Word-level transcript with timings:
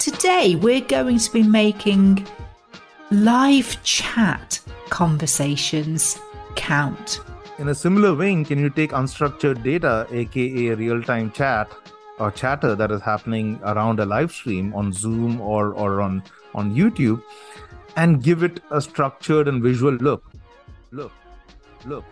Today, 0.00 0.54
we're 0.54 0.80
going 0.80 1.18
to 1.18 1.30
be 1.30 1.42
making 1.42 2.26
live 3.10 3.84
chat 3.84 4.58
conversations 4.88 6.18
count. 6.56 7.20
In 7.58 7.68
a 7.68 7.74
similar 7.74 8.14
vein, 8.14 8.46
can 8.46 8.58
you 8.58 8.70
take 8.70 8.92
unstructured 8.92 9.62
data, 9.62 10.06
aka 10.10 10.70
real 10.70 11.02
time 11.02 11.30
chat 11.32 11.70
or 12.18 12.30
chatter 12.30 12.74
that 12.74 12.90
is 12.90 13.02
happening 13.02 13.60
around 13.62 14.00
a 14.00 14.06
live 14.06 14.32
stream 14.32 14.72
on 14.74 14.90
Zoom 14.90 15.38
or, 15.38 15.74
or 15.74 16.00
on, 16.00 16.22
on 16.54 16.74
YouTube, 16.74 17.22
and 17.96 18.22
give 18.22 18.42
it 18.42 18.62
a 18.70 18.80
structured 18.80 19.48
and 19.48 19.62
visual 19.62 19.92
look? 19.92 20.24
Look, 20.92 21.12
look, 21.84 22.06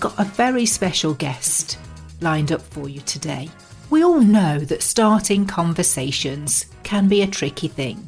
got 0.00 0.18
a 0.18 0.24
very 0.24 0.66
special 0.66 1.14
guest 1.14 1.78
lined 2.20 2.52
up 2.52 2.62
for 2.62 2.88
you 2.88 3.00
today. 3.02 3.48
We 3.90 4.04
all 4.04 4.20
know 4.20 4.58
that 4.58 4.82
starting 4.82 5.46
conversations 5.46 6.66
can 6.82 7.08
be 7.08 7.22
a 7.22 7.26
tricky 7.26 7.68
thing. 7.68 8.06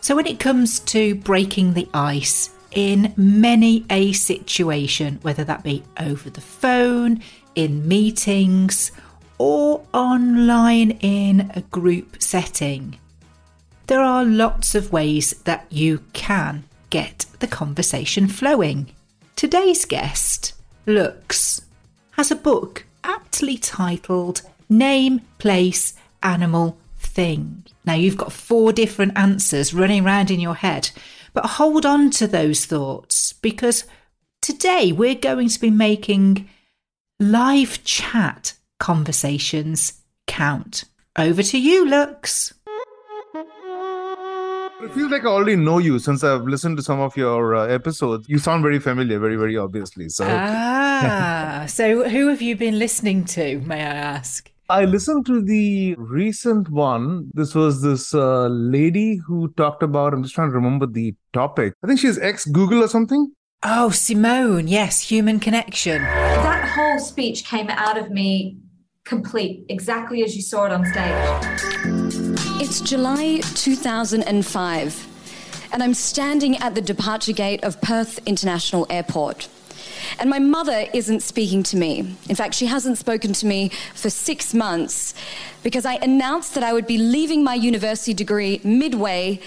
So, 0.00 0.16
when 0.16 0.26
it 0.26 0.40
comes 0.40 0.80
to 0.80 1.14
breaking 1.16 1.74
the 1.74 1.88
ice 1.92 2.50
in 2.72 3.12
many 3.16 3.84
a 3.90 4.12
situation, 4.12 5.18
whether 5.22 5.44
that 5.44 5.62
be 5.62 5.82
over 5.98 6.30
the 6.30 6.40
phone, 6.40 7.22
in 7.54 7.86
meetings, 7.86 8.92
or 9.38 9.84
online 9.92 10.92
in 11.00 11.50
a 11.54 11.60
group 11.62 12.22
setting, 12.22 12.98
there 13.86 14.00
are 14.00 14.24
lots 14.24 14.74
of 14.74 14.92
ways 14.92 15.32
that 15.44 15.66
you 15.70 16.02
can 16.12 16.64
get 16.90 17.26
the 17.40 17.46
conversation 17.46 18.28
flowing. 18.28 18.94
Today's 19.36 19.84
guest, 19.84 20.54
Lux, 20.88 21.60
has 22.12 22.30
a 22.30 22.36
book 22.36 22.86
aptly 23.04 23.58
titled 23.58 24.40
Name, 24.70 25.20
Place, 25.38 25.92
Animal, 26.22 26.78
Thing. 26.98 27.64
Now 27.84 27.92
you've 27.94 28.16
got 28.16 28.32
four 28.32 28.72
different 28.72 29.12
answers 29.16 29.74
running 29.74 30.04
around 30.04 30.30
in 30.30 30.40
your 30.40 30.54
head, 30.54 30.90
but 31.34 31.44
hold 31.44 31.84
on 31.84 32.10
to 32.12 32.26
those 32.26 32.64
thoughts 32.64 33.34
because 33.34 33.84
today 34.40 34.90
we're 34.90 35.14
going 35.14 35.50
to 35.50 35.60
be 35.60 35.70
making 35.70 36.48
live 37.20 37.84
chat 37.84 38.54
conversations 38.80 40.00
count. 40.26 40.84
Over 41.16 41.42
to 41.42 41.58
you, 41.58 41.86
Lux. 41.86 42.54
It 44.80 44.92
feels 44.92 45.10
like 45.10 45.24
I 45.24 45.26
already 45.26 45.56
know 45.56 45.78
you 45.78 45.98
since 45.98 46.22
I've 46.22 46.44
listened 46.44 46.76
to 46.76 46.84
some 46.84 47.00
of 47.00 47.16
your 47.16 47.56
uh, 47.56 47.66
episodes. 47.66 48.28
You 48.28 48.38
sound 48.38 48.62
very 48.62 48.78
familiar, 48.78 49.18
very, 49.18 49.34
very 49.34 49.56
obviously. 49.56 50.08
So, 50.08 50.24
Ah, 50.24 50.77
so 51.66 52.08
who 52.08 52.28
have 52.28 52.42
you 52.42 52.56
been 52.56 52.78
listening 52.78 53.24
to, 53.26 53.60
may 53.60 53.76
I 53.76 53.94
ask? 53.94 54.50
I 54.70 54.84
listened 54.84 55.24
to 55.26 55.40
the 55.40 55.94
recent 55.96 56.68
one. 56.68 57.30
This 57.32 57.54
was 57.54 57.80
this 57.80 58.14
uh, 58.14 58.48
lady 58.48 59.16
who 59.16 59.48
talked 59.56 59.82
about, 59.82 60.12
I'm 60.12 60.22
just 60.22 60.34
trying 60.34 60.50
to 60.50 60.54
remember 60.54 60.86
the 60.86 61.14
topic. 61.32 61.72
I 61.82 61.86
think 61.86 62.00
she's 62.00 62.18
ex 62.18 62.44
Google 62.44 62.84
or 62.84 62.88
something. 62.88 63.32
Oh, 63.62 63.88
Simone, 63.90 64.68
yes, 64.68 65.00
human 65.00 65.40
connection. 65.40 66.02
That 66.02 66.68
whole 66.68 66.98
speech 66.98 67.44
came 67.44 67.70
out 67.70 67.96
of 67.96 68.10
me 68.10 68.58
complete, 69.04 69.64
exactly 69.70 70.22
as 70.22 70.36
you 70.36 70.42
saw 70.42 70.66
it 70.66 70.72
on 70.72 70.84
stage. 70.84 72.60
It's 72.60 72.82
July 72.82 73.40
2005, 73.54 75.68
and 75.72 75.82
I'm 75.82 75.94
standing 75.94 76.58
at 76.58 76.74
the 76.74 76.82
departure 76.82 77.32
gate 77.32 77.64
of 77.64 77.80
Perth 77.80 78.20
International 78.26 78.86
Airport. 78.90 79.48
And 80.18 80.30
my 80.30 80.38
mother 80.38 80.86
isn't 80.92 81.22
speaking 81.22 81.62
to 81.64 81.76
me. 81.76 82.16
In 82.28 82.36
fact, 82.36 82.54
she 82.54 82.66
hasn't 82.66 82.98
spoken 82.98 83.32
to 83.34 83.46
me 83.46 83.70
for 83.94 84.10
six 84.10 84.54
months 84.54 85.14
because 85.62 85.84
I 85.84 85.94
announced 85.94 86.54
that 86.54 86.62
I 86.62 86.72
would 86.72 86.86
be 86.86 86.98
leaving 86.98 87.44
my 87.44 87.54
university 87.54 88.14
degree 88.14 88.60
midway 88.64 89.40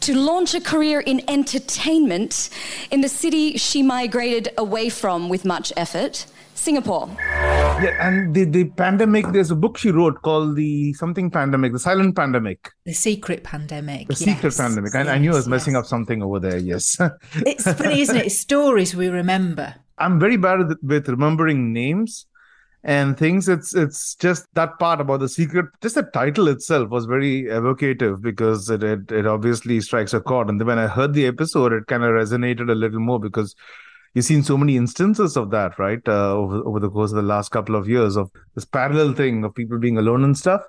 to 0.00 0.14
launch 0.14 0.54
a 0.54 0.60
career 0.60 1.00
in 1.00 1.22
entertainment 1.28 2.50
in 2.90 3.00
the 3.00 3.08
city 3.08 3.56
she 3.56 3.82
migrated 3.82 4.50
away 4.58 4.88
from 4.88 5.28
with 5.28 5.44
much 5.44 5.72
effort 5.76 6.26
Singapore. 6.54 7.10
Yeah, 7.18 7.96
and 8.00 8.34
the, 8.34 8.44
the 8.44 8.64
pandemic, 8.64 9.26
there's 9.32 9.50
a 9.50 9.56
book 9.56 9.76
she 9.76 9.90
wrote 9.90 10.22
called 10.22 10.56
The 10.56 10.94
Something 10.94 11.30
Pandemic, 11.30 11.72
The 11.72 11.78
Silent 11.78 12.16
Pandemic. 12.16 12.70
The 12.84 12.94
secret 12.94 13.42
pandemic. 13.42 14.08
The 14.08 14.16
secret 14.16 14.44
yes, 14.44 14.56
pandemic. 14.56 14.94
I, 14.94 15.00
I 15.14 15.18
knew 15.18 15.32
I 15.32 15.34
was 15.34 15.44
yes, 15.44 15.50
messing 15.50 15.76
up 15.76 15.84
something 15.84 16.22
over 16.22 16.40
there, 16.40 16.58
yes. 16.58 16.96
It's 17.34 17.64
funny, 17.64 18.00
isn't 18.00 18.16
it? 18.16 18.26
It's 18.26 18.38
stories 18.38 18.94
we 18.94 19.08
remember. 19.08 19.74
I'm 19.98 20.18
very 20.18 20.36
bad 20.36 20.60
with, 20.82 21.08
remembering 21.08 21.72
names 21.72 22.26
and 22.82 23.16
things. 23.16 23.48
It's 23.48 23.74
it's 23.74 24.14
just 24.16 24.46
that 24.54 24.78
part 24.78 25.00
about 25.00 25.20
the 25.20 25.28
secret. 25.28 25.66
Just 25.80 25.94
the 25.94 26.02
title 26.02 26.48
itself 26.48 26.90
was 26.90 27.06
very 27.06 27.46
evocative 27.46 28.22
because 28.22 28.68
it 28.70 28.82
it, 28.82 29.10
it 29.12 29.26
obviously 29.26 29.80
strikes 29.80 30.14
a 30.14 30.20
chord. 30.20 30.48
And 30.48 30.60
then 30.60 30.66
when 30.66 30.78
I 30.78 30.86
heard 30.86 31.14
the 31.14 31.26
episode, 31.26 31.72
it 31.72 31.86
kind 31.86 32.02
of 32.02 32.10
resonated 32.10 32.70
a 32.70 32.74
little 32.74 33.00
more 33.00 33.20
because 33.20 33.54
you've 34.14 34.24
seen 34.24 34.42
so 34.42 34.56
many 34.56 34.76
instances 34.76 35.36
of 35.36 35.50
that, 35.50 35.78
right? 35.78 36.06
Uh, 36.06 36.32
over 36.32 36.56
over 36.66 36.80
the 36.80 36.90
course 36.90 37.10
of 37.10 37.16
the 37.16 37.22
last 37.22 37.50
couple 37.50 37.76
of 37.76 37.88
years 37.88 38.16
of 38.16 38.30
this 38.54 38.64
parallel 38.64 39.12
thing 39.12 39.44
of 39.44 39.54
people 39.54 39.78
being 39.78 39.98
alone 39.98 40.24
and 40.24 40.36
stuff. 40.36 40.62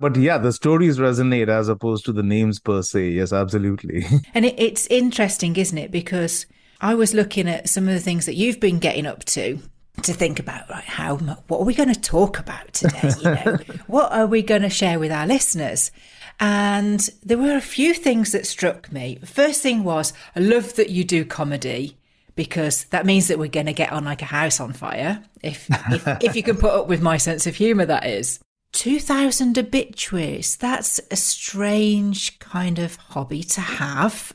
But 0.00 0.16
yeah, 0.16 0.36
the 0.38 0.52
stories 0.52 0.98
resonate 0.98 1.48
as 1.48 1.68
opposed 1.68 2.04
to 2.06 2.12
the 2.12 2.24
names 2.24 2.58
per 2.58 2.82
se. 2.82 3.10
Yes, 3.10 3.32
absolutely. 3.32 4.04
And 4.34 4.44
it, 4.44 4.54
it's 4.58 4.86
interesting, 4.88 5.54
isn't 5.54 5.78
it? 5.78 5.92
Because 5.92 6.46
I 6.82 6.94
was 6.94 7.14
looking 7.14 7.48
at 7.48 7.68
some 7.68 7.86
of 7.86 7.94
the 7.94 8.00
things 8.00 8.26
that 8.26 8.34
you've 8.34 8.60
been 8.60 8.80
getting 8.80 9.06
up 9.06 9.24
to 9.26 9.60
to 10.02 10.12
think 10.12 10.40
about, 10.40 10.68
right? 10.68 10.84
How 10.84 11.16
what 11.16 11.60
are 11.60 11.64
we 11.64 11.74
going 11.74 11.92
to 11.92 12.00
talk 12.00 12.38
about 12.38 12.72
today? 12.72 13.12
You 13.18 13.24
know, 13.24 13.58
what 13.86 14.12
are 14.12 14.26
we 14.26 14.42
going 14.42 14.62
to 14.62 14.70
share 14.70 14.98
with 14.98 15.12
our 15.12 15.26
listeners? 15.26 15.92
And 16.40 17.08
there 17.22 17.38
were 17.38 17.56
a 17.56 17.60
few 17.60 17.94
things 17.94 18.32
that 18.32 18.46
struck 18.46 18.90
me. 18.90 19.18
First 19.24 19.62
thing 19.62 19.84
was, 19.84 20.12
I 20.34 20.40
love 20.40 20.74
that 20.74 20.90
you 20.90 21.04
do 21.04 21.24
comedy 21.24 21.96
because 22.34 22.84
that 22.84 23.06
means 23.06 23.28
that 23.28 23.38
we're 23.38 23.48
going 23.48 23.66
to 23.66 23.72
get 23.72 23.92
on 23.92 24.04
like 24.04 24.22
a 24.22 24.26
house 24.26 24.58
on 24.58 24.72
fire. 24.72 25.22
If 25.42 25.68
if, 25.92 26.04
if 26.22 26.36
you 26.36 26.42
can 26.42 26.56
put 26.56 26.72
up 26.72 26.88
with 26.88 27.00
my 27.00 27.16
sense 27.16 27.46
of 27.46 27.54
humour, 27.54 27.86
that 27.86 28.06
is. 28.06 28.40
2000 28.72 29.58
obituaries. 29.58 30.56
That's 30.56 30.98
a 31.10 31.16
strange 31.16 32.38
kind 32.38 32.78
of 32.78 32.96
hobby 32.96 33.42
to 33.42 33.60
have. 33.60 34.34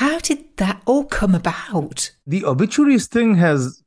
How 0.00 0.18
did 0.18 0.56
that 0.56 0.82
all 0.86 1.04
come 1.04 1.34
about? 1.34 2.10
the 2.26 2.44
obituaries 2.44 3.06
thing 3.06 3.34
has 3.34 3.82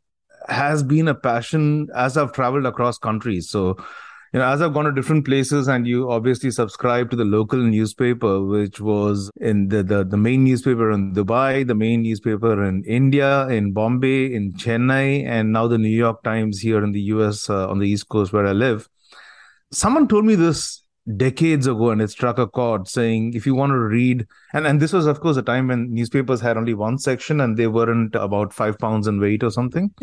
has 0.47 0.83
been 0.83 1.07
a 1.07 1.15
passion 1.15 1.87
as 1.95 2.17
I've 2.17 2.31
traveled 2.31 2.67
across 2.67 2.99
countries. 2.99 3.49
So, 3.49 3.75
you 4.31 4.39
know, 4.39 4.45
as 4.45 4.61
I've 4.61 4.75
gone 4.75 4.85
to 4.85 4.91
different 4.91 5.25
places, 5.25 5.67
and 5.67 5.87
you 5.87 6.11
obviously 6.11 6.51
subscribe 6.51 7.09
to 7.09 7.15
the 7.15 7.25
local 7.25 7.57
newspaper, 7.57 8.43
which 8.45 8.79
was 8.79 9.31
in 9.41 9.69
the 9.69 9.81
the, 9.81 10.03
the 10.03 10.17
main 10.17 10.43
newspaper 10.43 10.91
in 10.91 11.13
Dubai, 11.13 11.65
the 11.65 11.73
main 11.73 12.03
newspaper 12.03 12.63
in 12.63 12.83
India, 12.83 13.47
in 13.47 13.73
Bombay, 13.73 14.31
in 14.31 14.53
Chennai, 14.53 15.25
and 15.25 15.51
now 15.51 15.67
the 15.67 15.79
New 15.79 15.97
York 16.05 16.21
Times 16.21 16.59
here 16.59 16.83
in 16.83 16.91
the 16.91 17.01
U.S. 17.15 17.49
Uh, 17.49 17.67
on 17.67 17.79
the 17.79 17.89
East 17.89 18.09
Coast 18.09 18.31
where 18.31 18.45
I 18.45 18.51
live. 18.51 18.87
Someone 19.71 20.07
told 20.07 20.25
me 20.25 20.35
this 20.35 20.83
decades 21.15 21.67
ago 21.67 21.91
and 21.91 22.01
it 22.01 22.09
struck 22.09 22.39
a 22.39 22.47
chord 22.47 22.87
saying 22.87 23.33
if 23.35 23.45
you 23.45 23.53
want 23.53 23.69
to 23.69 23.77
read 23.77 24.25
and, 24.53 24.65
and 24.65 24.81
this 24.81 24.91
was 24.91 25.05
of 25.05 25.19
course 25.19 25.37
a 25.37 25.41
time 25.43 25.67
when 25.67 25.93
newspapers 25.93 26.41
had 26.41 26.57
only 26.57 26.73
one 26.73 26.97
section 26.97 27.39
and 27.41 27.57
they 27.57 27.67
weren't 27.67 28.15
about 28.15 28.51
five 28.51 28.79
pounds 28.79 29.05
in 29.05 29.19
weight 29.19 29.43
or 29.43 29.51
something. 29.51 29.93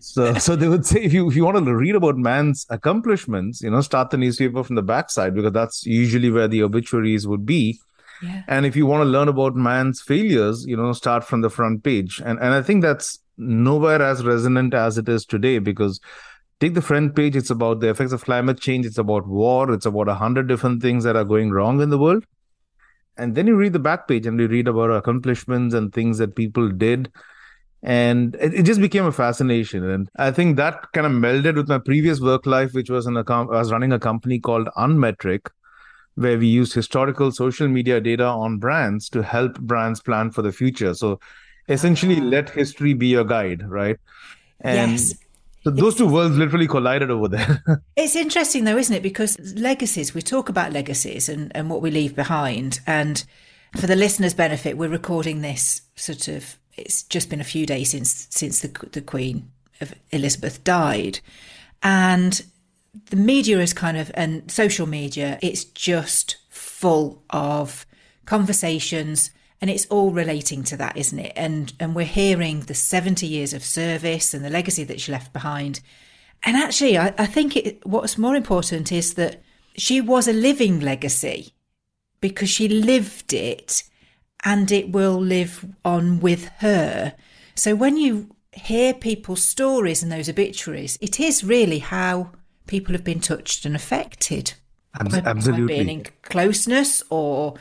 So, 0.00 0.32
so 0.34 0.56
they 0.56 0.66
would 0.66 0.86
say 0.86 1.02
if 1.02 1.12
you 1.12 1.28
if 1.28 1.36
you 1.36 1.44
want 1.44 1.62
to 1.62 1.76
read 1.76 1.94
about 1.94 2.16
man's 2.16 2.64
accomplishments 2.70 3.60
you 3.60 3.70
know 3.70 3.82
start 3.82 4.08
the 4.08 4.16
newspaper 4.16 4.64
from 4.64 4.76
the 4.76 4.82
backside 4.82 5.34
because 5.34 5.52
that's 5.52 5.84
usually 5.84 6.30
where 6.30 6.48
the 6.48 6.62
obituaries 6.62 7.26
would 7.26 7.44
be. 7.44 7.78
Yeah. 8.22 8.42
and 8.48 8.64
if 8.64 8.74
you 8.74 8.86
want 8.86 9.02
to 9.02 9.04
learn 9.04 9.28
about 9.28 9.54
man's 9.54 10.00
failures 10.00 10.64
you 10.66 10.76
know 10.76 10.92
start 10.92 11.22
from 11.22 11.42
the 11.42 11.50
front 11.50 11.84
page. 11.84 12.22
And 12.24 12.38
and 12.38 12.54
i 12.54 12.62
think 12.62 12.80
that's 12.82 13.18
nowhere 13.36 14.00
as 14.02 14.24
resonant 14.24 14.72
as 14.72 14.96
it 14.98 15.08
is 15.08 15.24
today 15.24 15.58
because 15.58 16.00
take 16.60 16.74
the 16.74 16.82
front 16.82 17.14
page 17.14 17.36
it's 17.36 17.50
about 17.50 17.80
the 17.80 17.88
effects 17.88 18.12
of 18.12 18.24
climate 18.24 18.60
change 18.60 18.84
it's 18.84 18.98
about 18.98 19.26
war 19.26 19.72
it's 19.72 19.86
about 19.86 20.08
a 20.08 20.14
hundred 20.14 20.48
different 20.48 20.82
things 20.82 21.04
that 21.04 21.16
are 21.16 21.24
going 21.24 21.50
wrong 21.50 21.80
in 21.80 21.90
the 21.90 21.98
world. 21.98 22.24
And 23.16 23.34
then 23.34 23.48
you 23.48 23.56
read 23.56 23.72
the 23.72 23.80
back 23.80 24.06
page 24.06 24.26
and 24.26 24.38
you 24.38 24.46
read 24.46 24.68
about 24.68 24.90
accomplishments 24.92 25.74
and 25.74 25.92
things 25.92 26.18
that 26.18 26.36
people 26.36 26.70
did. 26.70 27.10
And 27.82 28.36
it, 28.36 28.54
it 28.54 28.62
just 28.62 28.80
became 28.80 29.06
a 29.06 29.12
fascination. 29.12 29.88
And 29.88 30.08
i 30.16 30.30
think 30.30 30.56
that 30.56 30.92
kind 30.92 31.06
of 31.06 31.12
melded 31.12 31.56
with 31.56 31.68
my 31.68 31.78
previous 31.78 32.20
work 32.20 32.46
life 32.46 32.74
which 32.74 32.90
was 32.90 33.06
in 33.06 33.16
a 33.16 33.24
com- 33.24 33.50
i 33.50 33.58
was 33.58 33.72
running 33.72 33.92
a 33.92 33.98
company 33.98 34.38
called 34.38 34.68
unmetric 34.76 35.48
where 36.18 36.36
we 36.36 36.48
used 36.48 36.72
historical 36.72 37.30
social 37.30 37.68
media 37.68 38.00
data 38.00 38.24
on 38.24 38.58
brands 38.58 39.08
to 39.08 39.22
help 39.22 39.58
brands 39.60 40.00
plan 40.00 40.32
for 40.32 40.42
the 40.42 40.50
future. 40.50 40.92
So 40.92 41.20
essentially 41.68 42.18
ah. 42.18 42.24
let 42.24 42.50
history 42.50 42.92
be 42.94 43.06
your 43.06 43.24
guide 43.24 43.62
right? 43.68 43.96
And 44.60 44.92
Yes. 44.92 45.14
So 45.64 45.70
those 45.70 45.96
two 45.96 46.06
worlds 46.06 46.36
literally 46.36 46.66
collided 46.66 47.10
over 47.10 47.28
there 47.28 47.62
It's 47.96 48.14
interesting 48.16 48.64
though, 48.64 48.78
isn't 48.78 48.94
it? 48.94 49.02
Because 49.02 49.36
legacies, 49.56 50.14
we 50.14 50.22
talk 50.22 50.48
about 50.48 50.72
legacies 50.72 51.28
and, 51.28 51.50
and 51.54 51.68
what 51.68 51.82
we 51.82 51.90
leave 51.90 52.14
behind. 52.14 52.80
And 52.86 53.24
for 53.76 53.86
the 53.86 53.96
listeners' 53.96 54.34
benefit, 54.34 54.78
we're 54.78 54.88
recording 54.88 55.40
this 55.40 55.82
sort 55.96 56.28
of, 56.28 56.56
it's 56.76 57.02
just 57.02 57.28
been 57.28 57.40
a 57.40 57.44
few 57.44 57.66
days 57.66 57.90
since 57.90 58.28
since 58.30 58.60
the, 58.60 58.68
the 58.92 59.02
Queen 59.02 59.50
of 59.80 59.94
Elizabeth 60.10 60.62
died. 60.62 61.18
And 61.82 62.40
the 63.10 63.16
media 63.16 63.58
is 63.58 63.72
kind 63.72 63.96
of, 63.96 64.10
and 64.14 64.48
social 64.50 64.86
media, 64.86 65.38
it's 65.42 65.64
just 65.64 66.36
full 66.48 67.22
of 67.30 67.84
conversations 68.26 69.30
and 69.60 69.70
it's 69.70 69.86
all 69.86 70.10
relating 70.10 70.62
to 70.64 70.76
that 70.76 70.96
isn't 70.96 71.18
it? 71.18 71.32
And 71.36 71.72
and 71.80 71.94
we're 71.94 72.04
hearing 72.04 72.60
the 72.60 72.74
70 72.74 73.26
years 73.26 73.52
of 73.52 73.64
service 73.64 74.34
and 74.34 74.44
the 74.44 74.50
legacy 74.50 74.84
that 74.84 75.00
she 75.00 75.12
left 75.12 75.32
behind. 75.32 75.80
And 76.44 76.56
actually 76.56 76.96
i, 76.98 77.14
I 77.18 77.26
think 77.26 77.56
it, 77.56 77.84
what's 77.86 78.18
more 78.18 78.36
important 78.36 78.92
is 78.92 79.14
that 79.14 79.42
she 79.76 80.00
was 80.00 80.28
a 80.28 80.32
living 80.32 80.80
legacy 80.80 81.52
because 82.20 82.48
she 82.50 82.68
lived 82.68 83.32
it 83.32 83.84
and 84.44 84.70
it 84.70 84.90
will 84.90 85.20
live 85.20 85.64
on 85.84 86.20
with 86.20 86.48
her. 86.58 87.14
So 87.54 87.74
when 87.74 87.96
you 87.96 88.34
hear 88.52 88.94
people's 88.94 89.42
stories 89.42 90.02
and 90.02 90.10
those 90.10 90.28
obituaries 90.28 90.98
it 91.00 91.20
is 91.20 91.44
really 91.44 91.78
how 91.78 92.30
people 92.68 92.92
have 92.92 93.04
been 93.04 93.20
touched 93.20 93.64
and 93.64 93.74
affected. 93.74 94.54
Absolutely. 94.98 95.62
by 95.62 95.66
being 95.66 95.88
in 95.88 96.06
closeness 96.22 97.02
or 97.10 97.54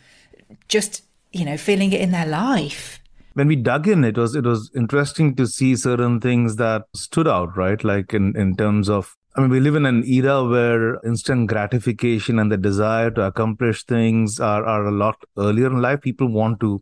just 0.67 1.03
you 1.37 1.45
know 1.45 1.57
feeling 1.57 1.91
it 1.93 2.01
in 2.01 2.11
their 2.11 2.25
life 2.25 2.99
when 3.33 3.47
we 3.47 3.55
dug 3.55 3.87
in 3.87 4.03
it 4.03 4.17
was 4.17 4.35
it 4.35 4.45
was 4.45 4.71
interesting 4.75 5.35
to 5.35 5.45
see 5.45 5.75
certain 5.75 6.19
things 6.19 6.55
that 6.55 6.83
stood 6.95 7.27
out 7.27 7.55
right 7.55 7.83
like 7.83 8.13
in 8.13 8.35
in 8.35 8.55
terms 8.55 8.89
of 8.89 9.15
I 9.37 9.41
mean, 9.41 9.51
we 9.51 9.59
live 9.59 9.75
in 9.75 9.85
an 9.85 10.03
era 10.03 10.43
where 10.43 10.95
instant 11.05 11.47
gratification 11.47 12.39
and 12.39 12.51
the 12.51 12.57
desire 12.57 13.11
to 13.11 13.21
accomplish 13.21 13.83
things 13.83 14.39
are, 14.39 14.65
are 14.65 14.87
a 14.87 14.91
lot 14.91 15.23
earlier 15.37 15.67
in 15.67 15.79
life. 15.79 16.01
People 16.01 16.27
want 16.27 16.59
to 16.61 16.81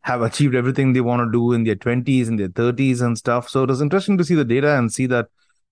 have 0.00 0.20
achieved 0.20 0.56
everything 0.56 0.92
they 0.92 1.00
want 1.00 1.20
to 1.24 1.30
do 1.30 1.52
in 1.52 1.62
their 1.62 1.76
20s 1.76 2.26
and 2.26 2.36
their 2.36 2.48
30s 2.48 3.00
and 3.00 3.16
stuff. 3.16 3.48
So 3.48 3.62
it 3.62 3.68
was 3.68 3.80
interesting 3.80 4.18
to 4.18 4.24
see 4.24 4.34
the 4.34 4.44
data 4.44 4.76
and 4.76 4.92
see 4.92 5.06
that 5.06 5.28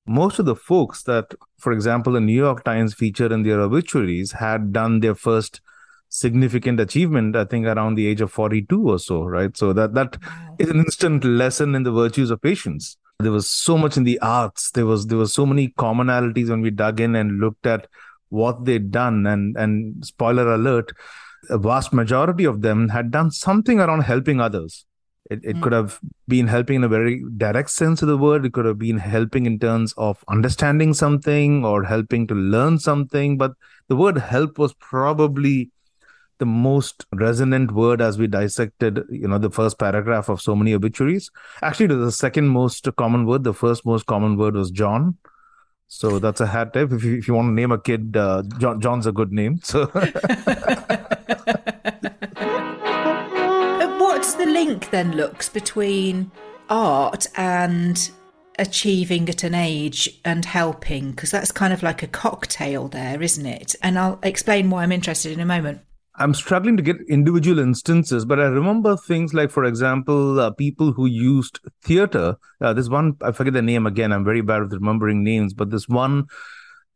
most 0.06 0.38
of 0.38 0.46
the 0.46 0.54
folks 0.54 1.02
that, 1.04 1.34
for 1.58 1.72
example, 1.72 2.12
the 2.12 2.20
New 2.20 2.36
York 2.36 2.62
Times 2.62 2.94
featured 2.94 3.32
in 3.32 3.42
their 3.42 3.60
obituaries 3.60 4.30
had 4.30 4.72
done 4.72 5.00
their 5.00 5.16
first 5.16 5.60
significant 6.18 6.80
achievement 6.80 7.36
i 7.36 7.44
think 7.44 7.66
around 7.66 7.94
the 7.94 8.06
age 8.06 8.20
of 8.20 8.32
42 8.32 8.88
or 8.88 8.98
so 8.98 9.26
right? 9.36 9.56
So 9.56 9.72
that 9.72 9.94
that 9.94 10.22
wow. 10.22 10.56
is 10.58 10.70
an 10.70 10.78
instant 10.78 11.24
lesson 11.24 11.74
in 11.74 11.82
the 11.82 11.92
virtues 11.92 12.30
of 12.30 12.40
patience. 12.40 12.96
There 13.18 13.32
was 13.32 13.48
so 13.48 13.78
much 13.78 13.96
in 13.96 14.04
the 14.04 14.18
arts. 14.20 14.70
There 14.72 14.86
was 14.86 15.06
there 15.06 15.18
was 15.18 15.32
so 15.32 15.46
many 15.46 15.68
commonalities 15.68 16.50
when 16.50 16.60
we 16.60 16.70
dug 16.70 17.00
in 17.00 17.14
and 17.16 17.40
looked 17.40 17.66
at 17.66 17.86
what 18.28 18.64
they'd 18.64 18.90
done. 18.90 19.26
And 19.26 19.56
and 19.56 20.04
spoiler 20.04 20.52
alert 20.52 20.92
a 21.48 21.58
vast 21.58 21.92
majority 21.92 22.44
of 22.44 22.62
them 22.62 22.88
had 22.88 23.10
done 23.10 23.30
something 23.30 23.78
around 23.78 24.00
helping 24.00 24.40
others. 24.40 24.84
It, 25.30 25.40
it 25.44 25.56
mm. 25.56 25.62
could 25.62 25.72
have 25.72 26.00
been 26.28 26.46
helping 26.46 26.76
in 26.76 26.84
a 26.84 26.88
very 26.88 27.22
direct 27.36 27.70
sense 27.70 28.02
of 28.02 28.08
the 28.08 28.16
word. 28.16 28.44
It 28.44 28.52
could 28.52 28.64
have 28.64 28.78
been 28.78 28.98
helping 28.98 29.46
in 29.46 29.58
terms 29.58 29.92
of 29.96 30.24
understanding 30.28 30.94
something 30.94 31.64
or 31.64 31.84
helping 31.84 32.26
to 32.28 32.34
learn 32.34 32.78
something. 32.78 33.36
But 33.36 33.52
the 33.88 33.96
word 33.96 34.18
help 34.18 34.58
was 34.58 34.74
probably 34.74 35.70
the 36.38 36.46
most 36.46 37.06
resonant 37.12 37.72
word 37.72 38.00
as 38.00 38.18
we 38.18 38.26
dissected 38.26 39.04
you 39.10 39.28
know 39.28 39.38
the 39.38 39.50
first 39.50 39.78
paragraph 39.78 40.28
of 40.28 40.40
so 40.40 40.54
many 40.54 40.74
obituaries. 40.74 41.30
Actually 41.62 41.94
the 41.94 42.12
second 42.12 42.48
most 42.48 42.88
common 42.96 43.26
word 43.26 43.44
the 43.44 43.54
first 43.54 43.86
most 43.86 44.06
common 44.06 44.36
word 44.36 44.54
was 44.54 44.70
john. 44.70 45.16
So 45.88 46.18
that's 46.18 46.40
a 46.40 46.48
hat 46.48 46.72
tip. 46.72 46.92
If 46.92 47.04
you, 47.04 47.16
if 47.16 47.28
you 47.28 47.34
want 47.34 47.46
to 47.48 47.52
name 47.52 47.72
a 47.72 47.78
kid 47.78 48.16
uh, 48.16 48.42
john 48.58 48.80
john's 48.80 49.06
a 49.06 49.12
good 49.12 49.32
name 49.32 49.60
so. 49.62 49.86
What's 53.98 54.34
the 54.34 54.46
link 54.46 54.90
then 54.90 55.16
Lux 55.16 55.48
between 55.48 56.30
art 56.68 57.26
and 57.36 58.10
achieving 58.58 59.28
at 59.28 59.44
an 59.44 59.54
age 59.54 60.20
and 60.24 60.44
helping? 60.44 61.10
Because 61.10 61.30
that's 61.30 61.52
kind 61.52 61.72
of 61.72 61.82
like 61.82 62.02
a 62.02 62.08
cocktail 62.08 62.88
there 62.88 63.22
isn't 63.22 63.46
it? 63.46 63.76
And 63.82 63.98
i'll 63.98 64.18
explain 64.22 64.70
why 64.70 64.82
i'm 64.82 64.92
interested 64.92 65.32
in 65.32 65.40
a 65.40 65.46
moment 65.46 65.80
I'm 66.18 66.32
struggling 66.32 66.76
to 66.78 66.82
get 66.82 66.96
individual 67.08 67.58
instances, 67.58 68.24
but 68.24 68.40
I 68.40 68.44
remember 68.44 68.96
things 68.96 69.34
like, 69.34 69.50
for 69.50 69.64
example, 69.64 70.40
uh, 70.40 70.50
people 70.50 70.92
who 70.92 71.06
used 71.06 71.60
theater. 71.82 72.36
Uh, 72.60 72.72
this 72.72 72.88
one, 72.88 73.16
I 73.22 73.32
forget 73.32 73.52
the 73.52 73.62
name 73.62 73.86
again. 73.86 74.12
I'm 74.12 74.24
very 74.24 74.40
bad 74.40 74.62
with 74.62 74.72
remembering 74.72 75.22
names, 75.22 75.52
but 75.52 75.70
this 75.70 75.88
one, 75.88 76.26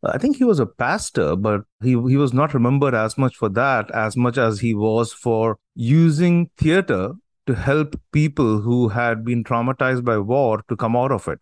I 0.03 0.17
think 0.17 0.37
he 0.37 0.45
was 0.45 0.59
a 0.59 0.67
pastor, 0.67 1.37
but 1.37 1.63
he 1.83 1.91
he 1.91 2.17
was 2.17 2.33
not 2.33 2.55
remembered 2.55 2.95
as 2.95 3.19
much 3.19 3.37
for 3.37 3.51
that 3.51 3.91
as 3.91 4.17
much 4.17 4.39
as 4.39 4.61
he 4.61 4.75
was 4.75 5.13
for 5.13 5.59
using 5.75 6.49
theater 6.57 7.13
to 7.47 7.55
help 7.55 8.01
people 8.11 8.61
who 8.61 8.89
had 8.89 9.25
been 9.25 9.45
traumatized 9.45 10.05
by 10.05 10.17
war 10.17 10.63
to 10.71 10.77
come 10.77 10.97
out 10.97 11.13
of 11.13 11.29
it. 11.29 11.41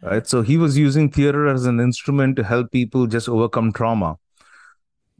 Right. 0.00 0.24
So 0.24 0.42
he 0.42 0.56
was 0.56 0.78
using 0.78 1.10
theater 1.10 1.48
as 1.48 1.66
an 1.66 1.80
instrument 1.80 2.36
to 2.36 2.44
help 2.44 2.70
people 2.70 3.08
just 3.08 3.28
overcome 3.28 3.72
trauma 3.72 4.16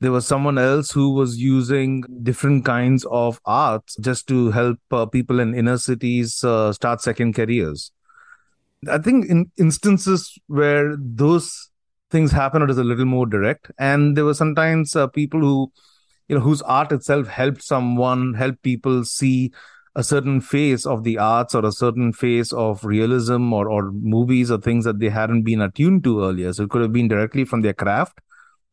there 0.00 0.12
was 0.12 0.26
someone 0.26 0.58
else 0.58 0.92
who 0.92 1.10
was 1.10 1.38
using 1.38 2.02
different 2.22 2.64
kinds 2.64 3.04
of 3.10 3.40
arts 3.44 3.96
just 4.00 4.28
to 4.28 4.50
help 4.50 4.78
uh, 4.92 5.06
people 5.06 5.40
in 5.40 5.54
inner 5.54 5.78
cities 5.78 6.44
uh, 6.44 6.72
start 6.72 7.00
second 7.00 7.34
careers. 7.34 7.90
I 8.88 8.98
think 8.98 9.26
in 9.28 9.50
instances 9.58 10.38
where 10.46 10.96
those 10.96 11.70
things 12.10 12.30
happen 12.30 12.62
it 12.62 12.70
is 12.70 12.78
a 12.78 12.84
little 12.84 13.06
more 13.06 13.26
direct. 13.26 13.70
And 13.78 14.16
there 14.16 14.24
were 14.24 14.34
sometimes 14.34 14.94
uh, 14.94 15.08
people 15.08 15.40
who 15.40 15.72
you 16.28 16.36
know 16.36 16.42
whose 16.42 16.62
art 16.62 16.92
itself 16.92 17.26
helped 17.26 17.62
someone 17.62 18.34
help 18.34 18.62
people 18.62 19.04
see 19.04 19.50
a 19.96 20.04
certain 20.04 20.40
phase 20.40 20.86
of 20.86 21.02
the 21.02 21.18
arts 21.18 21.56
or 21.56 21.64
a 21.64 21.72
certain 21.72 22.12
phase 22.12 22.52
of 22.52 22.84
realism 22.84 23.52
or, 23.52 23.68
or 23.68 23.90
movies 23.90 24.48
or 24.48 24.58
things 24.58 24.84
that 24.84 25.00
they 25.00 25.08
hadn't 25.08 25.42
been 25.42 25.60
attuned 25.60 26.04
to 26.04 26.22
earlier. 26.22 26.52
So 26.52 26.64
it 26.64 26.70
could 26.70 26.82
have 26.82 26.92
been 26.92 27.08
directly 27.08 27.44
from 27.44 27.62
their 27.62 27.72
craft 27.72 28.20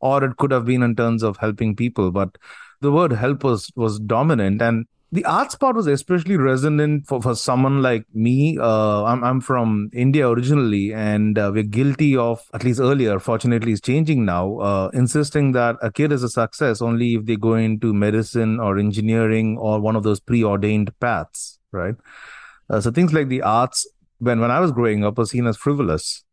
or 0.05 0.23
it 0.23 0.37
could 0.37 0.51
have 0.57 0.65
been 0.71 0.83
in 0.89 0.95
terms 0.95 1.23
of 1.23 1.37
helping 1.45 1.75
people. 1.75 2.11
But 2.11 2.37
the 2.81 2.91
word 2.97 3.13
help 3.13 3.43
was, 3.43 3.71
was 3.75 3.99
dominant. 3.99 4.61
And 4.61 4.85
the 5.11 5.23
arts 5.25 5.55
part 5.55 5.75
was 5.75 5.87
especially 5.87 6.37
resonant 6.37 7.07
for, 7.07 7.21
for 7.21 7.35
someone 7.35 7.81
like 7.81 8.05
me. 8.13 8.57
Uh, 8.59 9.03
I'm, 9.05 9.23
I'm 9.23 9.39
from 9.39 9.89
India 9.93 10.27
originally, 10.27 10.93
and 10.93 11.37
uh, 11.37 11.51
we're 11.53 11.63
guilty 11.63 12.17
of, 12.17 12.41
at 12.53 12.63
least 12.63 12.79
earlier, 12.79 13.19
fortunately, 13.19 13.71
it's 13.71 13.81
changing 13.81 14.25
now, 14.25 14.57
uh, 14.59 14.89
insisting 14.93 15.53
that 15.53 15.77
a 15.81 15.91
kid 15.91 16.11
is 16.11 16.23
a 16.23 16.29
success 16.29 16.81
only 16.81 17.15
if 17.15 17.25
they 17.25 17.37
go 17.37 17.53
into 17.53 17.93
medicine 17.93 18.59
or 18.59 18.77
engineering 18.77 19.57
or 19.57 19.79
one 19.79 19.95
of 19.95 20.03
those 20.03 20.19
preordained 20.19 20.91
paths, 20.99 21.59
right? 21.71 21.95
Uh, 22.69 22.81
so 22.81 22.91
things 22.91 23.13
like 23.13 23.29
the 23.29 23.41
arts, 23.41 23.87
when, 24.19 24.41
when 24.41 24.51
I 24.51 24.59
was 24.59 24.71
growing 24.71 25.05
up, 25.05 25.17
were 25.17 25.25
seen 25.25 25.47
as 25.47 25.55
frivolous 25.55 26.25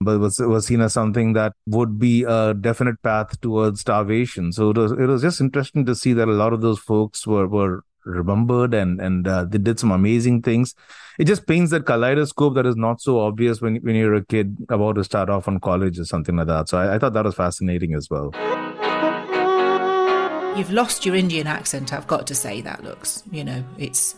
but 0.00 0.18
was 0.18 0.38
was 0.38 0.66
seen 0.66 0.80
as 0.80 0.92
something 0.92 1.34
that 1.34 1.52
would 1.66 1.98
be 1.98 2.24
a 2.24 2.54
definite 2.54 3.02
path 3.02 3.40
towards 3.40 3.80
starvation. 3.80 4.52
So 4.52 4.70
it 4.70 4.76
was 4.76 4.92
it 4.92 5.06
was 5.06 5.22
just 5.22 5.40
interesting 5.40 5.84
to 5.86 5.94
see 5.94 6.12
that 6.14 6.28
a 6.28 6.32
lot 6.32 6.52
of 6.52 6.62
those 6.62 6.78
folks 6.78 7.26
were 7.26 7.46
were 7.46 7.84
remembered 8.04 8.72
and 8.72 8.98
and 9.00 9.28
uh, 9.28 9.44
they 9.44 9.58
did 9.58 9.78
some 9.78 9.90
amazing 9.90 10.40
things. 10.42 10.74
It 11.18 11.26
just 11.26 11.46
paints 11.46 11.70
that 11.72 11.84
kaleidoscope 11.84 12.54
that 12.54 12.64
is 12.64 12.76
not 12.76 13.02
so 13.02 13.20
obvious 13.20 13.60
when 13.60 13.76
when 13.76 13.94
you're 13.94 14.14
a 14.14 14.24
kid 14.24 14.56
about 14.70 14.94
to 14.94 15.04
start 15.04 15.28
off 15.28 15.48
on 15.48 15.60
college 15.60 15.98
or 15.98 16.06
something 16.06 16.36
like 16.36 16.46
that. 16.46 16.70
So 16.70 16.78
I, 16.78 16.94
I 16.94 16.98
thought 16.98 17.12
that 17.12 17.26
was 17.26 17.34
fascinating 17.34 17.94
as 17.94 18.08
well. 18.08 18.32
You've 20.56 20.72
lost 20.72 21.06
your 21.06 21.14
Indian 21.14 21.46
accent. 21.46 21.92
I've 21.92 22.06
got 22.06 22.26
to 22.26 22.34
say 22.34 22.60
that 22.62 22.82
Lux. 22.82 23.22
You 23.30 23.44
know, 23.44 23.64
it's 23.78 24.16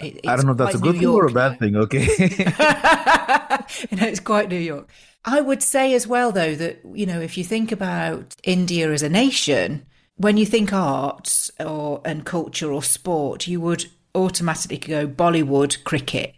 it, 0.00 0.26
I 0.26 0.36
don't 0.36 0.46
know 0.46 0.52
if 0.52 0.58
that's 0.58 0.74
a 0.74 0.78
good 0.78 0.94
New 0.94 1.00
thing 1.00 1.02
York, 1.02 1.24
or 1.24 1.28
a 1.28 1.32
bad 1.32 1.58
thing. 1.58 1.76
Okay. 1.76 2.04
you 3.90 3.96
know, 3.96 4.06
it's 4.06 4.20
quite 4.20 4.48
New 4.48 4.56
York. 4.56 4.88
I 5.24 5.40
would 5.40 5.62
say 5.62 5.94
as 5.94 6.06
well, 6.06 6.32
though, 6.32 6.54
that, 6.54 6.80
you 6.94 7.06
know, 7.06 7.20
if 7.20 7.36
you 7.36 7.44
think 7.44 7.72
about 7.72 8.36
India 8.44 8.90
as 8.92 9.02
a 9.02 9.08
nation, 9.08 9.84
when 10.16 10.36
you 10.36 10.46
think 10.46 10.72
arts 10.72 11.50
or 11.60 12.00
and 12.04 12.24
culture 12.24 12.72
or 12.72 12.82
sport, 12.82 13.46
you 13.46 13.60
would 13.60 13.86
automatically 14.14 14.78
go 14.78 15.06
Bollywood, 15.06 15.82
cricket. 15.84 16.34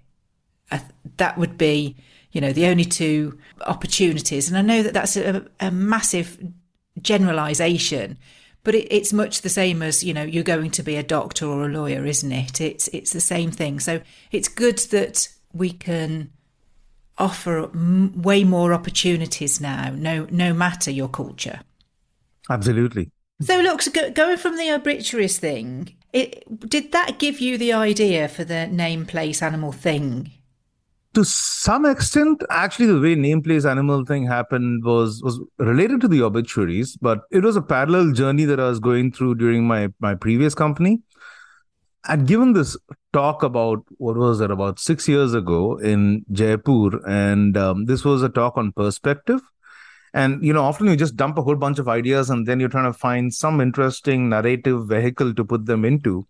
that 1.16 1.38
would 1.38 1.58
be, 1.58 1.96
you 2.32 2.40
know, 2.40 2.52
the 2.52 2.66
only 2.66 2.84
two 2.84 3.38
opportunities. 3.66 4.48
And 4.48 4.56
I 4.56 4.62
know 4.62 4.82
that 4.82 4.94
that's 4.94 5.16
a, 5.16 5.46
a 5.60 5.70
massive 5.70 6.38
generalization, 7.00 8.18
but 8.62 8.74
it, 8.74 8.86
it's 8.90 9.12
much 9.12 9.42
the 9.42 9.48
same 9.48 9.82
as 9.82 10.02
you 10.04 10.14
know 10.14 10.22
you're 10.22 10.42
going 10.42 10.70
to 10.72 10.82
be 10.82 10.96
a 10.96 11.02
doctor 11.02 11.46
or 11.46 11.66
a 11.66 11.68
lawyer 11.68 12.04
isn't 12.04 12.32
it? 12.32 12.60
It's 12.60 12.88
it's 12.88 13.12
the 13.12 13.20
same 13.20 13.50
thing. 13.50 13.80
So 13.80 14.00
it's 14.30 14.48
good 14.48 14.78
that 14.90 15.28
we 15.52 15.70
can 15.70 16.30
offer 17.18 17.64
m- 17.64 18.22
way 18.22 18.44
more 18.44 18.72
opportunities 18.72 19.60
now 19.60 19.92
no 19.96 20.26
no 20.30 20.52
matter 20.52 20.90
your 20.90 21.08
culture. 21.08 21.60
Absolutely. 22.48 23.10
So 23.42 23.60
look 23.60 23.80
go, 23.92 24.10
going 24.10 24.36
from 24.36 24.56
the 24.56 24.70
obituaries 24.72 25.38
thing 25.38 25.96
it, 26.12 26.68
did 26.68 26.92
that 26.92 27.18
give 27.18 27.40
you 27.40 27.56
the 27.56 27.72
idea 27.72 28.28
for 28.28 28.44
the 28.44 28.66
name 28.66 29.06
place 29.06 29.42
animal 29.42 29.72
thing 29.72 30.32
to 31.14 31.24
some 31.24 31.86
extent, 31.86 32.42
actually, 32.50 32.86
the 32.86 33.00
way 33.00 33.14
name 33.14 33.42
place 33.42 33.64
animal 33.64 34.04
thing 34.04 34.26
happened 34.26 34.84
was 34.84 35.22
was 35.22 35.40
related 35.58 36.00
to 36.02 36.08
the 36.08 36.22
obituaries, 36.22 36.96
but 36.96 37.22
it 37.30 37.42
was 37.42 37.56
a 37.56 37.62
parallel 37.62 38.12
journey 38.12 38.44
that 38.44 38.60
I 38.60 38.68
was 38.68 38.78
going 38.78 39.12
through 39.12 39.36
during 39.36 39.66
my 39.66 39.88
my 39.98 40.14
previous 40.14 40.54
company. 40.54 41.02
I'd 42.04 42.26
given 42.26 42.52
this 42.54 42.76
talk 43.12 43.42
about 43.42 43.84
what 43.98 44.16
was 44.16 44.40
it 44.40 44.50
about 44.50 44.78
six 44.78 45.06
years 45.08 45.34
ago 45.34 45.78
in 45.78 46.24
Jaipur, 46.32 47.04
and 47.06 47.56
um, 47.56 47.86
this 47.86 48.04
was 48.04 48.22
a 48.22 48.28
talk 48.28 48.56
on 48.56 48.72
perspective. 48.72 49.40
And 50.14 50.44
you 50.44 50.52
know, 50.52 50.62
often 50.62 50.86
you 50.86 50.96
just 50.96 51.16
dump 51.16 51.38
a 51.38 51.42
whole 51.42 51.56
bunch 51.56 51.78
of 51.80 51.88
ideas, 51.88 52.30
and 52.30 52.46
then 52.46 52.60
you're 52.60 52.68
trying 52.68 52.92
to 52.92 52.98
find 52.98 53.34
some 53.34 53.60
interesting 53.60 54.28
narrative 54.28 54.86
vehicle 54.86 55.34
to 55.34 55.44
put 55.44 55.66
them 55.66 55.84
into. 55.84 56.26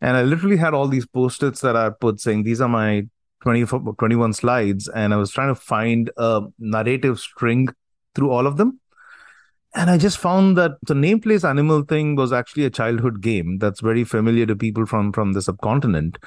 And 0.00 0.16
I 0.16 0.22
literally 0.22 0.56
had 0.56 0.74
all 0.74 0.88
these 0.88 1.06
post-its 1.06 1.60
that 1.60 1.76
I 1.76 1.90
put 1.90 2.20
saying 2.20 2.42
these 2.42 2.60
are 2.60 2.68
my 2.68 3.06
20, 3.42 3.66
21 3.98 4.32
slides, 4.32 4.88
and 4.88 5.12
I 5.12 5.16
was 5.16 5.30
trying 5.30 5.48
to 5.48 5.60
find 5.60 6.10
a 6.16 6.42
narrative 6.58 7.18
string 7.18 7.68
through 8.14 8.30
all 8.30 8.46
of 8.46 8.56
them. 8.56 8.80
And 9.74 9.90
I 9.90 9.96
just 9.96 10.18
found 10.18 10.56
that 10.58 10.72
the 10.86 10.94
name 10.94 11.20
place 11.20 11.44
animal 11.44 11.82
thing 11.82 12.14
was 12.14 12.32
actually 12.32 12.64
a 12.64 12.70
childhood 12.70 13.22
game 13.22 13.58
that's 13.58 13.80
very 13.80 14.04
familiar 14.04 14.44
to 14.46 14.54
people 14.54 14.86
from 14.86 15.12
from 15.12 15.32
the 15.32 15.40
subcontinent. 15.40 16.18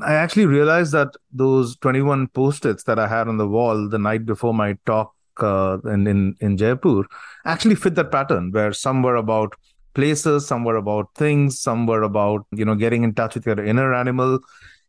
I 0.00 0.14
actually 0.14 0.46
realized 0.46 0.92
that 0.92 1.08
those 1.32 1.76
21 1.78 2.28
post-its 2.28 2.84
that 2.84 2.98
I 2.98 3.08
had 3.08 3.28
on 3.28 3.38
the 3.38 3.48
wall 3.48 3.88
the 3.88 3.98
night 3.98 4.24
before 4.24 4.54
my 4.54 4.76
talk 4.86 5.12
uh, 5.38 5.78
in, 5.84 6.06
in 6.06 6.36
in 6.40 6.56
Jaipur 6.56 7.04
actually 7.44 7.74
fit 7.74 7.96
that 7.96 8.12
pattern 8.12 8.52
where 8.52 8.72
some 8.72 9.02
were 9.02 9.16
about 9.16 9.54
places, 9.94 10.46
some 10.46 10.64
were 10.64 10.76
about 10.76 11.08
things, 11.16 11.58
some 11.60 11.86
were 11.86 12.02
about 12.02 12.46
you 12.52 12.64
know 12.64 12.76
getting 12.76 13.02
in 13.02 13.14
touch 13.14 13.34
with 13.34 13.46
your 13.46 13.64
inner 13.64 13.92
animal, 13.94 14.38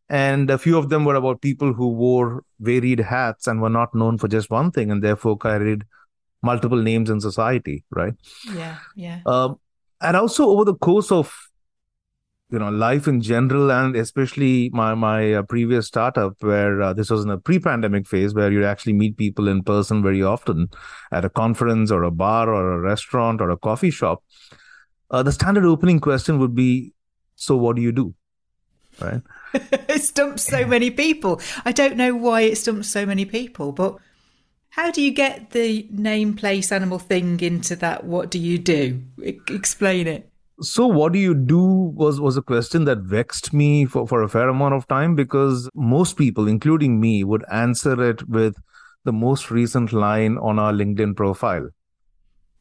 and 0.10 0.50
a 0.50 0.58
few 0.58 0.78
of 0.78 0.90
them 0.90 1.06
were 1.06 1.16
about 1.16 1.42
people 1.42 1.74
who 1.74 1.90
wore 1.90 2.44
varied 2.60 3.00
hats 3.00 3.48
and 3.48 3.62
were 3.62 3.70
not 3.70 3.94
known 3.94 4.18
for 4.18 4.28
just 4.28 4.50
one 4.50 4.72
thing 4.72 4.92
and 4.92 5.04
therefore 5.04 5.38
carried 5.38 5.84
multiple 6.42 6.82
names 6.82 7.10
in 7.10 7.20
society, 7.20 7.84
right? 7.92 8.14
Yeah, 8.56 8.78
yeah. 8.96 9.20
Um, 9.26 9.60
and 10.02 10.16
also 10.16 10.48
over 10.48 10.64
the 10.64 10.76
course 10.76 11.12
of 11.12 11.36
you 12.50 12.60
know 12.60 12.70
life 12.70 13.08
in 13.08 13.22
general, 13.22 13.72
and 13.72 13.96
especially 13.96 14.70
my 14.74 14.94
my 14.96 15.34
uh, 15.34 15.42
previous 15.44 15.88
startup, 15.88 16.36
where 16.40 16.82
uh, 16.82 16.94
this 16.94 17.10
was 17.10 17.24
in 17.24 17.30
a 17.30 17.38
pre-pandemic 17.38 18.08
phase, 18.08 18.34
where 18.34 18.52
you 18.52 18.66
actually 18.66 18.94
meet 18.94 19.18
people 19.18 19.48
in 19.48 19.64
person 19.64 20.02
very 20.02 20.24
often 20.24 20.70
at 21.12 21.26
a 21.26 21.30
conference 21.30 21.92
or 21.92 22.04
a 22.04 22.12
bar 22.12 22.54
or 22.54 22.74
a 22.74 22.80
restaurant 22.80 23.42
or 23.42 23.50
a 23.50 23.58
coffee 23.58 23.92
shop. 23.92 24.24
Uh, 25.12 25.24
the 25.24 25.32
standard 25.32 25.66
opening 25.66 26.00
question 26.00 26.40
would 26.40 26.56
be, 26.56 26.94
"So 27.36 27.58
what 27.58 27.76
do 27.76 27.82
you 27.82 27.92
do?" 27.92 28.14
Right? 29.02 29.22
it 29.90 30.02
stumps 30.02 30.44
so 30.44 30.66
many 30.66 30.92
people. 30.92 31.42
I 31.66 31.72
don't 31.72 31.98
know 31.98 32.16
why 32.16 32.42
it 32.42 32.58
stumps 32.58 32.90
so 32.90 33.06
many 33.06 33.26
people, 33.26 33.72
but 33.72 33.98
how 34.70 34.92
do 34.92 35.02
you 35.02 35.12
get 35.12 35.52
the 35.52 35.88
name, 35.92 36.36
place, 36.36 36.72
animal 36.72 37.00
thing 37.00 37.40
into 37.40 37.76
that? 37.78 38.04
What 38.04 38.30
do 38.30 38.40
you 38.40 38.58
do? 38.58 39.02
I- 39.26 39.40
explain 39.50 40.08
it. 40.08 40.30
So 40.62 40.88
what 40.88 41.14
do 41.14 41.20
you 41.20 41.36
do 41.36 41.64
was 41.64 42.20
was 42.20 42.36
a 42.36 42.42
question 42.42 42.86
that 42.86 43.00
vexed 43.00 43.54
me 43.54 43.86
for, 43.86 44.08
for 44.08 44.24
a 44.24 44.30
fair 44.30 44.50
amount 44.50 44.74
of 44.74 44.88
time 44.88 45.14
because 45.16 45.70
most 45.76 46.18
people, 46.18 46.48
including 46.48 47.00
me, 47.00 47.24
would 47.24 47.44
answer 47.52 48.10
it 48.10 48.28
with 48.28 48.56
the 49.04 49.14
most 49.14 49.52
recent 49.52 49.94
line 49.94 50.38
on 50.40 50.58
our 50.60 50.74
LinkedIn 50.74 51.16
profile. 51.16 51.70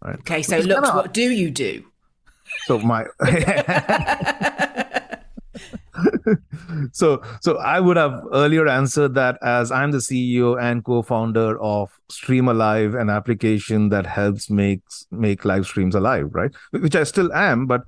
Right. 0.05 0.19
Okay, 0.19 0.43
so 0.43 0.59
Which 0.59 0.67
look, 0.67 0.85
kinda- 0.85 0.97
what 0.97 1.15
do 1.15 1.23
you 1.31 1.51
do? 1.51 1.85
So 2.67 2.79
my 2.79 3.07
so 6.93 7.23
so 7.41 7.59
I 7.59 7.81
would 7.81 7.97
have 7.97 8.23
earlier 8.33 8.69
answered 8.69 9.15
that 9.15 9.39
as 9.43 9.71
I'm 9.71 9.91
the 9.91 10.01
CEO 10.01 10.61
and 10.61 10.85
co-founder 10.85 11.61
of 11.61 11.91
Stream 12.11 12.49
Alive, 12.49 12.95
an 12.95 13.11
application 13.11 13.89
that 13.91 14.07
helps 14.07 14.51
makes 14.51 15.07
make 15.11 15.45
live 15.45 15.67
streams 15.67 15.95
alive, 15.95 16.29
right? 16.33 16.51
Which 16.71 16.97
I 16.97 17.05
still 17.05 17.33
am, 17.33 17.67
but 17.67 17.83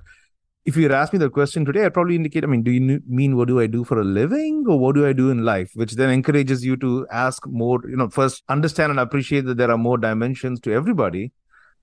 if 0.65 0.75
you 0.77 0.83
had 0.83 0.91
asked 0.91 1.13
me 1.13 1.19
the 1.19 1.29
question 1.29 1.65
today, 1.65 1.85
I'd 1.85 1.93
probably 1.93 2.15
indicate, 2.15 2.43
I 2.43 2.47
mean, 2.47 2.63
do 2.63 2.71
you 2.71 3.01
mean 3.07 3.35
what 3.35 3.47
do 3.47 3.59
I 3.59 3.65
do 3.65 3.83
for 3.83 3.99
a 3.99 4.03
living 4.03 4.65
or 4.67 4.77
what 4.77 4.93
do 4.93 5.07
I 5.07 5.13
do 5.13 5.31
in 5.31 5.43
life? 5.43 5.71
Which 5.73 5.93
then 5.93 6.09
encourages 6.11 6.63
you 6.63 6.77
to 6.77 7.07
ask 7.11 7.47
more, 7.47 7.79
you 7.89 7.95
know, 7.95 8.09
first 8.09 8.43
understand 8.49 8.91
and 8.91 8.99
appreciate 8.99 9.45
that 9.45 9.57
there 9.57 9.71
are 9.71 9.77
more 9.77 9.97
dimensions 9.97 10.59
to 10.61 10.73
everybody. 10.73 11.31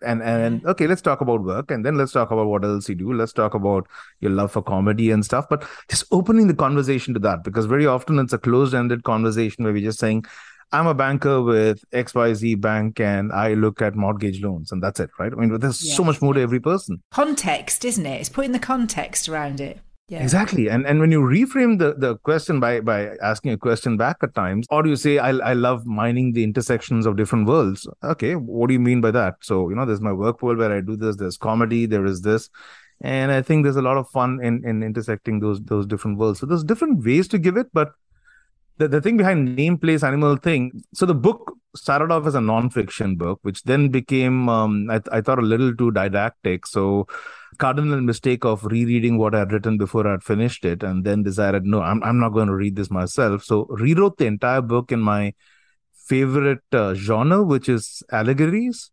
And 0.05 0.23
and 0.23 0.59
mm-hmm. 0.59 0.69
okay, 0.69 0.87
let's 0.87 1.03
talk 1.03 1.21
about 1.21 1.43
work 1.43 1.71
and 1.71 1.85
then 1.85 1.97
let's 1.97 2.13
talk 2.13 2.31
about 2.31 2.47
what 2.47 2.65
else 2.65 2.89
you 2.89 2.95
do. 2.95 3.13
Let's 3.13 3.33
talk 3.33 3.55
about 3.55 3.87
your 4.21 4.31
love 4.31 4.53
for 4.53 4.63
comedy 4.63 5.11
and 5.11 5.25
stuff. 5.25 5.49
But 5.49 5.67
just 5.89 6.05
opening 6.11 6.47
the 6.49 6.55
conversation 6.55 7.15
to 7.15 7.21
that 7.21 7.45
because 7.45 7.67
very 7.67 7.87
often 7.87 8.19
it's 8.19 8.33
a 8.33 8.39
closed-ended 8.39 9.05
conversation 9.05 9.65
where 9.65 9.73
we're 9.73 9.83
just 9.83 9.99
saying, 9.99 10.27
I'm 10.73 10.87
a 10.87 10.95
banker 10.95 11.43
with 11.43 11.89
XYZ 11.93 12.61
bank 12.61 13.01
and 13.01 13.33
I 13.33 13.55
look 13.55 13.81
at 13.81 13.95
mortgage 13.95 14.43
loans 14.43 14.73
and 14.73 14.83
that's 14.83 15.01
it, 15.01 15.11
right? 15.19 15.33
I 15.33 15.37
mean, 15.37 15.59
there's 15.59 15.95
so 15.95 16.03
much 16.03 16.21
more 16.21 16.35
to 16.35 16.41
every 16.41 16.61
person. 16.61 17.03
Context, 17.13 17.85
isn't 17.85 18.05
it? 18.05 18.21
It's 18.21 18.29
putting 18.29 18.53
the 18.53 18.59
context 18.59 19.29
around 19.29 19.61
it. 19.61 19.81
Yeah. 20.09 20.23
Exactly. 20.23 20.71
And 20.71 20.87
and 20.87 21.01
when 21.01 21.11
you 21.11 21.21
reframe 21.21 21.81
the, 21.81 21.95
the 21.95 22.17
question 22.19 22.61
by 22.61 22.79
by 22.79 23.17
asking 23.21 23.51
a 23.51 23.57
question 23.59 23.97
back 23.97 24.19
at 24.23 24.37
times, 24.37 24.67
or 24.71 24.87
you 24.87 24.95
say, 24.95 25.19
I 25.19 25.31
I 25.31 25.53
love 25.55 25.85
mining 25.85 26.33
the 26.33 26.45
intersections 26.45 27.07
of 27.07 27.17
different 27.17 27.49
worlds. 27.49 27.89
Okay, 28.05 28.37
what 28.37 28.69
do 28.69 28.75
you 28.75 28.79
mean 28.79 29.01
by 29.01 29.11
that? 29.11 29.35
So, 29.43 29.69
you 29.69 29.75
know, 29.75 29.85
there's 29.85 30.01
my 30.01 30.13
work 30.13 30.43
world 30.43 30.59
where 30.59 30.71
I 30.71 30.81
do 30.81 30.95
this, 30.97 31.17
there's 31.17 31.37
comedy, 31.37 31.87
there 31.87 32.07
is 32.07 32.21
this. 32.21 32.49
And 33.01 33.33
I 33.33 33.43
think 33.43 33.65
there's 33.65 33.77
a 33.77 33.83
lot 33.83 33.97
of 33.97 34.09
fun 34.11 34.39
in, 34.43 34.65
in 34.65 34.85
intersecting 34.85 35.41
those 35.41 35.61
those 35.63 35.87
different 35.87 36.19
worlds. 36.19 36.39
So 36.39 36.47
there's 36.47 36.63
different 36.65 37.05
ways 37.05 37.27
to 37.29 37.39
give 37.39 37.57
it, 37.57 37.67
but 37.73 37.93
the, 38.79 38.87
the 38.87 39.01
thing 39.01 39.17
behind 39.17 39.57
name 39.57 39.79
place 39.79 40.05
animal 40.05 40.37
thing 40.37 40.83
so 40.93 41.07
the 41.07 41.15
book 41.15 41.55
started 41.75 42.11
off 42.11 42.27
as 42.27 42.35
a 42.35 42.41
non-fiction 42.41 43.17
book 43.17 43.39
which 43.43 43.63
then 43.65 43.89
became 43.89 44.49
um, 44.49 44.89
I, 44.91 45.01
I 45.11 45.21
thought 45.21 45.39
a 45.39 45.43
little 45.43 45.75
too 45.75 45.91
didactic 45.91 46.67
so 46.67 47.07
cardinal 47.59 48.01
mistake 48.01 48.45
of 48.45 48.65
rereading 48.65 49.19
what 49.19 49.35
i 49.35 49.41
had 49.41 49.53
written 49.53 49.79
before 49.79 50.07
I 50.07 50.13
had 50.13 50.23
finished 50.25 50.65
it 50.65 50.83
and 50.83 51.05
then 51.05 51.23
decided 51.23 51.65
no 51.65 51.83
i'm, 51.83 52.03
I'm 52.03 52.19
not 52.19 52.31
going 52.31 52.49
to 52.49 52.55
read 52.55 52.77
this 52.77 52.91
myself 52.91 53.45
so 53.45 53.67
rewrote 53.71 54.19
the 54.19 54.27
entire 54.27 54.61
book 54.63 54.93
in 54.93 55.01
my 55.01 55.35
favorite 56.09 56.63
uh, 56.73 56.95
genre 56.95 57.43
which 57.43 57.69
is 57.69 58.03
allegories 58.13 58.91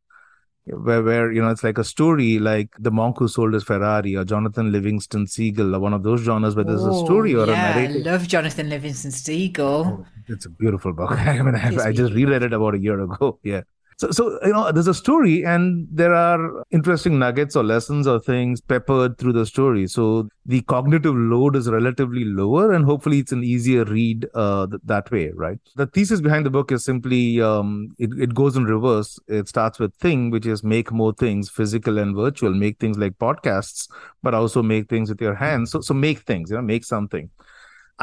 where 0.65 1.03
where 1.03 1.31
you 1.31 1.41
know 1.41 1.49
it's 1.49 1.63
like 1.63 1.77
a 1.77 1.83
story 1.83 2.39
like 2.39 2.69
the 2.79 2.91
monk 2.91 3.17
who 3.19 3.27
sold 3.27 3.53
his 3.53 3.63
ferrari 3.63 4.15
or 4.15 4.23
jonathan 4.25 4.71
livingston 4.71 5.27
seagull 5.27 5.75
or 5.75 5.79
one 5.79 5.93
of 5.93 6.03
those 6.03 6.21
genres 6.21 6.55
where 6.55 6.65
there's 6.65 6.85
a 6.85 6.93
Oh, 6.93 6.93
story 6.93 7.35
or 7.35 7.45
yeah, 7.45 7.51
a 7.51 7.57
narrative 7.57 8.07
I 8.07 8.09
love 8.09 8.27
Jonathan 8.27 8.69
Livingston 8.69 9.11
Seagull. 9.11 9.85
Oh, 9.85 10.05
it's 10.27 10.45
a 10.45 10.49
beautiful 10.49 10.93
book. 10.93 11.11
I 11.11 11.41
mean, 11.41 11.55
I, 11.55 11.73
I 11.87 11.91
just 11.91 12.13
reread 12.13 12.43
it 12.43 12.53
about 12.53 12.75
a 12.75 12.79
year 12.79 12.99
ago. 13.01 13.39
Yeah. 13.43 13.61
So, 14.03 14.11
so 14.11 14.39
you 14.45 14.51
know, 14.51 14.69
there's 14.69 14.87
a 14.87 14.93
story, 14.93 15.45
and 15.45 15.87
there 15.89 16.13
are 16.13 16.65
interesting 16.71 17.19
nuggets 17.19 17.55
or 17.55 17.63
lessons 17.63 18.05
or 18.05 18.19
things 18.19 18.59
peppered 18.59 19.17
through 19.17 19.31
the 19.31 19.45
story. 19.45 19.87
So 19.87 20.27
the 20.45 20.59
cognitive 20.63 21.15
load 21.15 21.55
is 21.55 21.69
relatively 21.69 22.25
lower, 22.25 22.73
and 22.73 22.83
hopefully, 22.83 23.19
it's 23.19 23.31
an 23.31 23.45
easier 23.45 23.85
read 23.85 24.27
uh, 24.33 24.67
th- 24.67 24.81
that 24.83 25.09
way, 25.09 25.31
right? 25.33 25.57
The 25.77 25.87
thesis 25.87 26.19
behind 26.19 26.45
the 26.45 26.49
book 26.49 26.69
is 26.73 26.83
simply 26.83 27.39
um, 27.39 27.95
it, 27.97 28.09
it 28.19 28.33
goes 28.35 28.57
in 28.57 28.65
reverse. 28.65 29.17
It 29.29 29.47
starts 29.47 29.79
with 29.79 29.95
thing, 29.95 30.31
which 30.31 30.45
is 30.45 30.65
make 30.65 30.91
more 30.91 31.13
things, 31.13 31.49
physical 31.49 31.97
and 31.97 32.13
virtual. 32.13 32.53
Make 32.53 32.79
things 32.79 32.97
like 32.97 33.13
podcasts, 33.19 33.87
but 34.21 34.33
also 34.33 34.61
make 34.61 34.89
things 34.89 35.07
with 35.07 35.21
your 35.21 35.35
hands. 35.35 35.71
So, 35.71 35.79
so 35.79 35.93
make 35.93 36.19
things, 36.19 36.49
you 36.49 36.57
know, 36.57 36.61
make 36.61 36.83
something 36.83 37.29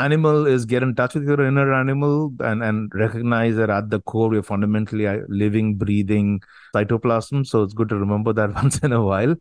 animal 0.05 0.47
is 0.47 0.65
get 0.65 0.83
in 0.83 0.95
touch 0.95 1.15
with 1.15 1.25
your 1.25 1.45
inner 1.47 1.73
animal 1.73 2.33
and 2.41 2.63
and 2.63 2.93
recognize 2.95 3.57
that 3.57 3.71
at 3.71 3.91
the 3.91 4.01
core 4.01 4.29
we're 4.29 4.43
fundamentally 4.43 5.07
living 5.29 5.77
breathing 5.77 6.43
cytoplasm. 6.75 7.47
So 7.47 7.63
it's 7.63 7.75
good 7.75 7.89
to 7.91 7.97
remember 7.97 8.33
that 8.33 8.55
once 8.63 8.79
in 8.79 8.93
a 8.93 9.03
while. 9.03 9.37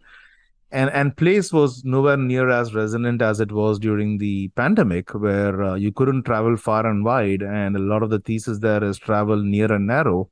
And 0.71 0.89
and 0.91 1.15
place 1.17 1.51
was 1.51 1.83
nowhere 1.83 2.17
near 2.17 2.49
as 2.49 2.75
resonant 2.75 3.21
as 3.21 3.39
it 3.39 3.51
was 3.51 3.79
during 3.79 4.17
the 4.19 4.49
pandemic 4.49 5.13
where 5.15 5.63
uh, 5.63 5.75
you 5.75 5.91
couldn't 5.91 6.23
travel 6.23 6.57
far 6.57 6.85
and 6.85 7.03
wide. 7.03 7.41
And 7.41 7.75
a 7.75 7.79
lot 7.79 8.03
of 8.03 8.11
the 8.11 8.19
thesis 8.19 8.59
there 8.59 8.83
is 8.83 8.99
travel 8.99 9.41
near 9.41 9.71
and 9.71 9.87
narrow 9.87 10.29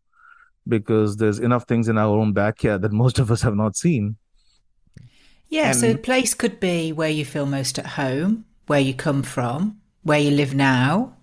because 0.68 1.18
there's 1.18 1.40
enough 1.40 1.64
things 1.64 1.88
in 1.88 1.98
our 1.98 2.18
own 2.18 2.34
backyard 2.34 2.82
that 2.84 2.92
most 3.04 3.20
of 3.20 3.32
us 3.32 3.42
have 3.42 3.56
not 3.56 3.76
seen. 3.76 4.18
Yeah, 5.50 5.72
so 5.72 5.96
place 5.96 6.34
could 6.34 6.60
be 6.60 6.92
where 6.92 7.10
you 7.10 7.24
feel 7.24 7.46
most 7.46 7.80
at 7.80 7.86
home, 7.86 8.44
where 8.68 8.82
you 8.82 8.94
come 8.94 9.24
from, 9.24 9.80
where 10.04 10.20
you 10.20 10.32
live 10.32 10.54
now, 10.56 11.16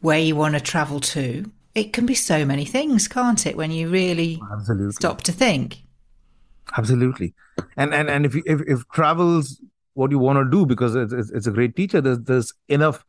where 0.00 0.18
you 0.18 0.36
want 0.36 0.54
to 0.54 0.60
travel 0.60 1.00
to. 1.00 1.50
It 1.74 1.92
can 1.92 2.06
be 2.06 2.14
so 2.14 2.44
many 2.46 2.64
things, 2.64 3.06
can't 3.06 3.46
it, 3.46 3.56
when 3.56 3.70
you 3.70 3.88
really 3.88 4.40
absolutely 4.50 4.92
stop 4.92 5.22
to 5.22 5.32
think? 5.32 5.82
absolutely 6.76 7.34
and 7.76 7.94
and 7.94 8.10
and 8.10 8.26
if 8.26 8.34
you, 8.34 8.42
if 8.46 8.60
if 8.66 8.88
travels 8.88 9.60
what 9.94 10.10
you 10.10 10.18
want 10.18 10.36
to 10.38 10.50
do 10.50 10.66
because 10.66 10.94
it's, 10.94 11.30
it's 11.30 11.46
a 11.46 11.50
great 11.50 11.76
teacher 11.76 12.00
there's 12.00 12.18
there's 12.20 12.52
enough 12.68 13.04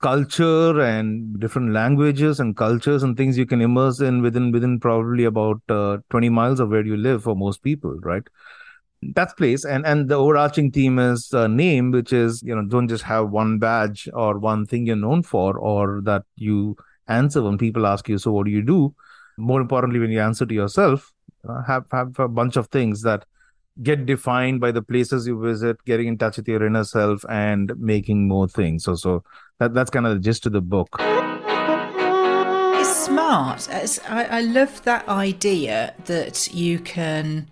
culture 0.00 0.80
and 0.80 1.40
different 1.40 1.72
languages 1.72 2.38
and 2.38 2.56
cultures 2.56 3.02
and 3.02 3.16
things 3.16 3.38
you 3.38 3.46
can 3.46 3.60
immerse 3.60 4.00
in 4.00 4.22
within 4.22 4.52
within 4.52 4.78
probably 4.78 5.24
about 5.24 5.60
uh, 5.68 5.98
20 6.10 6.28
miles 6.28 6.60
of 6.60 6.68
where 6.68 6.84
you 6.84 6.96
live 6.96 7.22
for 7.22 7.34
most 7.34 7.62
people 7.62 7.98
right 8.02 8.22
that's 9.14 9.34
place 9.34 9.64
and 9.64 9.86
and 9.86 10.08
the 10.08 10.14
overarching 10.14 10.70
theme 10.70 10.98
is 10.98 11.32
uh, 11.34 11.46
name 11.46 11.90
which 11.90 12.12
is 12.12 12.42
you 12.42 12.54
know 12.54 12.62
don't 12.62 12.88
just 12.88 13.04
have 13.04 13.30
one 13.30 13.58
badge 13.58 14.08
or 14.12 14.38
one 14.38 14.66
thing 14.66 14.86
you're 14.86 14.96
known 14.96 15.22
for 15.22 15.58
or 15.58 16.00
that 16.02 16.22
you 16.36 16.76
answer 17.08 17.42
when 17.42 17.58
people 17.58 17.86
ask 17.86 18.08
you 18.08 18.18
so 18.18 18.32
what 18.32 18.46
do 18.46 18.50
you 18.50 18.62
do 18.62 18.94
more 19.36 19.60
importantly 19.60 19.98
when 19.98 20.10
you 20.10 20.20
answer 20.20 20.46
to 20.46 20.54
yourself 20.54 21.12
uh, 21.48 21.62
have 21.62 21.84
have 21.92 22.18
a 22.18 22.28
bunch 22.28 22.56
of 22.56 22.66
things 22.68 23.02
that 23.02 23.24
get 23.82 24.06
defined 24.06 24.60
by 24.60 24.72
the 24.72 24.82
places 24.82 25.26
you 25.26 25.40
visit, 25.40 25.76
getting 25.84 26.08
in 26.08 26.18
touch 26.18 26.38
with 26.38 26.48
your 26.48 26.64
inner 26.64 26.84
self, 26.84 27.24
and 27.28 27.72
making 27.78 28.26
more 28.26 28.48
things. 28.48 28.84
So, 28.84 28.94
so 28.94 29.22
that 29.58 29.74
that's 29.74 29.90
kind 29.90 30.06
of 30.06 30.14
the 30.14 30.20
gist 30.20 30.46
of 30.46 30.52
the 30.52 30.60
book. 30.60 30.88
Smart. 32.84 33.68
I, 34.08 34.24
I 34.24 34.40
love 34.40 34.82
that 34.84 35.08
idea 35.08 35.94
that 36.06 36.52
you 36.52 36.78
can 36.78 37.48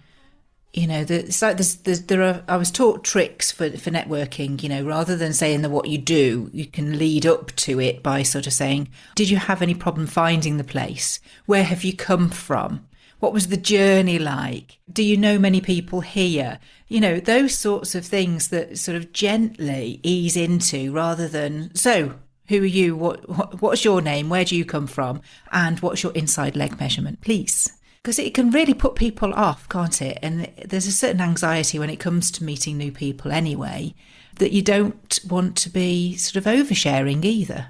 you 0.75 0.87
know 0.87 1.05
the, 1.05 1.21
it's 1.21 1.41
like 1.41 1.57
there's, 1.57 1.77
there's, 1.77 2.03
there 2.03 2.23
are 2.23 2.43
i 2.49 2.57
was 2.57 2.71
taught 2.71 3.05
tricks 3.05 3.53
for, 3.53 3.71
for 3.71 3.91
networking 3.91 4.61
you 4.63 4.69
know 4.69 4.85
rather 4.85 5.17
than 5.17 5.33
saying 5.33 5.63
that 5.63 5.71
what 5.71 5.89
you 5.89 5.97
do 5.99 6.51
you 6.53 6.67
can 6.67 6.99
lead 6.99 7.25
up 7.25 7.55
to 7.55 7.81
it 7.81 8.03
by 8.03 8.23
sort 8.23 8.47
of 8.47 8.53
saying 8.53 8.89
did 9.15 9.31
you 9.31 9.37
have 9.37 9.63
any 9.63 9.75
problem 9.75 10.07
finding 10.07 10.57
the 10.57 10.65
place? 10.65 11.21
Where 11.47 11.65
have 11.65 11.85
you 11.85 11.95
come 11.95 12.31
from? 12.31 12.87
What 13.21 13.33
was 13.33 13.49
the 13.49 13.57
journey 13.57 14.19
like? 14.19 14.79
Do 14.93 15.03
you 15.03 15.17
know 15.17 15.39
many 15.39 15.61
people 15.61 16.01
here? 16.01 16.59
You 16.89 17.01
know 17.01 17.21
those 17.21 17.57
sorts 17.57 17.95
of 17.95 18.05
things 18.05 18.49
that 18.49 18.79
sort 18.79 18.97
of 18.97 19.13
gently 19.13 20.01
ease 20.03 20.37
into 20.37 20.93
rather 20.93 21.29
than 21.29 21.75
so 21.75 22.15
who 22.49 22.63
are 22.63 22.67
you? 22.67 22.97
What, 22.97 23.29
what 23.29 23.63
what's 23.63 23.85
your 23.85 24.03
name? 24.03 24.29
Where 24.29 24.45
do 24.45 24.57
you 24.57 24.65
come 24.65 24.87
from? 24.87 25.23
And 25.53 25.81
what's 25.81 26.03
your 26.03 26.13
inside 26.13 26.57
leg 26.57 26.79
measurement? 26.79 27.21
Please 27.21 27.73
because 28.05 28.19
it 28.19 28.35
can 28.35 28.51
really 28.51 28.75
put 28.75 28.97
people 28.97 29.33
off, 29.33 29.67
can't 29.71 30.03
it? 30.03 30.19
And 30.21 30.51
there's 30.63 30.87
a 30.87 30.93
certain 30.93 31.23
anxiety 31.23 31.79
when 31.79 31.89
it 31.89 31.97
comes 31.97 32.31
to 32.33 32.45
meeting 32.45 32.77
new 32.77 32.93
people 32.93 33.33
anyway, 33.33 33.95
that 34.37 34.53
you 34.53 34.61
don't 34.61 35.19
want 35.27 35.57
to 35.57 35.71
be 35.71 36.15
sort 36.15 36.37
of 36.37 36.45
oversharing 36.45 37.25
either. 37.25 37.69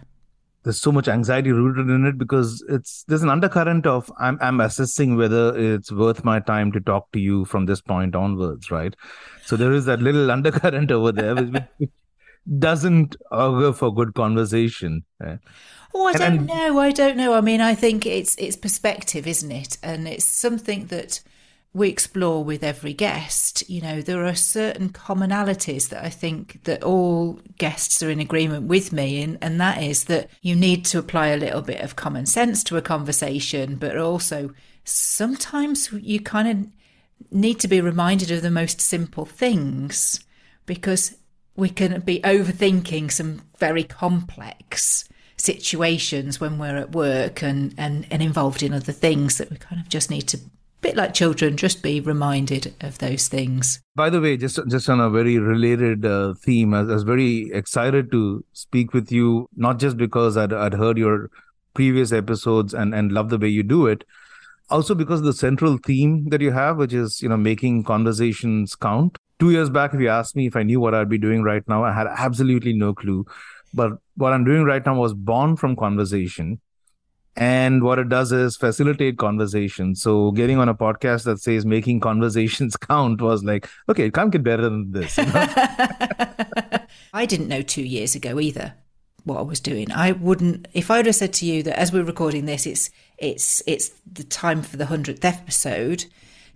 There's 0.65 0.81
so 0.81 0.91
much 0.91 1.07
anxiety 1.07 1.53
rooted 1.53 1.89
in 1.89 2.05
it 2.05 2.19
because 2.19 2.65
it's 2.69 3.05
there's 3.07 3.23
an 3.23 3.31
undercurrent 3.31 3.87
of 3.87 4.11
I'm 4.19 4.37
I'm 4.41 4.61
assessing 4.61 5.15
whether 5.15 5.57
it's 5.57 5.93
worth 5.93 6.25
my 6.25 6.41
time 6.41 6.73
to 6.73 6.81
talk 6.81 7.13
to 7.13 7.21
you 7.21 7.45
from 7.45 7.67
this 7.67 7.81
point 7.81 8.17
onwards, 8.17 8.73
right? 8.73 8.97
So 9.45 9.57
there 9.57 9.73
is 9.73 9.85
that 9.85 10.03
little 10.03 10.31
undercurrent 10.33 10.91
over 10.91 11.13
there 11.13 11.37
which, 11.37 11.63
doesn't 12.59 13.17
augur 13.31 13.73
for 13.73 13.95
good 13.95 14.15
conversation. 14.15 15.05
Right? 15.19 15.39
Oh, 15.95 16.07
I 16.07 16.13
don't 16.15 16.47
know. 16.47 16.79
I 16.79 16.91
don't 16.91 17.17
know. 17.17 17.35
I 17.35 17.41
mean, 17.41 17.61
I 17.61 17.75
think 17.75 18.05
it's 18.05 18.35
it's 18.37 18.57
perspective, 18.57 19.27
isn't 19.27 19.53
it? 19.53 19.79
And 19.83 20.09
it's 20.09 20.27
something 20.27 20.87
that 20.87 21.21
we 21.73 21.89
explore 21.89 22.45
with 22.45 22.63
every 22.63 22.93
guest. 22.93 23.69
You 23.69 23.81
know, 23.81 24.01
there 24.01 24.25
are 24.25 24.35
certain 24.35 24.91
commonalities 24.91 25.89
that 25.89 26.05
I 26.05 26.11
think 26.11 26.65
that 26.65 26.83
all 26.83 27.41
guests 27.59 28.03
are 28.03 28.11
in 28.11 28.21
agreement 28.21 28.67
with 28.67 28.93
me, 28.93 29.23
and 29.23 29.39
and 29.41 29.61
that 29.61 29.83
is 29.83 30.05
that 30.05 30.29
you 30.43 30.55
need 30.55 30.85
to 30.87 30.99
apply 30.99 31.29
a 31.29 31.37
little 31.37 31.63
bit 31.63 31.81
of 31.81 31.97
common 31.97 32.27
sense 32.27 32.65
to 32.65 32.77
a 32.77 32.83
conversation, 32.83 33.77
but 33.77 33.97
also 33.97 34.53
sometimes 34.85 35.93
you 35.93 36.21
kind 36.21 36.49
of 36.49 37.33
need 37.33 37.59
to 37.61 37.69
be 37.69 37.81
reminded 37.81 38.31
of 38.31 38.43
the 38.43 38.51
most 38.51 38.81
simple 38.81 39.25
things 39.25 40.21
because 40.67 41.17
we 41.57 41.69
can 41.69 42.01
be 42.01 42.21
overthinking 42.21 43.11
some 43.11 43.43
very 43.59 43.85
complex 43.85 45.09
situations 45.37 46.41
when 46.41 46.59
we're 46.59 46.77
at 46.77 46.93
work 46.93 47.43
and, 47.43 47.75
and, 47.77 48.07
and 48.11 48.23
involved 48.23 48.63
in 48.63 48.73
other 48.73 48.93
things 48.93 49.39
that 49.39 49.51
we 49.51 49.57
kind 49.57 49.81
of 49.81 49.89
just 49.89 50.11
need 50.11 50.27
to 50.29 50.39
bit 50.85 50.97
like 50.97 51.15
children 51.15 51.57
just 51.57 51.83
be 51.83 51.99
reminded 51.99 52.75
of 52.83 52.99
those 52.99 53.27
things. 53.27 53.81
By 53.97 54.11
the 54.11 54.21
way 54.21 54.37
just 54.37 54.61
just 54.69 54.91
on 54.91 55.01
a 55.01 55.09
very 55.09 55.39
related 55.39 56.05
uh, 56.05 56.35
theme 56.35 56.75
I, 56.75 56.81
I, 56.81 56.83
was 56.83 57.05
very 57.05 57.51
excited 57.53 58.13
to 58.13 58.45
speak 58.53 58.93
with 58.93 59.11
you 59.11 59.49
not 59.57 59.79
just 59.79 59.97
because 59.97 60.37
I'd, 60.37 60.53
I'd 60.53 60.75
heard 60.75 60.99
your 60.99 61.31
previous 61.73 62.13
episodes 62.13 62.75
and 62.75 62.95
and 62.95 63.13
love 63.13 63.31
the 63.31 63.39
way 63.39 63.49
you 63.49 63.63
do 63.63 63.87
it 63.87 64.05
also 64.69 64.95
because 64.95 65.23
the 65.23 65.33
central 65.33 65.79
theme 65.79 66.29
that 66.29 66.43
you 66.43 66.53
have 66.53 66.77
which 66.77 66.93
is 66.93 67.23
you 67.23 67.31
know 67.31 67.39
making 67.39 67.85
conversations 67.85 68.77
count 68.77 69.17
two 69.39 69.51
years 69.51 69.71
back 69.71 69.95
if 69.95 70.01
you 70.01 70.09
asked 70.09 70.37
me 70.37 70.47
if 70.47 70.57
i 70.57 70.63
knew 70.63 70.81
what 70.81 70.95
i'd 70.95 71.09
be 71.09 71.19
doing 71.19 71.43
right 71.43 71.67
now 71.69 71.85
i 71.85 71.93
had 71.93 72.07
absolutely 72.07 72.73
no 72.73 72.95
clue 72.95 73.25
but 73.75 73.99
what 74.17 74.33
I'm 74.33 74.45
doing 74.45 74.65
right 74.65 74.85
now 74.87 74.95
was 74.95 75.13
born 75.13 75.57
from 75.57 75.75
conversation. 75.77 76.61
And 77.37 77.83
what 77.83 77.99
it 77.99 78.09
does 78.09 78.31
is 78.31 78.57
facilitate 78.57 79.19
conversation. 79.19 79.97
So 79.97 80.31
getting 80.31 80.59
on 80.59 80.69
a 80.69 80.75
podcast 80.75 81.25
that 81.25 81.41
says 81.41 81.67
making 81.67 81.99
conversations 81.99 82.77
count 82.89 83.21
was 83.21 83.43
like, 83.43 83.69
okay, 83.89 84.07
it 84.07 84.15
can't 84.15 84.31
get 84.31 84.45
better 84.45 84.63
than 84.63 84.93
this. 84.93 85.19
You 85.19 85.27
know? 85.27 85.33
I 87.13 87.27
didn't 87.27 87.49
know 87.49 87.63
two 87.63 87.83
years 87.83 88.15
ago 88.15 88.39
either 88.39 88.75
what 89.25 89.39
I 89.39 89.43
was 89.43 89.59
doing. 89.59 89.91
I 89.91 90.13
wouldn't 90.13 90.69
if 90.75 90.93
I'd 90.93 91.07
have 91.07 91.17
said 91.17 91.33
to 91.35 91.47
you 91.47 91.65
that 91.65 91.79
as 91.79 91.93
we're 91.93 92.05
recording 92.05 92.47
this, 92.47 92.67
it's 92.67 92.91
it's 93.19 93.63
it's 93.67 93.89
the 94.11 94.25
time 94.25 94.63
for 94.63 94.77
the 94.77 94.87
hundredth 94.87 95.25
episode. 95.25 96.05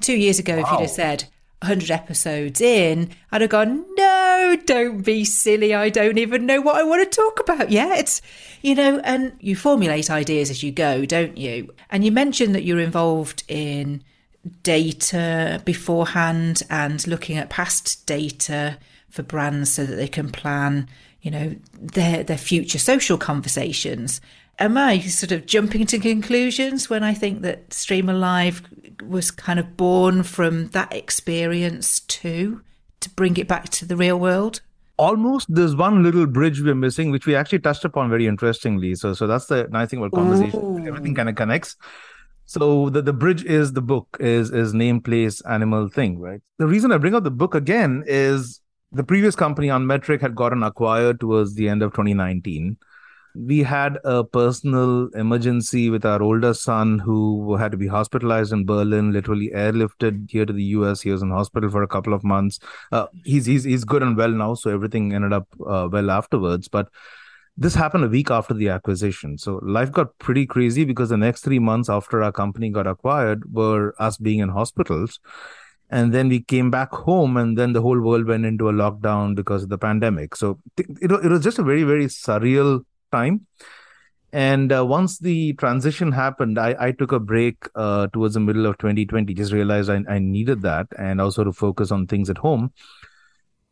Two 0.00 0.16
years 0.16 0.38
ago, 0.38 0.59
wow. 0.59 0.62
if 0.62 0.70
you'd 0.70 0.81
have 0.83 0.90
said, 0.90 1.24
100 1.62 1.90
episodes 1.90 2.61
in, 2.61 3.11
I'd 3.33 3.40
have 3.40 3.51
gone, 3.51 3.85
no, 3.97 4.57
don't 4.64 5.03
be 5.03 5.25
silly. 5.25 5.75
I 5.75 5.88
don't 5.90 6.18
even 6.18 6.47
know 6.47 6.61
what 6.61 6.77
I 6.77 6.85
want 6.85 7.11
to 7.11 7.16
talk 7.16 7.40
about 7.40 7.71
yet. 7.71 8.21
You 8.62 8.75
know, 8.75 9.01
and 9.01 9.33
you 9.40 9.57
formulate 9.57 10.11
ideas 10.11 10.51
as 10.51 10.62
you 10.62 10.71
go, 10.71 11.05
don't 11.05 11.37
you? 11.37 11.75
And 11.90 12.05
you 12.05 12.12
mentioned 12.12 12.55
that 12.55 12.64
you're 12.64 12.81
involved 12.81 13.42
in 13.49 14.03
data 14.62 15.61
beforehand 15.64 16.62
and 16.71 17.05
looking 17.07 17.37
at 17.37 17.51
past 17.51 18.07
data 18.07 18.79
for 19.11 19.23
brands 19.23 19.73
so 19.73 19.85
that 19.85 19.97
they 19.97 20.09
can 20.09 20.31
plan, 20.31 20.88
you 21.23 21.31
know, 21.31 21.57
their, 21.73 22.23
their 22.23 22.38
future 22.38 22.79
social 22.79 23.18
conversations 23.18 24.21
am 24.59 24.77
I 24.77 24.99
sort 25.01 25.33
of 25.33 25.47
jumping 25.47 25.87
to 25.87 25.99
conclusions 25.99 26.90
when 26.90 27.03
I 27.03 27.14
think 27.14 27.42
that 27.42 27.73
Stream 27.73 28.09
Alive 28.09 28.62
was 29.02 29.30
kind 29.30 29.58
of 29.58 29.76
born 29.76 30.22
from 30.22 30.68
that 30.68 30.92
experience 30.92 32.00
too, 32.00 32.62
to 33.00 33.11
bring 33.11 33.37
it 33.37 33.48
back 33.48 33.68
to 33.70 33.87
the 33.87 33.96
real 33.96 34.18
world? 34.18 34.61
Almost 34.96 35.54
there's 35.54 35.76
one 35.76 36.02
little 36.02 36.26
bridge 36.26 36.61
we're 36.61 36.74
missing, 36.74 37.11
which 37.11 37.26
we 37.26 37.37
actually 37.37 37.61
touched 37.61 37.84
upon 37.84 38.11
very 38.11 38.26
interestingly. 38.26 38.94
So 38.94 39.14
so 39.14 39.26
that's 39.26 39.46
the 39.46 39.68
nice 39.70 39.90
thing 39.90 40.00
about 40.00 40.12
conversation. 40.12 40.61
Ooh. 40.61 40.87
Everything 40.87 41.14
kind 41.14 41.28
of 41.28 41.37
connects. 41.37 41.76
So 42.46 42.88
the, 42.88 43.02
the 43.02 43.12
bridge 43.12 43.44
is 43.44 43.74
the 43.74 43.82
book, 43.82 44.16
is 44.18 44.50
is 44.50 44.72
name, 44.72 45.00
place, 45.00 45.40
animal 45.42 45.88
thing, 45.88 46.18
right? 46.18 46.40
The 46.58 46.66
reason 46.66 46.90
I 46.92 46.98
bring 46.98 47.14
up 47.14 47.22
the 47.22 47.30
book 47.30 47.54
again 47.54 48.04
is 48.06 48.61
the 48.90 49.04
previous 49.04 49.37
company 49.37 49.68
Unmetric 49.68 50.20
had 50.20 50.34
gotten 50.34 50.62
acquired 50.62 51.20
towards 51.20 51.54
the 51.54 51.68
end 51.68 51.82
of 51.82 51.92
2019 51.92 52.78
we 53.35 53.62
had 53.62 53.99
a 54.05 54.25
personal 54.25 55.09
emergency 55.14 55.91
with 55.91 56.05
our 56.05 56.23
older 56.23 56.55
son 56.55 56.99
who 56.99 57.57
had 57.57 57.71
to 57.73 57.79
be 57.79 57.87
hospitalized 57.87 58.53
in 58.53 58.64
Berlin, 58.64 59.12
literally 59.12 59.51
airlifted 59.55 60.31
here 60.31 60.47
to 60.47 60.53
the 60.53 60.64
US. 60.64 61.01
He 61.01 61.11
was 61.11 61.23
in 61.23 61.31
hospital 61.31 61.71
for 61.71 61.83
a 61.83 61.88
couple 61.88 62.14
of 62.14 62.25
months. 62.25 62.59
Uh, 62.91 63.07
he's 63.25 63.47
he's 63.47 63.64
he's 63.64 63.85
good 63.85 64.03
and 64.03 64.17
well 64.17 64.31
now, 64.31 64.55
so 64.55 64.71
everything 64.71 65.14
ended 65.14 65.33
up 65.33 65.47
uh, 65.67 65.88
well 65.91 66.11
afterwards. 66.11 66.69
But 66.69 66.88
this 67.57 67.75
happened 67.75 68.05
a 68.05 68.09
week 68.09 68.31
after 68.31 68.55
the 68.55 68.69
acquisition, 68.69 69.37
so 69.38 69.61
life 69.62 69.93
got 69.93 70.19
pretty 70.19 70.47
crazy 70.47 70.85
because 70.85 71.09
the 71.09 71.17
next 71.17 71.43
three 71.43 71.59
months 71.59 71.88
after 71.88 72.23
our 72.23 72.33
company 72.33 72.71
got 72.71 72.87
acquired 72.87 73.53
were 73.53 73.95
us 73.99 74.17
being 74.17 74.41
in 74.41 74.49
hospitals. 74.49 75.21
And 75.91 76.12
then 76.12 76.29
we 76.29 76.41
came 76.41 76.71
back 76.71 76.93
home, 76.93 77.38
and 77.38 77.57
then 77.57 77.73
the 77.73 77.81
whole 77.81 77.99
world 77.99 78.27
went 78.27 78.45
into 78.45 78.69
a 78.69 78.73
lockdown 78.73 79.35
because 79.35 79.62
of 79.62 79.71
the 79.71 79.79
pandemic. 79.79 80.37
So 80.37 80.59
it, 80.77 81.11
it 81.11 81.31
was 81.31 81.43
just 81.43 81.59
a 81.59 81.62
very, 81.62 81.83
very 81.83 82.07
surreal 82.07 82.85
time. 83.11 83.47
And 84.33 84.71
uh, 84.73 84.85
once 84.85 85.18
the 85.18 85.55
transition 85.55 86.12
happened 86.12 86.59
i, 86.59 86.77
I 86.79 86.92
took 86.92 87.12
a 87.12 87.18
break 87.18 87.66
uh, 87.75 88.09
towards 88.09 88.35
the 88.35 88.40
middle 88.40 88.66
of 88.66 88.77
2020 88.77 89.33
just 89.33 89.53
realized 89.53 89.88
I, 89.88 90.03
I, 90.07 90.18
needed 90.18 90.61
that 90.62 90.87
and 90.99 91.21
also 91.21 91.44
to 91.44 91.53
focus 91.53 91.90
on 91.90 92.07
things 92.07 92.29
at 92.29 92.38
home. 92.38 92.73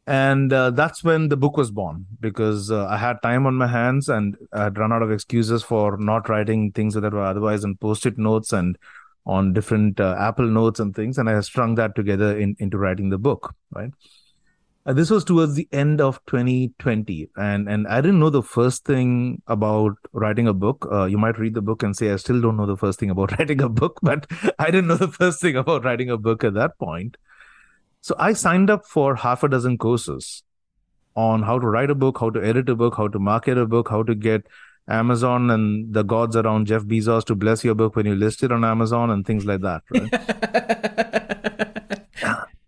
And 0.06 0.52
uh, 0.52 0.70
that's 0.70 1.04
when 1.04 1.28
the 1.28 1.36
book 1.36 1.58
was 1.58 1.70
born 1.70 2.06
because 2.20 2.70
uh, 2.70 2.86
i 2.86 2.96
had 2.96 3.20
time 3.22 3.44
on 3.44 3.54
my 3.54 3.66
hands 3.66 4.08
and 4.08 4.36
i 4.52 4.64
had 4.64 4.78
run 4.78 4.92
out 4.92 5.02
of 5.02 5.10
excuses 5.10 5.62
for 5.62 5.98
not 5.98 6.28
writing 6.30 6.72
things 6.72 6.94
that 6.94 7.12
were 7.12 7.24
otherwise 7.24 7.64
in 7.64 7.76
post-it 7.76 8.16
notes 8.16 8.52
and 8.52 8.78
on 9.26 9.52
different 9.52 10.00
uh, 10.00 10.14
apple 10.18 10.46
notes 10.46 10.80
and 10.80 10.94
things. 10.96 11.18
And 11.18 11.28
i 11.28 11.38
strung 11.40 11.74
that 11.74 11.94
together 11.94 12.38
in, 12.38 12.56
into 12.58 12.78
writing 12.78 13.10
the 13.10 13.18
book 13.18 13.54
right 13.72 13.92
uh, 14.86 14.92
this 14.92 15.10
was 15.10 15.24
towards 15.24 15.54
the 15.54 15.68
end 15.72 16.00
of 16.00 16.24
2020, 16.26 17.28
and 17.36 17.68
and 17.68 17.88
I 17.88 18.00
didn't 18.00 18.20
know 18.20 18.30
the 18.30 18.42
first 18.42 18.84
thing 18.84 19.42
about 19.48 19.96
writing 20.12 20.46
a 20.46 20.52
book. 20.52 20.86
Uh, 20.90 21.06
you 21.06 21.18
might 21.18 21.38
read 21.38 21.54
the 21.54 21.62
book 21.62 21.82
and 21.82 21.96
say, 21.96 22.12
I 22.12 22.16
still 22.16 22.40
don't 22.40 22.56
know 22.56 22.66
the 22.66 22.76
first 22.76 23.00
thing 23.00 23.10
about 23.10 23.32
writing 23.38 23.60
a 23.60 23.68
book, 23.68 23.98
but 24.02 24.26
I 24.60 24.66
didn't 24.66 24.86
know 24.86 24.96
the 24.96 25.08
first 25.08 25.40
thing 25.40 25.56
about 25.56 25.84
writing 25.84 26.08
a 26.10 26.16
book 26.16 26.44
at 26.44 26.54
that 26.54 26.78
point. 26.78 27.16
So 28.00 28.14
I 28.18 28.32
signed 28.32 28.70
up 28.70 28.86
for 28.86 29.16
half 29.16 29.42
a 29.42 29.48
dozen 29.48 29.76
courses 29.76 30.44
on 31.16 31.42
how 31.42 31.58
to 31.58 31.66
write 31.66 31.90
a 31.90 31.94
book, 31.96 32.18
how 32.20 32.30
to 32.30 32.44
edit 32.44 32.68
a 32.68 32.76
book, 32.76 32.94
how 32.96 33.08
to 33.08 33.18
market 33.18 33.58
a 33.58 33.66
book, 33.66 33.88
how 33.88 34.04
to 34.04 34.14
get 34.14 34.46
Amazon 34.88 35.50
and 35.50 35.92
the 35.92 36.04
gods 36.04 36.36
around 36.36 36.68
Jeff 36.68 36.82
Bezos 36.82 37.24
to 37.24 37.34
bless 37.34 37.64
your 37.64 37.74
book 37.74 37.96
when 37.96 38.06
you 38.06 38.14
list 38.14 38.44
it 38.44 38.52
on 38.52 38.64
Amazon 38.64 39.10
and 39.10 39.26
things 39.26 39.44
like 39.44 39.62
that, 39.62 39.82
right? 39.90 41.32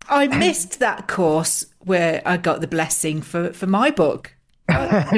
I 0.08 0.26
missed 0.26 0.80
that 0.80 1.08
course 1.08 1.66
where 1.80 2.22
I 2.24 2.36
got 2.36 2.60
the 2.60 2.66
blessing 2.66 3.22
for, 3.22 3.52
for 3.52 3.66
my 3.66 3.90
book. 3.90 4.34
I'll 4.68 5.08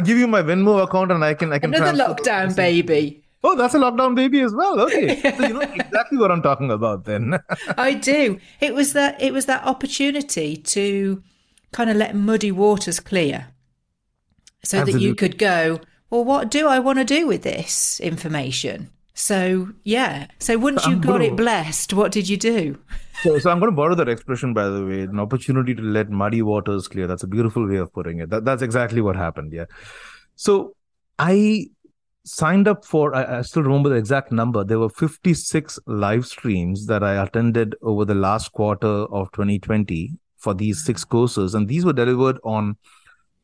give 0.00 0.18
you 0.18 0.26
my 0.26 0.42
Venmo 0.42 0.82
account 0.82 1.12
and 1.12 1.24
I 1.24 1.34
can 1.34 1.52
I 1.52 1.58
can 1.58 1.74
another 1.74 1.98
lockdown 1.98 2.54
baby. 2.54 3.22
Oh, 3.42 3.56
that's 3.56 3.74
a 3.74 3.78
lockdown 3.78 4.14
baby 4.14 4.40
as 4.40 4.54
well. 4.54 4.80
Okay, 4.80 5.20
so 5.36 5.46
you 5.46 5.54
know 5.54 5.60
exactly 5.60 6.18
what 6.18 6.30
I'm 6.30 6.42
talking 6.42 6.70
about. 6.70 7.04
Then 7.04 7.38
I 7.76 7.94
do. 7.94 8.38
It 8.60 8.74
was 8.74 8.92
that. 8.92 9.20
It 9.20 9.32
was 9.32 9.46
that 9.46 9.64
opportunity 9.64 10.56
to 10.56 11.22
kind 11.72 11.90
of 11.90 11.96
let 11.96 12.14
muddy 12.14 12.52
waters 12.52 13.00
clear, 13.00 13.48
so 14.62 14.78
Absolutely. 14.78 14.92
that 14.92 15.00
you 15.00 15.14
could 15.14 15.38
go. 15.38 15.80
Well, 16.10 16.24
what 16.24 16.50
do 16.50 16.68
I 16.68 16.78
want 16.78 16.98
to 16.98 17.04
do 17.04 17.26
with 17.26 17.42
this 17.42 18.00
information? 18.00 18.90
So 19.14 19.70
yeah. 19.84 20.26
So 20.38 20.58
once 20.58 20.86
you 20.86 20.96
got 20.96 21.22
it 21.22 21.36
blessed, 21.36 21.92
what 21.92 22.12
did 22.12 22.28
you 22.28 22.36
do? 22.36 22.78
So, 23.22 23.38
so 23.38 23.50
I'm 23.50 23.58
going 23.58 23.70
to 23.70 23.76
borrow 23.76 23.94
that 23.94 24.08
expression, 24.08 24.54
by 24.54 24.68
the 24.68 24.84
way, 24.84 25.02
an 25.02 25.20
opportunity 25.20 25.74
to 25.74 25.82
let 25.82 26.08
muddy 26.08 26.40
waters 26.40 26.88
clear. 26.88 27.06
That's 27.06 27.22
a 27.22 27.26
beautiful 27.26 27.68
way 27.68 27.76
of 27.76 27.92
putting 27.92 28.20
it. 28.20 28.30
That, 28.30 28.46
that's 28.46 28.62
exactly 28.62 29.02
what 29.02 29.14
happened. 29.14 29.52
Yeah. 29.52 29.66
So 30.36 30.74
I 31.18 31.66
signed 32.24 32.66
up 32.66 32.84
for, 32.86 33.14
I, 33.14 33.38
I, 33.38 33.42
still 33.42 33.62
remember 33.62 33.90
the 33.90 33.96
exact 33.96 34.32
number. 34.32 34.64
There 34.64 34.78
were 34.78 34.88
56 34.88 35.78
live 35.86 36.24
streams 36.24 36.86
that 36.86 37.02
I 37.02 37.22
attended 37.22 37.74
over 37.82 38.06
the 38.06 38.14
last 38.14 38.52
quarter 38.52 38.86
of 38.86 39.30
2020 39.32 40.12
for 40.38 40.54
these 40.54 40.82
six 40.82 41.04
courses. 41.04 41.54
And 41.54 41.68
these 41.68 41.84
were 41.84 41.92
delivered 41.92 42.38
on, 42.42 42.78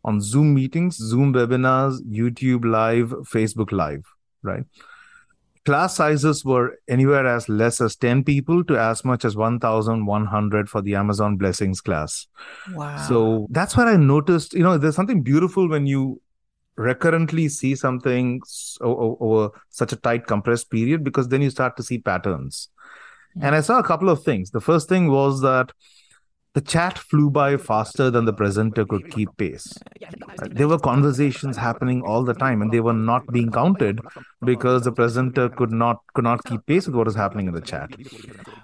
on 0.05 0.23
Zoom 0.23 0.55
meetings, 0.55 0.97
Zoom 0.97 1.35
webinars, 1.35 2.01
YouTube 2.11 2.65
Live, 2.65 3.11
Facebook 3.11 3.73
Live, 3.73 4.05
right? 4.43 4.65
Class 5.67 5.97
sizes 5.97 6.45
were 6.45 6.79
anywhere 6.89 7.27
as 7.27 7.49
less 7.49 7.81
as 7.81 7.97
10 7.97 8.25
people 8.25 8.65
to 8.65 8.79
as 8.79 9.05
much 9.05 9.25
as 9.25 9.37
1,100 9.37 10.71
for 10.71 10.81
the 10.81 10.95
Amazon 10.95 11.37
Blessings 11.37 11.81
class. 11.81 12.29
Wow. 12.73 12.97
So 13.09 13.49
that's 13.51 13.77
where 13.77 13.89
I 13.89 13.97
noticed, 13.97 14.55
you 14.55 14.63
know, 14.63 14.79
there's 14.79 14.95
something 14.95 15.23
beautiful 15.23 15.69
when 15.69 15.85
you 15.87 16.23
recurrently 16.77 17.49
see 17.49 17.75
something 17.75 18.41
over 18.81 19.51
such 19.71 19.93
a 19.93 19.97
tight 19.97 20.27
compressed 20.27 20.71
period 20.71 21.03
because 21.03 21.29
then 21.29 21.43
you 21.43 21.51
start 21.51 21.77
to 21.77 21.83
see 21.83 21.99
patterns. 21.99 22.69
And 23.43 23.55
I 23.55 23.61
saw 23.61 23.79
a 23.79 23.83
couple 23.83 24.09
of 24.09 24.23
things. 24.23 24.51
The 24.51 24.61
first 24.61 24.89
thing 24.89 25.11
was 25.11 25.43
that 25.43 25.73
the 26.57 26.63
chat 26.63 26.97
flew 26.97 27.29
by 27.29 27.55
faster 27.59 28.11
than 28.11 28.25
the 28.25 28.33
presenter 28.33 28.87
could 28.87 29.11
keep 29.11 29.29
pace. 29.37 29.67
There 30.59 30.67
were 30.67 30.79
conversations 30.79 31.59
happening 31.59 32.01
all 32.01 32.25
the 32.25 32.33
time, 32.33 32.63
and 32.63 32.73
they 32.73 32.81
were 32.81 32.95
not 32.95 33.27
being 33.31 33.51
counted 33.53 34.01
because 34.43 34.85
the 34.85 34.93
presenter 34.93 35.51
could 35.51 35.71
not 35.71 35.99
could 36.15 36.25
not 36.25 36.43
keep 36.45 36.65
pace 36.65 36.87
with 36.87 36.97
what 36.97 37.05
was 37.05 37.15
happening 37.15 37.47
in 37.49 37.53
the 37.53 37.61
chat. 37.61 37.91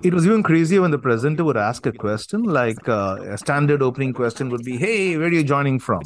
It 0.02 0.14
was 0.14 0.24
even 0.24 0.42
crazier 0.42 0.81
when 0.81 0.90
the 0.90 0.98
presenter 0.98 1.44
would 1.44 1.59
ask 1.59 1.85
a 1.85 1.92
question, 1.92 2.44
like 2.44 2.88
uh, 2.88 3.18
a 3.35 3.37
standard 3.37 3.83
opening 3.83 4.14
question 4.14 4.48
would 4.48 4.64
be, 4.64 4.78
"Hey, 4.78 5.18
where 5.18 5.26
are 5.26 5.38
you 5.40 5.44
joining 5.44 5.78
from?" 5.78 6.00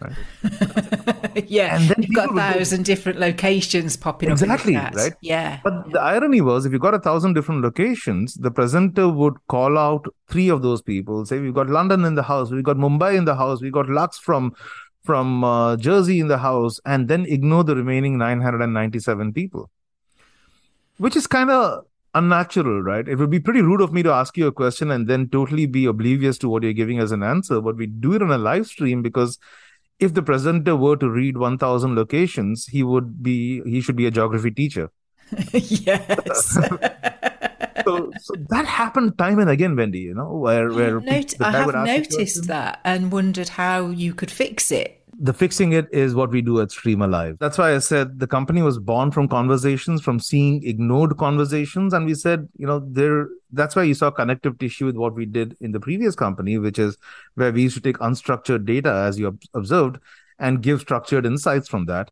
Right? 0.00 1.46
yeah, 1.48 1.76
and 1.76 1.88
then 1.88 2.02
you've 2.02 2.14
got 2.14 2.30
a 2.30 2.34
thousand 2.34 2.80
go, 2.80 2.84
different 2.84 3.18
locations 3.18 3.96
popping 3.96 4.30
exactly, 4.30 4.76
up. 4.76 4.92
Exactly, 4.92 5.02
right? 5.02 5.18
Yeah. 5.20 5.60
But 5.64 5.92
the 5.92 6.00
irony 6.00 6.40
was, 6.40 6.66
if 6.66 6.72
you 6.72 6.78
got 6.78 6.94
a 6.94 7.00
thousand 7.00 7.34
different 7.34 7.62
locations, 7.62 8.34
the 8.34 8.50
presenter 8.50 9.08
would 9.08 9.34
call 9.48 9.76
out 9.76 10.06
three 10.28 10.48
of 10.48 10.62
those 10.62 10.82
people 10.82 11.15
Say 11.24 11.38
we've 11.38 11.54
got 11.54 11.68
London 11.68 12.04
in 12.04 12.14
the 12.14 12.22
house, 12.22 12.50
we've 12.50 12.64
got 12.64 12.76
Mumbai 12.76 13.16
in 13.16 13.24
the 13.24 13.36
house, 13.36 13.60
we've 13.60 13.72
got 13.72 13.88
Lux 13.88 14.18
from 14.18 14.54
from 15.04 15.44
uh, 15.44 15.76
Jersey 15.76 16.18
in 16.18 16.28
the 16.28 16.38
house, 16.38 16.80
and 16.84 17.08
then 17.08 17.26
ignore 17.26 17.62
the 17.62 17.76
remaining 17.76 18.18
997 18.18 19.32
people, 19.32 19.70
which 20.98 21.14
is 21.14 21.28
kind 21.28 21.48
of 21.48 21.84
unnatural, 22.14 22.82
right? 22.82 23.06
It 23.06 23.16
would 23.16 23.30
be 23.30 23.38
pretty 23.38 23.62
rude 23.62 23.80
of 23.80 23.92
me 23.92 24.02
to 24.02 24.10
ask 24.10 24.36
you 24.36 24.48
a 24.48 24.52
question 24.52 24.90
and 24.90 25.06
then 25.06 25.28
totally 25.28 25.66
be 25.66 25.84
oblivious 25.84 26.38
to 26.38 26.48
what 26.48 26.64
you're 26.64 26.72
giving 26.72 26.98
as 26.98 27.12
an 27.12 27.22
answer. 27.22 27.60
But 27.60 27.76
we 27.76 27.86
do 27.86 28.14
it 28.14 28.22
on 28.22 28.32
a 28.32 28.38
live 28.38 28.66
stream 28.66 29.02
because 29.02 29.38
if 29.98 30.14
the 30.14 30.22
presenter 30.22 30.76
were 30.76 30.96
to 30.96 31.08
read 31.08 31.36
1000 31.36 31.94
locations 31.94 32.66
he 32.66 32.82
would 32.82 33.22
be 33.22 33.62
he 33.62 33.80
should 33.80 33.96
be 33.96 34.06
a 34.06 34.10
geography 34.10 34.50
teacher 34.50 34.90
yes 35.52 36.58
so, 37.86 38.10
so 38.20 38.34
that 38.50 38.66
happened 38.66 39.16
time 39.18 39.38
and 39.38 39.50
again, 39.50 39.76
Wendy. 39.76 40.00
You 40.00 40.14
know, 40.14 40.32
where 40.32 40.70
where 40.70 41.00
I 41.08 41.50
have 41.50 41.74
noticed 41.74 42.46
that 42.48 42.80
and 42.84 43.12
wondered 43.12 43.48
how 43.48 43.88
you 43.88 44.14
could 44.14 44.30
fix 44.30 44.70
it. 44.70 45.02
The 45.18 45.32
fixing 45.32 45.72
it 45.72 45.86
is 45.92 46.14
what 46.14 46.30
we 46.30 46.42
do 46.42 46.60
at 46.60 46.70
Stream 46.70 47.00
Alive. 47.00 47.38
That's 47.40 47.56
why 47.56 47.74
I 47.74 47.78
said 47.78 48.18
the 48.18 48.26
company 48.26 48.60
was 48.60 48.78
born 48.78 49.10
from 49.10 49.28
conversations, 49.28 50.02
from 50.02 50.20
seeing 50.20 50.62
ignored 50.62 51.16
conversations, 51.16 51.94
and 51.94 52.04
we 52.04 52.14
said, 52.14 52.48
you 52.58 52.66
know, 52.66 52.80
there. 52.80 53.28
That's 53.50 53.74
why 53.74 53.84
you 53.84 53.94
saw 53.94 54.10
connective 54.10 54.58
tissue 54.58 54.84
with 54.84 54.96
what 54.96 55.14
we 55.14 55.24
did 55.24 55.56
in 55.60 55.72
the 55.72 55.80
previous 55.80 56.14
company, 56.14 56.58
which 56.58 56.78
is 56.78 56.98
where 57.34 57.50
we 57.52 57.62
used 57.62 57.76
to 57.76 57.80
take 57.80 57.96
unstructured 57.98 58.66
data, 58.66 58.92
as 58.92 59.18
you 59.18 59.38
observed, 59.54 59.98
and 60.38 60.62
give 60.62 60.80
structured 60.80 61.24
insights 61.24 61.68
from 61.68 61.86
that. 61.86 62.10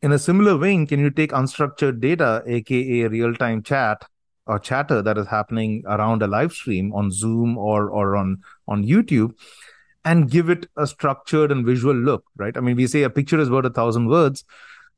In 0.00 0.12
a 0.12 0.18
similar 0.18 0.56
vein, 0.56 0.86
can 0.86 1.00
you 1.00 1.10
take 1.10 1.32
unstructured 1.32 2.00
data, 2.00 2.42
aka 2.46 3.08
real 3.08 3.34
time 3.34 3.62
chat, 3.62 4.02
or 4.46 4.58
chatter 4.58 5.02
that 5.02 5.18
is 5.18 5.26
happening 5.26 5.82
around 5.86 6.22
a 6.22 6.26
live 6.26 6.52
stream 6.52 6.92
on 6.92 7.10
Zoom 7.10 7.58
or 7.58 7.90
or 7.90 8.16
on 8.16 8.42
on 8.68 8.84
YouTube 8.84 9.34
and 10.04 10.30
give 10.30 10.48
it 10.48 10.66
a 10.76 10.86
structured 10.86 11.50
and 11.50 11.66
visual 11.66 11.94
look, 11.94 12.24
right? 12.36 12.56
I 12.56 12.60
mean, 12.60 12.76
we 12.76 12.86
say 12.86 13.02
a 13.02 13.10
picture 13.10 13.40
is 13.40 13.50
worth 13.50 13.66
a 13.66 13.70
thousand 13.70 14.08
words, 14.08 14.44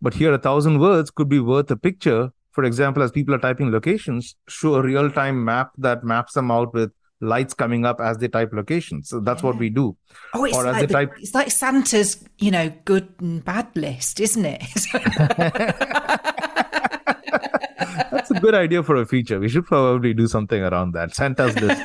but 0.03 0.13
here 0.15 0.33
a 0.35 0.39
thousand 0.39 0.81
words 0.81 1.11
could 1.11 1.31
be 1.31 1.41
worth 1.41 1.71
a 1.71 1.77
picture. 1.77 2.31
For 2.53 2.65
example, 2.65 3.03
as 3.03 3.11
people 3.11 3.35
are 3.35 3.39
typing 3.39 3.73
locations, 3.73 4.37
show 4.49 4.75
a 4.75 4.83
real 4.83 5.11
time 5.11 5.45
map 5.45 5.71
that 5.79 6.05
maps 6.05 6.35
them 6.35 6.51
out 6.51 6.75
with 6.75 6.93
lights 7.21 7.55
coming 7.55 7.87
up 7.87 8.01
as 8.01 8.19
they 8.19 8.29
type 8.29 8.51
locations. 8.53 9.09
So 9.09 9.21
that's 9.21 9.43
yeah. 9.43 9.47
what 9.47 9.59
we 9.59 9.71
do. 9.71 9.97
Oh, 10.35 10.45
it's, 10.45 10.57
or 10.57 10.65
like 10.65 10.87
the, 10.87 10.93
type... 10.93 11.15
it's 11.19 11.35
like 11.35 11.51
Santa's, 11.51 12.23
you 12.39 12.51
know, 12.51 12.71
good 12.85 13.09
and 13.21 13.43
bad 13.43 13.69
list, 13.75 14.21
isn't 14.21 14.45
it? 14.45 14.63
That's 18.11 18.31
a 18.31 18.41
good 18.41 18.55
idea 18.55 18.83
for 18.83 18.97
a 18.97 19.07
feature. 19.07 19.39
We 19.39 19.49
should 19.49 19.67
probably 19.67 20.15
do 20.15 20.27
something 20.27 20.63
around 20.63 20.93
that. 20.93 21.15
Santa's 21.15 21.55
list. 21.61 21.83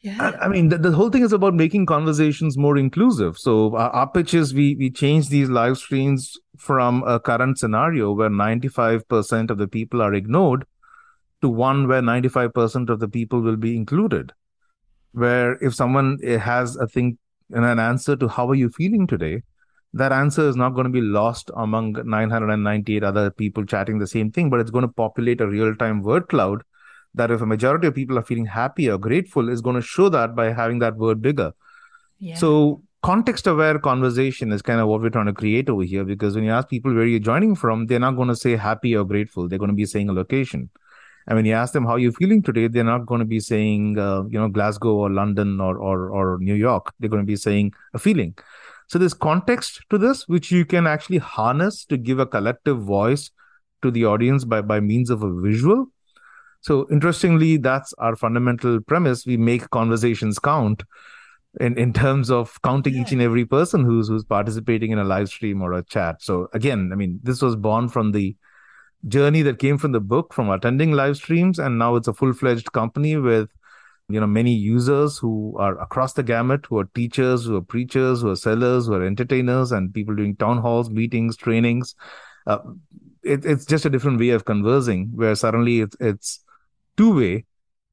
yeah. 0.00 0.36
I, 0.40 0.48
mean, 0.48 0.68
the, 0.68 0.78
the, 0.78 0.92
whole 0.92 1.10
thing 1.10 1.22
is 1.22 1.32
about 1.32 1.54
making 1.54 1.86
conversations 1.86 2.56
more 2.56 2.76
inclusive. 2.76 3.38
So 3.38 3.76
our, 3.76 3.90
our 3.90 4.10
pitch 4.10 4.34
is 4.34 4.54
we 4.54 4.74
we 4.76 4.90
change 4.90 5.28
these 5.28 5.48
live 5.48 5.78
streams 5.78 6.38
from 6.58 7.02
a 7.04 7.18
current 7.18 7.58
scenario 7.58 8.12
where 8.12 8.30
95% 8.30 9.50
of 9.50 9.58
the 9.58 9.68
people 9.68 10.02
are 10.02 10.14
ignored 10.14 10.64
to 11.40 11.48
one 11.48 11.88
where 11.88 12.02
95% 12.02 12.88
of 12.88 13.00
the 13.00 13.08
people 13.08 13.40
will 13.40 13.56
be 13.56 13.76
included. 13.76 14.32
Where 15.12 15.62
if 15.62 15.74
someone 15.74 16.18
eh, 16.22 16.38
has 16.38 16.76
a 16.76 16.86
thing 16.86 17.18
and 17.50 17.64
an 17.64 17.78
answer 17.78 18.16
to 18.16 18.28
how 18.28 18.48
are 18.48 18.54
you 18.54 18.70
feeling 18.70 19.06
today, 19.06 19.42
that 19.94 20.12
answer 20.12 20.48
is 20.48 20.56
not 20.56 20.70
going 20.70 20.84
to 20.84 20.90
be 20.90 21.00
lost 21.00 21.50
among 21.56 21.92
998 22.04 23.02
other 23.04 23.30
people 23.30 23.64
chatting 23.64 23.98
the 23.98 24.06
same 24.06 24.30
thing, 24.30 24.48
but 24.48 24.60
it's 24.60 24.70
going 24.70 24.86
to 24.86 24.92
populate 24.92 25.40
a 25.40 25.46
real 25.46 25.74
time 25.76 26.02
word 26.02 26.28
cloud 26.28 26.62
that 27.14 27.30
if 27.30 27.42
a 27.42 27.46
majority 27.46 27.86
of 27.86 27.94
people 27.94 28.18
are 28.18 28.22
feeling 28.22 28.46
happy 28.46 28.88
or 28.88 28.96
grateful, 28.96 29.50
is 29.50 29.60
going 29.60 29.76
to 29.76 29.82
show 29.82 30.08
that 30.08 30.34
by 30.34 30.50
having 30.50 30.78
that 30.78 30.96
word 30.96 31.20
bigger. 31.20 31.52
Yeah. 32.18 32.36
So, 32.36 32.82
context 33.02 33.46
aware 33.46 33.78
conversation 33.78 34.52
is 34.52 34.62
kind 34.62 34.80
of 34.80 34.88
what 34.88 35.02
we're 35.02 35.10
trying 35.10 35.26
to 35.26 35.32
create 35.32 35.68
over 35.68 35.82
here 35.82 36.04
because 36.04 36.36
when 36.36 36.44
you 36.44 36.52
ask 36.52 36.68
people 36.68 36.94
where 36.94 37.04
you're 37.04 37.18
joining 37.18 37.54
from, 37.54 37.86
they're 37.86 37.98
not 37.98 38.16
going 38.16 38.28
to 38.28 38.36
say 38.36 38.56
happy 38.56 38.96
or 38.96 39.04
grateful. 39.04 39.48
They're 39.48 39.58
going 39.58 39.70
to 39.70 39.76
be 39.76 39.86
saying 39.86 40.08
a 40.08 40.12
location. 40.12 40.70
And 41.26 41.36
when 41.36 41.44
you 41.44 41.52
ask 41.52 41.72
them 41.72 41.84
how 41.84 41.96
you're 41.96 42.12
feeling 42.12 42.42
today, 42.42 42.66
they're 42.68 42.82
not 42.84 43.06
going 43.06 43.20
to 43.20 43.24
be 43.24 43.40
saying, 43.40 43.98
uh, 43.98 44.24
you 44.28 44.38
know, 44.38 44.48
Glasgow 44.48 44.94
or 44.94 45.10
London 45.10 45.60
or, 45.60 45.76
or, 45.76 46.10
or 46.10 46.38
New 46.40 46.54
York. 46.54 46.92
They're 46.98 47.10
going 47.10 47.22
to 47.22 47.26
be 47.26 47.36
saying 47.36 47.74
a 47.94 47.98
feeling. 47.98 48.34
So 48.92 48.98
there's 48.98 49.14
context 49.14 49.80
to 49.88 49.96
this, 49.96 50.28
which 50.28 50.52
you 50.52 50.66
can 50.66 50.86
actually 50.86 51.16
harness 51.16 51.86
to 51.86 51.96
give 51.96 52.18
a 52.18 52.26
collective 52.26 52.78
voice 52.78 53.30
to 53.80 53.90
the 53.90 54.04
audience 54.04 54.44
by, 54.44 54.60
by 54.60 54.80
means 54.80 55.08
of 55.08 55.22
a 55.22 55.32
visual. 55.40 55.86
So 56.60 56.86
interestingly, 56.90 57.56
that's 57.56 57.94
our 57.94 58.16
fundamental 58.16 58.82
premise. 58.82 59.24
We 59.24 59.38
make 59.38 59.70
conversations 59.70 60.38
count 60.38 60.82
in, 61.58 61.78
in 61.78 61.94
terms 61.94 62.30
of 62.30 62.60
counting 62.60 62.92
yeah. 62.92 63.00
each 63.00 63.12
and 63.12 63.22
every 63.22 63.46
person 63.46 63.82
who's 63.82 64.08
who's 64.08 64.24
participating 64.24 64.90
in 64.90 64.98
a 64.98 65.04
live 65.04 65.30
stream 65.30 65.62
or 65.62 65.72
a 65.72 65.82
chat. 65.82 66.16
So 66.20 66.48
again, 66.52 66.90
I 66.92 66.94
mean, 66.94 67.18
this 67.22 67.40
was 67.40 67.56
born 67.56 67.88
from 67.88 68.12
the 68.12 68.36
journey 69.08 69.40
that 69.40 69.58
came 69.58 69.78
from 69.78 69.92
the 69.92 70.00
book, 70.00 70.34
from 70.34 70.50
attending 70.50 70.92
live 70.92 71.16
streams, 71.16 71.58
and 71.58 71.78
now 71.78 71.96
it's 71.96 72.08
a 72.08 72.12
full-fledged 72.12 72.72
company 72.72 73.16
with 73.16 73.48
you 74.12 74.20
know 74.20 74.26
many 74.26 74.52
users 74.52 75.18
who 75.18 75.54
are 75.58 75.80
across 75.80 76.12
the 76.12 76.22
gamut 76.22 76.66
who 76.66 76.78
are 76.78 76.88
teachers 76.94 77.44
who 77.44 77.56
are 77.56 77.62
preachers 77.62 78.22
who 78.22 78.30
are 78.30 78.36
sellers 78.36 78.86
who 78.86 78.94
are 78.94 79.04
entertainers 79.04 79.72
and 79.72 79.94
people 79.94 80.14
doing 80.14 80.36
town 80.36 80.58
halls 80.58 80.90
meetings 80.90 81.36
trainings. 81.36 81.94
Uh, 82.46 82.58
it, 83.22 83.44
it's 83.44 83.64
just 83.64 83.84
a 83.84 83.90
different 83.90 84.18
way 84.18 84.30
of 84.30 84.44
conversing 84.44 85.10
where 85.14 85.34
suddenly 85.34 85.80
it's, 85.80 85.96
it's 86.00 86.44
two 86.96 87.16
way 87.16 87.44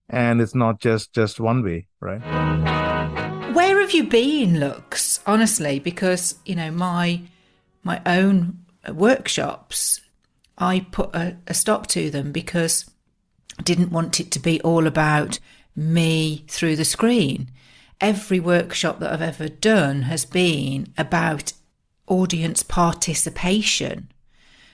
and 0.09 0.41
it's 0.41 0.55
not 0.55 0.79
just 0.79 1.13
just 1.13 1.39
one 1.39 1.63
way 1.63 1.87
right? 1.99 2.21
Where 3.53 3.79
have 3.79 3.91
you 3.91 4.03
been 4.03 4.59
lux? 4.59 5.19
Honestly 5.25 5.79
because 5.79 6.35
you 6.45 6.55
know 6.55 6.71
my 6.71 7.21
my 7.83 8.01
own 8.05 8.59
workshops 8.93 10.01
i 10.57 10.79
put 10.91 11.13
a, 11.13 11.37
a 11.47 11.53
stop 11.53 11.85
to 11.85 12.09
them 12.09 12.31
because 12.31 12.89
I 13.59 13.61
didn't 13.61 13.91
want 13.91 14.21
it 14.21 14.31
to 14.31 14.39
be 14.39 14.61
all 14.61 14.87
about 14.87 15.39
me 15.79 16.43
through 16.47 16.75
the 16.75 16.85
screen. 16.85 17.49
Every 18.01 18.39
workshop 18.39 18.99
that 18.99 19.11
I've 19.11 19.21
ever 19.21 19.47
done 19.47 20.03
has 20.03 20.25
been 20.25 20.93
about 20.97 21.53
audience 22.07 22.63
participation. 22.63 24.11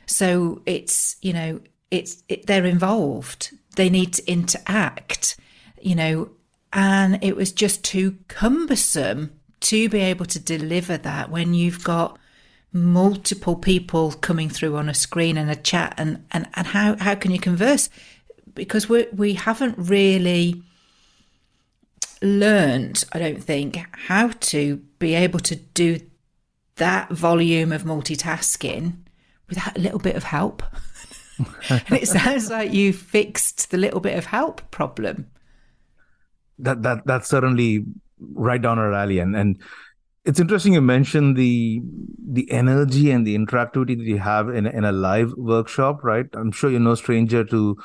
So 0.05 0.61
it's, 0.65 1.15
you 1.21 1.33
know, 1.33 1.61
it's 1.91 2.23
it, 2.27 2.47
they're 2.47 2.65
involved. 2.65 3.51
They 3.75 3.89
need 3.89 4.13
to 4.13 4.31
interact, 4.31 5.37
you 5.81 5.95
know, 5.95 6.29
and 6.73 7.23
it 7.23 7.35
was 7.35 7.51
just 7.51 7.83
too 7.83 8.17
cumbersome 8.27 9.31
to 9.61 9.89
be 9.89 9.99
able 9.99 10.25
to 10.25 10.39
deliver 10.39 10.97
that 10.97 11.29
when 11.29 11.53
you've 11.53 11.83
got 11.83 12.17
multiple 12.71 13.55
people 13.55 14.11
coming 14.11 14.49
through 14.49 14.75
on 14.75 14.89
a 14.89 14.93
screen 14.93 15.37
and 15.37 15.49
a 15.49 15.55
chat 15.55 15.93
and, 15.97 16.25
and, 16.31 16.47
and 16.55 16.67
how, 16.67 16.95
how 16.97 17.15
can 17.15 17.31
you 17.31 17.39
converse? 17.39 17.89
Because 18.53 18.87
we 18.87 19.07
we 19.13 19.33
haven't 19.33 19.75
really 19.77 20.63
learned, 22.25 23.03
I 23.11 23.19
don't 23.19 23.43
think, 23.43 23.79
how 23.91 24.29
to 24.29 24.77
be 24.99 25.13
able 25.15 25.39
to 25.41 25.55
do 25.55 25.99
that 26.75 27.09
volume 27.09 27.71
of 27.71 27.83
multitasking 27.83 28.97
without 29.47 29.77
a 29.77 29.81
little 29.81 29.99
bit 29.99 30.15
of 30.15 30.23
help. 30.23 30.63
and 31.69 31.91
it 31.91 32.07
sounds 32.07 32.49
like 32.49 32.73
you 32.73 32.93
fixed 32.93 33.71
the 33.71 33.77
little 33.77 33.99
bit 33.99 34.17
of 34.17 34.25
help 34.25 34.61
problem. 34.71 35.27
That 36.59 36.83
that 36.83 37.05
that's 37.05 37.27
certainly 37.27 37.85
right 38.19 38.61
down 38.61 38.79
our 38.79 38.93
alley, 38.93 39.19
and 39.19 39.35
and 39.35 39.61
it's 40.23 40.39
interesting 40.39 40.73
you 40.73 40.81
mentioned 40.81 41.35
the 41.35 41.81
the 42.25 42.49
energy 42.49 43.11
and 43.11 43.27
the 43.27 43.37
interactivity 43.37 43.97
that 43.97 44.05
you 44.05 44.19
have 44.19 44.47
in 44.49 44.65
in 44.65 44.85
a 44.85 44.93
live 44.93 45.33
workshop, 45.33 46.03
right? 46.03 46.27
I'm 46.33 46.51
sure 46.51 46.69
you're 46.69 46.79
no 46.79 46.95
stranger 46.95 47.43
to 47.43 47.77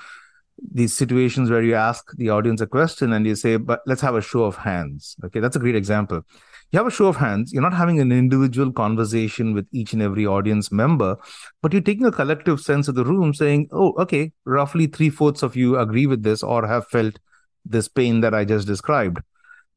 these 0.73 0.95
situations 0.97 1.51
where 1.51 1.63
you 1.63 1.75
ask 1.75 2.05
the 2.17 2.31
audience 2.31 2.61
a 2.61 2.67
question 2.67 3.13
and 3.13 3.27
you 3.27 3.35
say, 3.35 3.57
"But 3.57 3.81
let's 3.87 4.01
have 4.03 4.15
a 4.15 4.23
show 4.23 4.45
of 4.45 4.57
hands." 4.57 5.17
Okay, 5.25 5.41
that's 5.41 5.57
a 5.57 5.61
great 5.61 5.77
example 5.77 6.25
you 6.73 6.79
have 6.79 6.87
a 6.87 6.91
show 6.91 7.07
of 7.07 7.17
hands 7.17 7.53
you're 7.53 7.63
not 7.63 7.75
having 7.75 8.01
an 8.01 8.13
individual 8.13 8.73
conversation 8.73 9.55
with 9.55 9.67
each 9.73 9.93
and 9.93 10.03
every 10.03 10.27
audience 10.27 10.71
member 10.71 11.17
but 11.63 11.73
you're 11.73 11.83
taking 11.83 12.07
a 12.07 12.13
collective 12.13 12.61
sense 12.61 12.89
of 12.89 12.95
the 12.95 13.05
room 13.05 13.35
saying 13.35 13.69
oh 13.73 13.93
okay 13.99 14.33
roughly 14.45 14.87
three-fourths 14.87 15.43
of 15.43 15.57
you 15.57 15.79
agree 15.79 16.07
with 16.07 16.23
this 16.23 16.43
or 16.43 16.67
have 16.67 16.87
felt 16.89 17.19
this 17.65 17.89
pain 17.89 18.21
that 18.21 18.35
i 18.35 18.45
just 18.45 18.67
described 18.67 19.19
uh, 19.19 19.23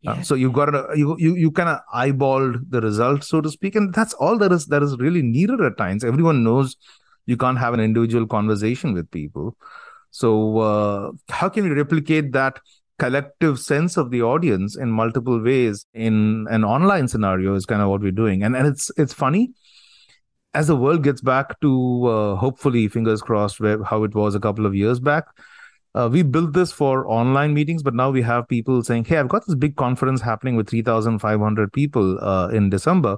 yeah. 0.02 0.12
uh, 0.12 0.22
so 0.22 0.36
you've 0.36 0.54
got 0.54 0.74
a 0.74 0.88
you 0.96 1.16
you, 1.18 1.36
you 1.36 1.52
kind 1.52 1.70
of 1.70 1.80
eyeballed 1.94 2.60
the 2.70 2.82
result, 2.82 3.24
so 3.24 3.42
to 3.42 3.50
speak 3.50 3.76
and 3.76 3.94
that's 3.94 4.14
all 4.16 4.38
that 4.38 4.52
is 4.52 4.68
that 4.68 4.84
is 4.84 4.98
really 4.98 5.22
needed 5.22 5.62
at 5.62 5.78
times 5.78 6.04
everyone 6.04 6.44
knows 6.44 6.78
you 7.26 7.38
can't 7.38 7.58
have 7.58 7.74
an 7.74 7.80
individual 7.80 8.28
conversation 8.28 8.94
with 8.94 9.10
people 9.12 9.56
so 10.14 10.60
uh, 10.60 11.12
how 11.30 11.50
can 11.50 11.64
we 11.64 11.72
replicate 11.72 12.32
that 12.34 12.60
collective 13.00 13.60
sense 13.60 13.98
of 13.98 14.12
the 14.12 14.22
audience 14.22 14.76
in 14.78 14.92
multiple 14.92 15.42
ways 15.42 15.86
in 15.94 16.46
an 16.52 16.64
online 16.64 17.08
scenario 17.08 17.56
is 17.56 17.66
kind 17.66 17.82
of 17.82 17.90
what 17.90 18.02
we're 18.02 18.12
doing. 18.12 18.44
And 18.44 18.56
and 18.56 18.68
it's 18.68 18.92
it's 18.96 19.14
funny 19.14 19.54
as 20.54 20.68
the 20.68 20.76
world 20.76 21.04
gets 21.04 21.20
back 21.20 21.60
to 21.62 22.06
uh, 22.06 22.36
hopefully 22.36 22.88
fingers 22.88 23.24
crossed 23.24 23.60
where, 23.60 23.84
how 23.84 24.04
it 24.04 24.14
was 24.14 24.36
a 24.36 24.40
couple 24.40 24.68
of 24.68 24.76
years 24.76 25.00
back 25.00 25.26
uh, 25.96 26.08
we 26.12 26.22
built 26.22 26.54
this 26.54 26.72
for 26.72 27.08
online 27.08 27.56
meetings 27.56 27.82
but 27.82 27.96
now 27.96 28.12
we 28.12 28.22
have 28.22 28.48
people 28.48 28.84
saying 28.84 29.04
hey 29.04 29.18
i've 29.18 29.28
got 29.28 29.44
this 29.48 29.56
big 29.56 29.76
conference 29.76 30.22
happening 30.22 30.56
with 30.56 30.70
3500 30.70 31.74
people 31.74 32.20
uh, 32.24 32.50
in 32.50 32.70
december 32.70 33.18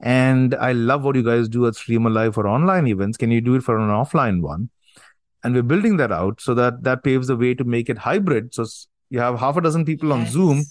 and 0.00 0.54
i 0.54 0.72
love 0.72 1.04
what 1.04 1.16
you 1.16 1.22
guys 1.22 1.50
do 1.50 1.66
at 1.66 1.74
Stream 1.74 2.06
Alive 2.06 2.32
for 2.34 2.48
online 2.48 2.86
events. 2.86 3.18
Can 3.18 3.30
you 3.30 3.42
do 3.42 3.54
it 3.56 3.62
for 3.62 3.78
an 3.78 3.90
offline 3.90 4.40
one 4.40 4.70
and 5.42 5.54
we're 5.54 5.62
building 5.62 5.96
that 5.98 6.12
out 6.12 6.40
so 6.40 6.54
that 6.54 6.82
that 6.82 7.02
paves 7.02 7.28
the 7.28 7.36
way 7.36 7.54
to 7.54 7.64
make 7.64 7.88
it 7.88 7.98
hybrid. 7.98 8.54
So 8.54 8.66
you 9.08 9.20
have 9.20 9.38
half 9.38 9.56
a 9.56 9.60
dozen 9.60 9.84
people 9.84 10.12
on 10.12 10.26
zoom 10.26 10.64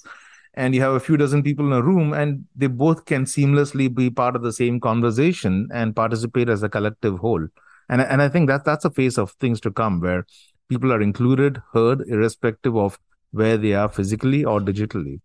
and 0.54 0.76
you 0.76 0.82
have 0.82 0.94
a 0.94 1.00
few 1.00 1.18
dozen 1.18 1.44
people 1.44 1.66
in 1.68 1.74
a 1.74 1.82
room 1.82 2.14
and 2.14 2.46
they 2.56 2.68
both 2.68 3.06
can 3.06 3.26
seamlessly 3.26 3.94
be 3.94 4.10
part 4.10 4.36
of 4.36 4.42
the 4.42 4.54
same 4.54 4.80
conversation 4.80 5.68
and 5.74 5.96
participate 5.96 6.50
as 6.50 6.64
a 6.64 6.70
collective 6.70 7.20
whole. 7.20 7.48
And, 7.92 8.02
and 8.02 8.22
i 8.22 8.30
think 8.30 8.48
that 8.48 8.66
that's 8.66 8.86
a 8.86 8.92
phase 8.92 9.18
of 9.18 9.32
things 9.32 9.60
to 9.62 9.72
come 9.72 10.00
where 10.00 10.26
people 10.70 10.94
are 10.94 11.02
included 11.02 11.62
heard 11.74 12.08
irrespective 12.08 12.78
of 12.78 13.00
where 13.32 13.58
they 13.58 13.74
are 13.74 13.90
physically 13.90 14.46
or 14.46 14.60
digitally. 14.60 15.22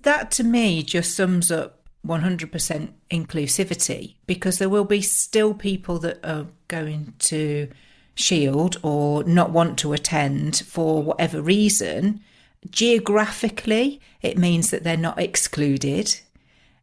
That 0.00 0.30
to 0.32 0.44
me 0.44 0.82
just 0.82 1.14
sums 1.14 1.50
up 1.50 1.88
100% 2.06 2.92
inclusivity 3.10 4.16
because 4.26 4.58
there 4.58 4.68
will 4.68 4.84
be 4.84 5.02
still 5.02 5.54
people 5.54 5.98
that 6.00 6.24
are 6.24 6.46
going 6.68 7.14
to 7.18 7.68
shield 8.16 8.78
or 8.82 9.22
not 9.24 9.50
want 9.50 9.78
to 9.78 9.92
attend 9.92 10.56
for 10.66 11.02
whatever 11.02 11.40
reason 11.40 12.20
Geographically, 12.70 14.00
it 14.22 14.38
means 14.38 14.70
that 14.70 14.82
they're 14.82 14.96
not 14.96 15.20
excluded. 15.20 16.20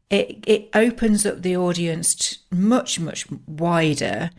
It, 0.10 0.44
it 0.46 0.70
opens 0.74 1.26
up 1.26 1.42
the 1.42 1.58
audience 1.58 2.40
much, 2.52 3.00
much 3.00 3.26
wider. 3.48 4.30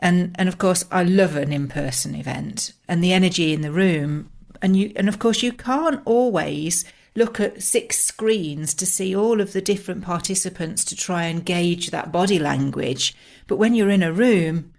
And, 0.00 0.34
and 0.38 0.48
of 0.48 0.58
course, 0.58 0.84
I 0.90 1.02
love 1.02 1.36
an 1.36 1.52
in 1.52 1.68
person 1.68 2.14
event 2.14 2.72
and 2.88 3.02
the 3.02 3.12
energy 3.12 3.52
in 3.52 3.62
the 3.62 3.72
room. 3.72 4.30
And, 4.62 4.76
you, 4.76 4.92
and 4.96 5.08
of 5.08 5.18
course, 5.18 5.42
you 5.42 5.52
can't 5.52 6.00
always 6.04 6.84
look 7.16 7.38
at 7.38 7.62
six 7.62 7.98
screens 7.98 8.74
to 8.74 8.86
see 8.86 9.14
all 9.14 9.40
of 9.40 9.52
the 9.52 9.62
different 9.62 10.02
participants 10.02 10.84
to 10.84 10.96
try 10.96 11.24
and 11.24 11.44
gauge 11.44 11.90
that 11.90 12.12
body 12.12 12.38
language. 12.38 13.14
But 13.46 13.56
when 13.56 13.74
you're 13.74 13.90
in 13.90 14.02
a 14.02 14.12
room, 14.12 14.72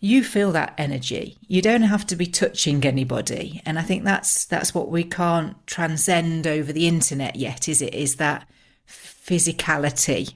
you 0.00 0.24
feel 0.24 0.50
that 0.52 0.74
energy. 0.78 1.36
You 1.46 1.60
don't 1.60 1.82
have 1.82 2.06
to 2.06 2.16
be 2.16 2.26
touching 2.26 2.84
anybody. 2.84 3.60
And 3.66 3.78
I 3.78 3.82
think 3.82 4.04
that's 4.04 4.46
that's 4.46 4.74
what 4.74 4.90
we 4.90 5.04
can't 5.04 5.54
transcend 5.66 6.46
over 6.46 6.72
the 6.72 6.88
internet 6.88 7.36
yet, 7.36 7.68
is 7.68 7.82
it? 7.82 7.94
Is 7.94 8.16
that 8.16 8.48
physicality. 8.88 10.34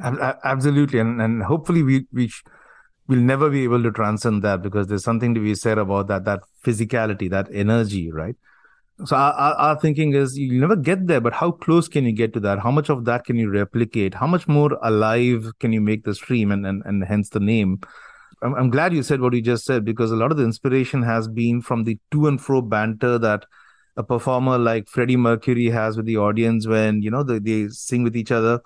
Absolutely. 0.00 1.00
And 1.00 1.20
and 1.20 1.42
hopefully 1.42 1.82
we 1.82 2.06
we 2.12 2.30
we'll 3.08 3.20
never 3.20 3.48
be 3.48 3.64
able 3.64 3.82
to 3.82 3.90
transcend 3.90 4.42
that 4.44 4.62
because 4.62 4.86
there's 4.86 5.02
something 5.02 5.34
to 5.34 5.40
be 5.40 5.54
said 5.54 5.78
about 5.78 6.08
that 6.08 6.26
that 6.26 6.40
physicality, 6.62 7.30
that 7.30 7.48
energy, 7.50 8.12
right? 8.12 8.36
So 9.04 9.16
our, 9.16 9.54
our 9.54 9.80
thinking 9.80 10.12
is 10.12 10.36
you'll 10.36 10.60
never 10.60 10.76
get 10.76 11.06
there, 11.06 11.20
but 11.20 11.32
how 11.32 11.52
close 11.52 11.88
can 11.88 12.04
you 12.04 12.12
get 12.12 12.32
to 12.34 12.40
that? 12.40 12.58
How 12.58 12.72
much 12.72 12.90
of 12.90 13.04
that 13.04 13.24
can 13.24 13.36
you 13.36 13.48
replicate? 13.48 14.12
How 14.12 14.26
much 14.26 14.48
more 14.48 14.76
alive 14.82 15.52
can 15.60 15.72
you 15.72 15.80
make 15.80 16.04
the 16.04 16.14
stream 16.14 16.52
and 16.52 16.66
and, 16.66 16.82
and 16.84 17.02
hence 17.04 17.30
the 17.30 17.40
name? 17.40 17.80
I'm, 18.42 18.54
I'm 18.54 18.70
glad 18.70 18.92
you 18.92 19.02
said 19.02 19.20
what 19.20 19.34
you 19.34 19.42
just 19.42 19.64
said 19.64 19.84
because 19.84 20.10
a 20.10 20.16
lot 20.16 20.30
of 20.30 20.36
the 20.36 20.44
inspiration 20.44 21.02
has 21.02 21.28
been 21.28 21.60
from 21.60 21.84
the 21.84 21.98
to 22.10 22.26
and 22.28 22.40
fro 22.40 22.60
banter 22.60 23.18
that 23.18 23.44
a 23.96 24.02
performer 24.02 24.58
like 24.58 24.88
Freddie 24.88 25.16
Mercury 25.16 25.66
has 25.66 25.96
with 25.96 26.06
the 26.06 26.16
audience 26.16 26.66
when 26.66 27.02
you 27.02 27.10
know 27.10 27.22
they, 27.22 27.38
they 27.40 27.68
sing 27.68 28.04
with 28.04 28.16
each 28.16 28.30
other. 28.30 28.60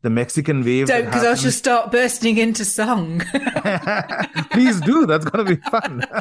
The 0.00 0.10
Mexican 0.10 0.64
wave. 0.64 0.86
Don't, 0.86 1.06
because 1.06 1.24
I'll 1.24 1.34
just 1.34 1.58
start 1.58 1.90
bursting 1.90 2.38
into 2.38 2.64
song. 2.64 3.20
Please 4.52 4.80
do. 4.80 5.06
That's 5.06 5.24
gonna 5.24 5.44
be 5.44 5.56
fun. 5.56 6.04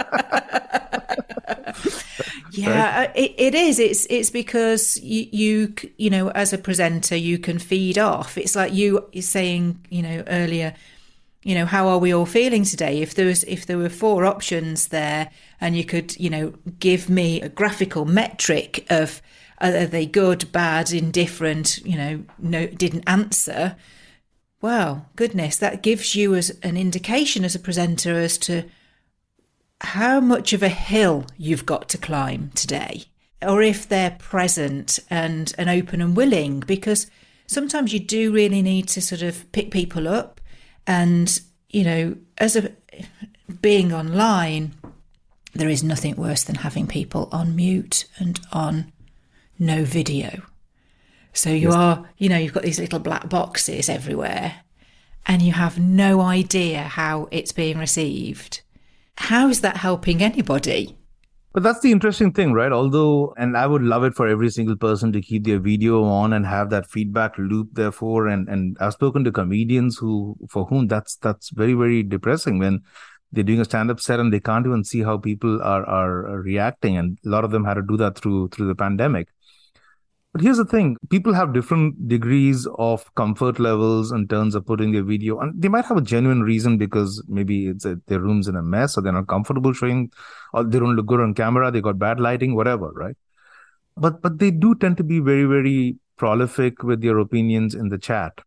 yeah, 2.52 3.00
right? 3.00 3.10
Uh, 3.10 3.14
it, 3.16 3.36
it 3.38 3.56
is. 3.56 3.80
It's 3.80 4.08
it's 4.10 4.32
because 4.32 5.00
you 5.02 5.28
you 5.32 5.76
you 5.98 6.10
know 6.10 6.32
as 6.32 6.54
a 6.54 6.58
presenter 6.58 7.16
you 7.16 7.38
can 7.38 7.60
feed 7.60 8.00
off. 8.00 8.36
It's 8.36 8.56
like 8.56 8.74
you 8.74 9.08
saying 9.22 9.86
you 9.90 10.02
know 10.02 10.24
earlier 10.28 10.74
you 11.48 11.56
know 11.56 11.66
how 11.66 11.88
are 11.88 11.98
we 11.98 12.14
all 12.14 12.26
feeling 12.26 12.66
today? 12.66 13.02
If 13.02 13.16
there 13.16 13.26
was 13.26 13.46
if 13.46 13.66
there 13.66 13.78
were 13.78 13.88
four 13.88 14.26
options 14.26 14.90
there 14.90 15.32
and 15.62 15.78
you 15.78 15.86
could 15.86 16.20
you 16.20 16.30
know 16.30 16.54
give 16.78 17.10
me 17.10 17.42
a 17.42 17.48
graphical 17.48 18.04
metric 18.04 18.86
of 18.90 19.22
uh, 19.62 19.72
are 19.74 19.86
they 19.86 20.06
good 20.06 20.52
bad 20.52 20.92
indifferent 20.92 21.78
you 21.86 21.96
know 21.96 22.24
no 22.38 22.68
didn't 22.68 23.06
answer 23.08 23.78
well 24.62 25.08
goodness 25.16 25.56
that 25.56 25.82
gives 25.82 26.16
you 26.16 26.36
as 26.36 26.50
an 26.64 26.76
indication 26.76 27.46
as 27.46 27.56
a 27.56 27.60
presenter 27.60 28.20
as 28.20 28.38
to 28.38 28.66
how 29.80 30.20
much 30.20 30.52
of 30.52 30.62
a 30.62 30.70
hill 30.70 31.26
you've 31.38 31.66
got 31.66 31.88
to 31.88 31.98
climb 31.98 32.52
today. 32.56 33.06
Or 33.42 33.62
if 33.62 33.88
they're 33.88 34.18
present 34.20 35.00
and 35.10 35.54
and 35.58 35.70
open 35.70 36.02
and 36.02 36.18
willing 36.18 36.60
because 36.60 37.08
sometimes 37.46 37.94
you 37.94 38.00
do 38.00 38.34
really 38.34 38.62
need 38.62 38.90
to 38.90 39.02
sort 39.02 39.22
of 39.22 39.50
pick 39.54 39.72
people 39.72 40.10
up 40.10 40.42
and, 40.88 41.40
you 41.70 41.84
know, 41.84 42.16
as 42.38 42.56
a 42.56 42.72
being 43.62 43.94
online, 43.94 44.74
there 45.54 45.70
is 45.70 45.84
nothing 45.84 46.16
worse 46.16 46.44
than 46.44 46.56
having 46.56 46.88
people 46.88 47.30
on 47.32 47.56
mute 47.56 48.06
and 48.18 48.40
on 48.52 48.92
no 49.60 49.84
video. 49.84 50.44
So 51.34 51.50
you 51.50 51.70
yes. 51.70 51.76
are, 51.76 52.10
you 52.18 52.30
know, 52.30 52.38
you've 52.38 52.54
got 52.54 52.64
these 52.64 52.80
little 52.80 53.00
black 53.00 53.30
boxes 53.30 53.90
everywhere 53.90 54.62
and 55.26 55.42
you 55.42 55.52
have 55.52 55.78
no 55.78 56.22
idea 56.22 56.82
how 56.82 57.28
it's 57.32 57.52
being 57.52 57.78
received. 57.78 58.62
How 59.18 59.50
is 59.50 59.62
that 59.62 59.78
helping 59.78 60.24
anybody? 60.24 60.98
But 61.54 61.64
that's 61.64 61.80
the 61.80 61.92
interesting 61.92 62.34
thing, 62.34 62.54
right? 62.54 62.72
Although, 62.72 63.34
and 63.38 63.58
I 63.58 63.66
would 63.66 63.82
love 63.82 64.04
it 64.04 64.14
for 64.14 64.28
every 64.28 64.50
single 64.50 64.76
person 64.76 65.12
to 65.14 65.22
keep 65.22 65.44
their 65.44 65.60
video 65.60 66.04
on 66.04 66.34
and 66.34 66.46
have 66.46 66.70
that 66.70 66.88
feedback 66.88 67.38
loop. 67.38 67.70
Therefore, 67.74 68.28
and 68.28 68.48
and 68.48 68.78
I've 68.80 68.94
spoken 68.94 69.24
to 69.24 69.32
comedians 69.32 69.98
who, 69.98 70.36
for 70.50 70.66
whom 70.66 70.88
that's 70.88 71.16
that's 71.16 71.50
very 71.50 71.74
very 71.74 72.04
depressing 72.04 72.60
when 72.60 72.82
they're 73.32 73.44
doing 73.44 73.60
a 73.60 73.66
stand-up 73.66 74.00
set 74.00 74.20
and 74.20 74.32
they 74.32 74.40
can't 74.40 74.66
even 74.66 74.84
see 74.84 75.02
how 75.02 75.18
people 75.18 75.62
are 75.62 75.84
are 75.86 76.42
reacting, 76.42 76.98
and 76.98 77.18
a 77.26 77.30
lot 77.30 77.44
of 77.44 77.52
them 77.52 77.66
had 77.66 77.76
to 77.76 77.82
do 77.82 77.98
that 77.98 78.18
through 78.18 78.50
through 78.50 78.68
the 78.68 78.76
pandemic. 78.76 79.30
But 80.38 80.44
here's 80.44 80.58
the 80.58 80.66
thing 80.66 80.98
people 81.10 81.34
have 81.34 81.52
different 81.52 82.08
degrees 82.08 82.68
of 82.78 83.16
comfort 83.16 83.60
levels 83.60 84.12
in 84.12 84.28
terms 84.28 84.54
of 84.54 84.68
putting 84.68 84.92
their 84.92 85.02
video, 85.02 85.40
and 85.40 85.60
they 85.60 85.68
might 85.68 85.86
have 85.86 85.98
a 85.98 86.02
genuine 86.02 86.44
reason 86.44 86.78
because 86.78 87.24
maybe 87.28 87.66
it's 87.66 87.86
a, 87.86 88.00
their 88.06 88.20
room's 88.20 88.48
in 88.48 88.56
a 88.56 88.62
mess 88.62 88.96
or 88.96 89.02
they're 89.02 89.12
not 89.12 89.28
comfortable 89.28 89.74
showing, 89.74 90.12
or 90.54 90.64
they 90.64 90.78
don't 90.78 90.96
look 90.96 91.08
good 91.08 91.22
on 91.22 91.34
camera, 91.34 91.72
they 91.72 91.82
got 91.82 91.98
bad 91.98 92.20
lighting, 92.20 92.54
whatever, 92.54 92.92
right? 92.92 93.18
But 93.96 94.22
but 94.22 94.38
they 94.38 94.52
do 94.52 94.76
tend 94.76 94.98
to 94.98 95.04
be 95.04 95.20
very, 95.20 95.46
very 95.46 95.96
prolific 96.18 96.84
with 96.84 97.02
their 97.02 97.18
opinions 97.18 97.74
in 97.74 97.90
the 97.90 97.98
chat. 97.98 98.40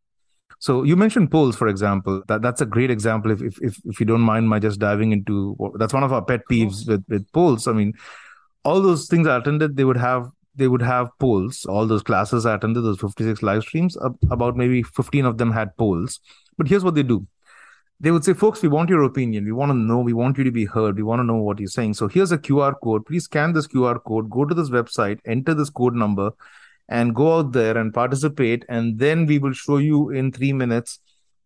So 0.60 0.84
you 0.84 0.94
mentioned 0.94 1.32
polls, 1.32 1.56
for 1.56 1.66
example. 1.66 2.22
That 2.28 2.40
that's 2.40 2.60
a 2.60 2.66
great 2.66 2.92
example. 2.92 3.32
If 3.32 3.42
if 3.42 3.60
if, 3.60 3.80
if 3.86 3.98
you 3.98 4.06
don't 4.06 4.20
mind 4.20 4.48
my 4.48 4.60
just 4.60 4.78
diving 4.78 5.10
into 5.10 5.56
that's 5.74 5.92
one 5.92 6.04
of 6.04 6.12
our 6.12 6.24
pet 6.24 6.42
peeves 6.48 6.86
with 6.86 7.04
with 7.08 7.26
polls. 7.32 7.66
I 7.66 7.72
mean, 7.72 7.94
all 8.64 8.80
those 8.80 9.08
things 9.08 9.26
I 9.26 9.38
attended, 9.38 9.76
they 9.76 9.82
would 9.82 9.96
have 9.96 10.30
they 10.54 10.68
would 10.68 10.82
have 10.82 11.10
polls. 11.18 11.64
All 11.64 11.86
those 11.86 12.02
classes 12.02 12.46
I 12.46 12.54
attended, 12.54 12.84
those 12.84 13.00
56 13.00 13.42
live 13.42 13.62
streams, 13.62 13.96
about 14.30 14.56
maybe 14.56 14.82
15 14.82 15.24
of 15.24 15.38
them 15.38 15.52
had 15.52 15.76
polls. 15.76 16.20
But 16.58 16.68
here's 16.68 16.84
what 16.84 16.94
they 16.94 17.02
do. 17.02 17.26
They 18.02 18.10
would 18.10 18.24
say, 18.24 18.32
folks, 18.32 18.62
we 18.62 18.68
want 18.68 18.88
your 18.88 19.02
opinion. 19.02 19.44
We 19.44 19.52
want 19.52 19.70
to 19.70 19.76
know. 19.76 19.98
We 19.98 20.14
want 20.14 20.38
you 20.38 20.44
to 20.44 20.50
be 20.50 20.64
heard. 20.64 20.96
We 20.96 21.02
want 21.02 21.20
to 21.20 21.24
know 21.24 21.36
what 21.36 21.58
you're 21.58 21.68
saying. 21.68 21.94
So 21.94 22.08
here's 22.08 22.32
a 22.32 22.38
QR 22.38 22.74
code. 22.82 23.04
Please 23.04 23.24
scan 23.24 23.52
this 23.52 23.66
QR 23.66 24.02
code, 24.02 24.30
go 24.30 24.46
to 24.46 24.54
this 24.54 24.70
website, 24.70 25.18
enter 25.26 25.52
this 25.52 25.68
code 25.68 25.94
number, 25.94 26.32
and 26.90 27.14
go 27.14 27.38
out 27.38 27.52
there 27.52 27.78
and 27.78 27.94
participate 27.94 28.64
and 28.68 28.98
then 28.98 29.24
we 29.24 29.38
will 29.38 29.52
show 29.52 29.78
you 29.78 30.10
in 30.10 30.30
3 30.32 30.52
minutes 30.52 30.98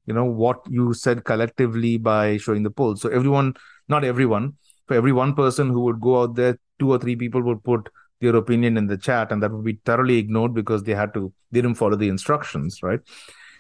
you 0.06 0.14
know 0.14 0.24
what 0.24 0.60
you 0.68 0.92
said 0.94 1.24
collectively 1.24 1.96
by 1.98 2.36
showing 2.38 2.62
the 2.62 2.70
poll 2.70 2.96
so 2.96 3.10
everyone 3.10 3.52
not 3.88 4.04
everyone 4.04 4.54
for 4.86 4.94
every 4.94 5.12
one 5.12 5.34
person 5.34 5.68
who 5.68 5.82
would 5.82 6.00
go 6.00 6.22
out 6.22 6.34
there 6.34 6.58
two 6.78 6.90
or 6.90 6.98
three 6.98 7.14
people 7.14 7.42
would 7.42 7.62
put 7.62 7.88
their 8.24 8.36
opinion 8.36 8.76
in 8.76 8.86
the 8.86 8.96
chat 8.96 9.30
and 9.30 9.42
that 9.42 9.50
would 9.50 9.64
be 9.64 9.78
thoroughly 9.84 10.18
ignored 10.18 10.54
because 10.54 10.82
they 10.82 10.94
had 10.94 11.12
to 11.14 11.32
they 11.52 11.60
didn't 11.60 11.76
follow 11.76 11.96
the 11.96 12.08
instructions 12.08 12.82
right? 12.82 13.00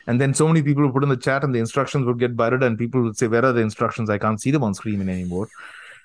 And 0.06 0.20
then 0.20 0.34
so 0.34 0.46
many 0.46 0.62
people 0.62 0.84
would 0.84 0.92
put 0.92 1.02
in 1.02 1.08
the 1.08 1.16
chat 1.16 1.44
and 1.44 1.54
the 1.54 1.58
instructions 1.58 2.04
would 2.06 2.18
get 2.18 2.36
buried 2.36 2.62
and 2.62 2.78
people 2.78 3.02
would 3.02 3.16
say 3.16 3.26
where 3.26 3.44
are 3.44 3.52
the 3.52 3.60
instructions? 3.60 4.10
I 4.10 4.18
can't 4.18 4.40
see 4.40 4.50
them 4.50 4.62
on 4.62 4.74
screen 4.74 5.08
anymore. 5.08 5.48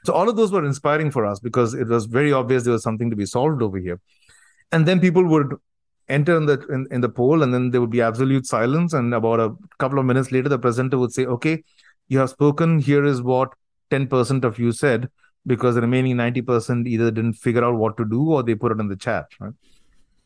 So 0.05 0.13
all 0.13 0.29
of 0.29 0.37
those 0.37 0.51
were 0.51 0.65
inspiring 0.65 1.11
for 1.11 1.25
us 1.25 1.39
because 1.39 1.73
it 1.73 1.87
was 1.87 2.05
very 2.05 2.31
obvious 2.31 2.63
there 2.63 2.73
was 2.73 2.83
something 2.83 3.09
to 3.09 3.15
be 3.15 3.25
solved 3.25 3.61
over 3.61 3.77
here. 3.77 3.99
And 4.71 4.85
then 4.85 5.01
people 5.01 5.25
would 5.25 5.55
enter 6.07 6.37
in 6.37 6.45
the 6.45 6.65
in, 6.69 6.87
in 6.91 7.01
the 7.01 7.09
poll 7.09 7.43
and 7.43 7.53
then 7.53 7.71
there 7.71 7.81
would 7.81 7.89
be 7.89 8.01
absolute 8.01 8.45
silence. 8.45 8.93
And 8.93 9.13
about 9.13 9.39
a 9.39 9.55
couple 9.79 9.99
of 9.99 10.05
minutes 10.05 10.31
later 10.31 10.49
the 10.49 10.59
presenter 10.59 10.97
would 10.97 11.11
say 11.11 11.25
okay 11.25 11.63
you 12.07 12.19
have 12.19 12.29
spoken. 12.29 12.79
Here 12.79 13.05
is 13.05 13.21
what 13.21 13.53
10% 13.91 14.43
of 14.43 14.59
you 14.59 14.71
said 14.71 15.09
because 15.45 15.75
the 15.75 15.81
remaining 15.81 16.15
90% 16.17 16.87
either 16.87 17.11
didn't 17.11 17.33
figure 17.33 17.63
out 17.63 17.75
what 17.75 17.97
to 17.97 18.05
do 18.05 18.31
or 18.31 18.43
they 18.43 18.55
put 18.55 18.71
it 18.71 18.79
in 18.79 18.87
the 18.87 18.95
chat 18.95 19.25
right 19.39 19.53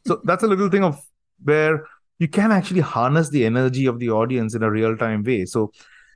so 0.06 0.22
that's 0.24 0.44
a 0.44 0.48
little 0.48 0.70
thing 0.70 0.84
of 0.84 1.02
where 1.44 1.86
you 2.20 2.28
can 2.28 2.52
actually 2.52 2.82
harness 2.82 3.30
the 3.30 3.46
energy 3.46 3.86
of 3.86 4.00
the 4.00 4.10
audience 4.10 4.56
in 4.56 4.64
a 4.64 4.72
real 4.72 4.98
time 4.98 5.24
way 5.24 5.46
so 5.46 5.72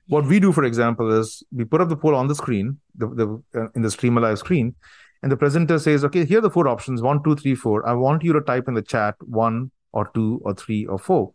what 0.08 0.26
we 0.26 0.40
do 0.40 0.52
for 0.52 0.64
example 0.64 1.12
is 1.12 1.44
we 1.52 1.66
put 1.66 1.82
up 1.82 1.90
the 1.90 1.96
poll 1.96 2.16
on 2.16 2.28
the 2.28 2.36
screen 2.36 2.78
the, 2.96 3.08
the 3.08 3.60
uh, 3.60 3.68
in 3.76 3.82
the 3.82 3.92
screen 3.92 4.76
and 5.24 5.32
the 5.32 5.38
presenter 5.38 5.80
says, 5.80 6.06
okay, 6.06 6.26
here 6.26 6.40
are 6.40 6.42
the 6.42 6.50
four 6.50 6.68
options 6.68 7.02
one, 7.02 7.24
two, 7.24 7.36
three, 7.36 7.56
four. 7.56 7.88
I 7.88 7.94
want 7.94 8.24
you 8.24 8.34
to 8.34 8.42
type 8.42 8.68
in 8.68 8.76
the 8.76 8.82
chat 8.82 9.16
one 9.22 9.72
or 9.92 10.10
two 10.14 10.40
or 10.44 10.54
three 10.54 10.86
or 10.86 11.00
four. 11.00 11.34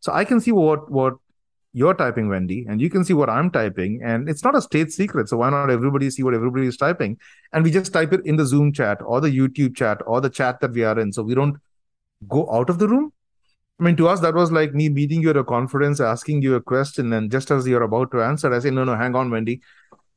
So 0.00 0.12
I 0.12 0.24
can 0.24 0.40
see 0.40 0.52
what 0.52 0.90
what 0.90 1.14
you're 1.76 1.92
typing, 1.92 2.30
Wendy, 2.30 2.64
and 2.66 2.80
you 2.80 2.88
can 2.88 3.04
see 3.04 3.12
what 3.12 3.28
I'm 3.28 3.50
typing. 3.50 4.00
And 4.02 4.30
it's 4.30 4.42
not 4.42 4.56
a 4.56 4.62
state 4.62 4.90
secret. 4.90 5.28
So 5.28 5.36
why 5.36 5.50
not 5.50 5.68
everybody 5.68 6.08
see 6.08 6.22
what 6.22 6.32
everybody 6.32 6.66
is 6.66 6.78
typing? 6.78 7.18
And 7.52 7.62
we 7.62 7.70
just 7.70 7.92
type 7.92 8.14
it 8.14 8.24
in 8.24 8.36
the 8.36 8.46
Zoom 8.46 8.72
chat 8.72 9.02
or 9.04 9.20
the 9.20 9.28
YouTube 9.28 9.76
chat 9.76 10.00
or 10.06 10.22
the 10.22 10.30
chat 10.30 10.60
that 10.60 10.72
we 10.72 10.84
are 10.84 10.98
in. 10.98 11.12
So 11.12 11.22
we 11.22 11.34
don't 11.34 11.58
go 12.28 12.50
out 12.50 12.70
of 12.70 12.78
the 12.78 12.88
room. 12.88 13.12
I 13.78 13.82
mean, 13.82 13.94
to 13.96 14.08
us, 14.08 14.20
that 14.20 14.32
was 14.32 14.50
like 14.50 14.72
me 14.72 14.88
meeting 14.88 15.20
you 15.20 15.28
at 15.28 15.36
a 15.36 15.44
conference, 15.44 16.00
asking 16.00 16.40
you 16.40 16.54
a 16.54 16.62
question, 16.62 17.12
and 17.12 17.30
just 17.30 17.50
as 17.50 17.68
you're 17.68 17.82
about 17.82 18.10
to 18.12 18.22
answer, 18.22 18.54
I 18.54 18.58
say, 18.60 18.70
no, 18.70 18.84
no, 18.84 18.96
hang 18.96 19.14
on, 19.14 19.30
Wendy. 19.30 19.60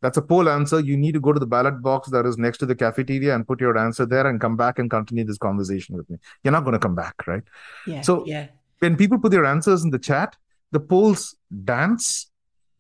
That's 0.02 0.16
a 0.16 0.22
poll 0.22 0.48
answer. 0.48 0.80
You 0.80 0.96
need 0.96 1.12
to 1.12 1.20
go 1.20 1.34
to 1.34 1.42
the 1.42 1.46
ballot 1.46 1.82
box 1.82 2.10
that 2.12 2.26
is 2.26 2.38
next 2.38 2.60
to 2.60 2.66
the 2.66 2.76
cafeteria 2.76 3.36
and 3.36 3.46
put 3.46 3.60
your 3.60 3.78
answer 3.78 4.06
there 4.06 4.26
and 4.28 4.40
come 4.40 4.56
back 4.56 4.80
and 4.80 4.90
continue 4.90 5.26
this 5.26 5.38
conversation 5.38 5.98
with 5.98 6.10
me. 6.10 6.20
You're 6.42 6.54
not 6.54 6.64
going 6.64 6.72
to 6.72 6.80
come 6.80 6.96
back, 6.96 7.28
right? 7.28 7.44
Yeah. 7.86 8.00
So 8.00 8.26
yeah. 8.26 8.48
when 8.80 8.96
people 8.96 9.20
put 9.20 9.32
their 9.32 9.44
answers 9.44 9.84
in 9.84 9.90
the 9.90 10.00
chat, 10.00 10.38
the 10.72 10.80
polls 10.80 11.36
dance. 11.64 12.30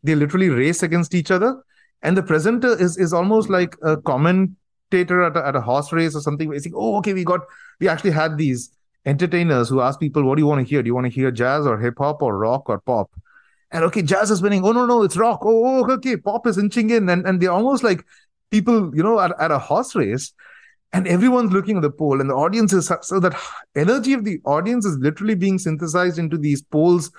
They 0.03 0.15
literally 0.15 0.49
race 0.49 0.83
against 0.83 1.13
each 1.13 1.31
other. 1.31 1.63
And 2.01 2.15
the 2.15 2.23
presenter 2.23 2.79
is 2.81 2.97
is 2.97 3.13
almost 3.13 3.49
like 3.49 3.75
a 3.83 3.97
commentator 3.97 5.23
at 5.23 5.35
a, 5.35 5.45
at 5.45 5.55
a 5.55 5.61
horse 5.61 5.91
race 5.91 6.15
or 6.15 6.21
something. 6.21 6.47
Where 6.47 6.59
saying, 6.59 6.73
oh, 6.75 6.97
okay, 6.97 7.13
we 7.13 7.25
got, 7.25 7.41
we 7.79 7.89
actually 7.89 8.11
had 8.11 8.37
these 8.37 8.69
entertainers 9.05 9.69
who 9.69 9.81
ask 9.81 9.99
people, 9.99 10.23
what 10.23 10.35
do 10.35 10.41
you 10.41 10.47
want 10.47 10.65
to 10.65 10.69
hear? 10.69 10.81
Do 10.81 10.87
you 10.87 10.95
want 10.95 11.07
to 11.07 11.11
hear 11.11 11.31
jazz 11.31 11.65
or 11.65 11.77
hip 11.77 11.95
hop 11.97 12.21
or 12.21 12.37
rock 12.37 12.69
or 12.69 12.79
pop? 12.79 13.11
and 13.71 13.83
okay, 13.85 14.01
jazz 14.01 14.31
is 14.31 14.41
winning. 14.41 14.65
Oh 14.65 14.71
no, 14.71 14.85
no, 14.85 15.03
it's 15.03 15.17
rock. 15.17 15.41
Oh, 15.43 15.65
oh 15.65 15.91
okay, 15.93 16.17
pop 16.17 16.47
is 16.47 16.57
inching 16.57 16.89
in, 16.89 17.09
and 17.09 17.25
and 17.25 17.41
they're 17.41 17.51
almost 17.51 17.83
like 17.83 18.03
people, 18.51 18.95
you 18.95 19.03
know, 19.03 19.19
at, 19.19 19.31
at 19.39 19.51
a 19.51 19.59
horse 19.59 19.95
race, 19.95 20.33
and 20.91 21.07
everyone's 21.07 21.53
looking 21.53 21.75
at 21.77 21.81
the 21.81 21.91
poll, 21.91 22.19
and 22.19 22.29
the 22.29 22.35
audience 22.35 22.73
is 22.73 22.91
so 23.01 23.19
that 23.19 23.39
energy 23.75 24.13
of 24.13 24.23
the 24.25 24.39
audience 24.45 24.85
is 24.85 24.97
literally 24.97 25.35
being 25.35 25.59
synthesized 25.59 26.17
into 26.17 26.37
these 26.37 26.61
polls 26.61 27.11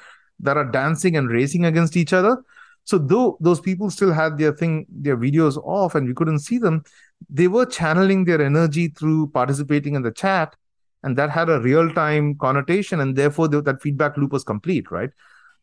that 0.43 0.57
are 0.57 0.71
dancing 0.71 1.17
and 1.17 1.29
racing 1.29 1.65
against 1.65 1.97
each 1.97 2.13
other. 2.13 2.43
So 2.85 2.99
though 2.99 3.37
those 3.41 3.61
people 3.61 3.91
still 3.91 4.13
had 4.13 4.39
their 4.39 4.53
thing, 4.53 4.87
their 4.89 5.17
videos 5.17 5.57
off, 5.59 5.95
and 5.95 6.07
we 6.07 6.15
couldn't 6.15 6.41
see 6.41 6.59
them, 6.59 6.83
they 7.29 7.47
were 7.47 7.67
channeling 7.67 8.25
their 8.25 8.43
energy 8.43 8.89
through 8.89 9.29
participating 9.29 9.95
in 9.95 10.03
the 10.03 10.11
chat, 10.11 10.57
and 11.03 11.17
that 11.17 11.31
had 11.31 11.49
a 11.49 11.61
real 11.61 11.93
time 11.93 12.37
connotation, 12.37 13.01
and 13.01 13.17
therefore 13.17 13.49
the, 13.49 13.63
that 13.63 13.83
feedback 13.83 14.17
loop 14.17 14.33
was 14.33 14.45
complete, 14.45 14.91
right? 14.91 15.11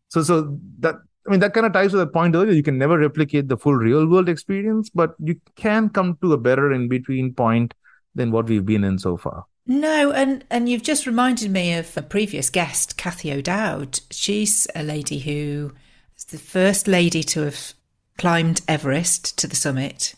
So 0.10 0.24
so 0.24 0.58
that 0.80 0.96
I 1.28 1.32
mean 1.32 1.40
that 1.42 1.54
kind 1.54 1.66
of 1.66 1.74
ties 1.74 1.92
to 1.92 1.98
the 1.98 2.08
point 2.08 2.36
earlier. 2.36 2.54
You 2.54 2.64
can 2.64 2.78
never 2.78 2.98
replicate 2.98 3.50
the 3.50 3.58
full 3.58 3.76
real 3.76 4.08
world 4.08 4.30
experience, 4.30 4.90
but 4.90 5.16
you 5.20 5.40
can 5.56 5.90
come 5.90 6.18
to 6.22 6.34
a 6.34 6.38
better 6.38 6.72
in 6.72 6.88
between 6.88 7.34
point 7.34 7.74
than 8.16 8.32
what 8.32 8.48
we've 8.48 8.66
been 8.66 8.84
in 8.84 8.98
so 8.98 9.18
far. 9.18 9.46
No, 9.68 10.12
and 10.12 10.46
and 10.50 10.70
you've 10.70 10.84
just 10.84 11.06
reminded 11.06 11.52
me 11.52 11.74
of 11.74 11.96
a 11.98 12.02
previous 12.02 12.50
guest, 12.50 12.98
Cathy 12.98 13.34
O'Dowd. 13.34 14.00
She's 14.10 14.66
a 14.74 14.82
lady 14.82 15.20
who 15.20 15.74
is 16.18 16.24
the 16.26 16.38
first 16.38 16.88
lady 16.88 17.22
to 17.24 17.42
have 17.42 17.74
climbed 18.18 18.62
Everest 18.68 19.38
to 19.40 19.48
the 19.48 19.58
summit 19.58 20.16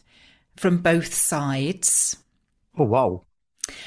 from 0.55 0.77
both 0.77 1.13
sides. 1.13 2.17
Oh 2.77 2.83
wow. 2.83 3.23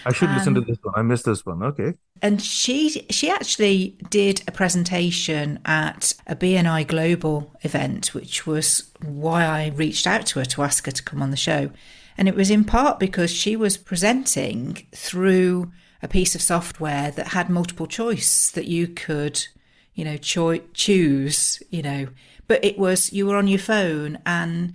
I 0.05 0.13
should 0.13 0.29
um, 0.29 0.37
listen 0.37 0.55
to 0.55 0.61
this 0.61 0.79
one. 0.83 0.95
I 0.97 1.03
missed 1.03 1.25
this 1.27 1.47
one. 1.47 1.63
Okay. 1.63 1.95
And 2.21 2.43
she 2.43 3.07
she 3.11 3.31
actually 3.31 3.99
did 4.11 4.43
a 4.49 4.53
presentation 4.53 5.61
at 5.65 6.13
a 6.27 6.35
BNI 6.35 6.87
Global 6.89 7.55
event, 7.63 8.15
which 8.15 8.47
was 8.47 8.91
why 9.01 9.45
I 9.45 9.69
reached 9.69 10.09
out 10.09 10.27
to 10.27 10.41
her 10.41 10.45
to 10.47 10.63
ask 10.63 10.87
her 10.87 10.93
to 10.93 11.03
come 11.03 11.23
on 11.23 11.31
the 11.31 11.37
show. 11.37 11.71
And 12.17 12.29
it 12.29 12.35
was 12.35 12.51
in 12.51 12.65
part 12.65 12.99
because 12.99 13.31
she 13.31 13.57
was 13.57 13.77
presenting 13.77 14.87
through 14.95 15.73
a 16.03 16.09
piece 16.09 16.35
of 16.35 16.43
software 16.43 17.11
that 17.13 17.29
had 17.29 17.49
multiple 17.49 17.87
choice 17.87 18.51
that 18.51 18.67
you 18.67 18.89
could, 18.89 19.47
you 19.95 20.05
know, 20.05 20.17
cho- 20.17 20.59
choose, 20.75 21.63
you 21.71 21.83
know, 21.83 22.09
but 22.49 22.65
it 22.65 22.79
was 22.79 23.13
you 23.13 23.27
were 23.27 23.37
on 23.37 23.49
your 23.49 23.59
phone 23.59 24.19
and 24.27 24.75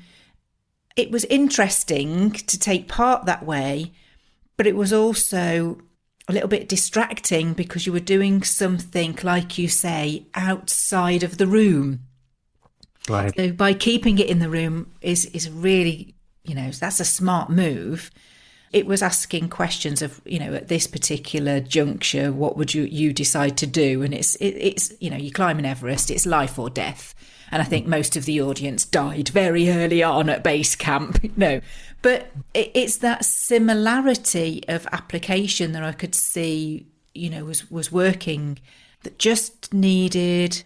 it 0.96 1.12
was 1.12 1.26
interesting 1.26 2.32
to 2.32 2.58
take 2.58 2.88
part 2.88 3.26
that 3.26 3.46
way 3.46 3.92
but 4.58 4.66
it 4.66 4.76
was 4.76 4.92
also 4.92 5.78
a 6.28 6.34
little 6.34 6.50
bit 6.50 6.68
distracting 6.68 7.54
because 7.54 7.86
you 7.86 7.94
were 7.94 8.00
doing 8.02 8.44
something, 8.44 9.18
like 9.24 9.58
you 9.58 9.70
say, 9.70 10.26
outside 10.34 11.24
of 11.24 11.38
the 11.38 11.48
room. 11.48 12.02
Right. 13.08 13.34
So 13.38 13.54
by 13.54 13.74
keeping 13.74 14.20
it 14.20 14.28
in 14.28 14.40
the 14.40 14.50
room 14.50 14.92
is 15.00 15.26
is 15.28 15.50
really, 15.50 16.16
you 16.48 16.56
know, 16.56 16.72
that's 16.72 17.00
a 17.00 17.06
smart 17.06 17.50
move. 17.50 18.10
It 18.72 18.86
was 18.86 19.02
asking 19.02 19.50
questions 19.50 20.02
of, 20.02 20.22
you 20.26 20.40
know, 20.40 20.54
at 20.54 20.68
this 20.68 20.88
particular 20.88 21.60
juncture, 21.60 22.32
what 22.32 22.58
would 22.58 22.74
you 22.74 22.84
you 22.84 23.14
decide 23.14 23.58
to 23.58 23.68
do? 23.68 24.02
And 24.02 24.14
it's 24.14 24.36
it, 24.36 24.56
it's 24.56 24.94
you 25.00 25.10
know, 25.10 25.18
you 25.18 25.32
climb 25.32 25.60
an 25.60 25.66
Everest, 25.66 26.10
it's 26.10 26.26
life 26.26 26.58
or 26.58 26.70
death. 26.70 27.14
And 27.50 27.62
I 27.62 27.66
think 27.66 27.88
most 27.88 28.18
of 28.18 28.26
the 28.26 28.42
audience 28.42 28.86
died 28.86 29.30
very 29.30 29.70
early 29.70 30.04
on 30.04 30.30
at 30.30 30.44
base 30.44 30.76
camp. 30.76 31.20
no, 31.38 31.62
but 32.02 32.32
it's 32.54 32.98
that 32.98 33.26
similarity 33.26 34.64
of 34.68 34.88
application 34.92 35.72
that 35.72 35.84
I 35.84 35.94
could 35.94 36.16
see, 36.16 36.88
you 37.14 37.30
know, 37.30 37.46
was 37.46 37.70
was 37.72 37.92
working 37.92 38.60
that 39.04 39.20
just 39.20 39.74
needed 39.74 40.64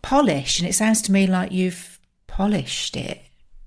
polish. 0.00 0.58
And 0.58 0.68
it 0.68 0.74
sounds 0.74 1.02
to 1.02 1.12
me 1.12 1.26
like 1.26 1.52
you've 1.52 1.98
polished 2.26 2.96
it. 2.96 3.25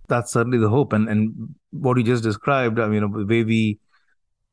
That's 0.10 0.32
certainly 0.32 0.58
the 0.58 0.70
hope. 0.70 0.94
And 0.94 1.08
and 1.08 1.56
what 1.72 1.98
you 1.98 2.04
just 2.04 2.24
described, 2.24 2.80
I 2.80 2.88
mean, 2.88 3.12
the 3.12 3.26
way 3.26 3.44
we 3.44 3.80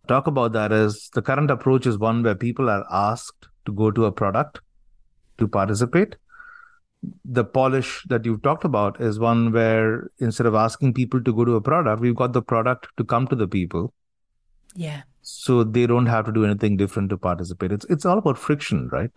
talk 0.06 0.26
about 0.26 0.52
that 0.52 0.72
is 0.72 1.10
the 1.14 1.22
current 1.22 1.50
approach 1.50 1.86
is 1.86 1.98
one 1.98 2.22
where 2.22 2.36
people 2.36 2.70
are 2.70 2.84
asked 2.90 3.48
to 3.64 3.72
go 3.72 3.90
to 3.90 4.04
a 4.04 4.12
product 4.12 4.60
to 5.38 5.48
participate 5.48 6.16
the 7.24 7.44
polish 7.44 8.04
that 8.08 8.24
you've 8.24 8.42
talked 8.42 8.64
about 8.64 9.00
is 9.00 9.18
one 9.18 9.52
where 9.52 10.10
instead 10.18 10.46
of 10.46 10.54
asking 10.54 10.94
people 10.94 11.22
to 11.22 11.32
go 11.32 11.44
to 11.44 11.54
a 11.54 11.60
product, 11.60 12.00
we've 12.00 12.16
got 12.16 12.32
the 12.32 12.42
product 12.42 12.88
to 12.96 13.04
come 13.04 13.26
to 13.28 13.36
the 13.36 13.48
people. 13.48 13.92
Yeah. 14.74 15.02
so 15.22 15.64
they 15.64 15.86
don't 15.86 16.06
have 16.06 16.26
to 16.26 16.32
do 16.32 16.44
anything 16.44 16.76
different 16.76 17.10
to 17.10 17.16
participate. 17.16 17.72
It's 17.72 17.86
it's 17.86 18.04
all 18.04 18.18
about 18.18 18.38
friction, 18.38 18.88
right? 18.92 19.10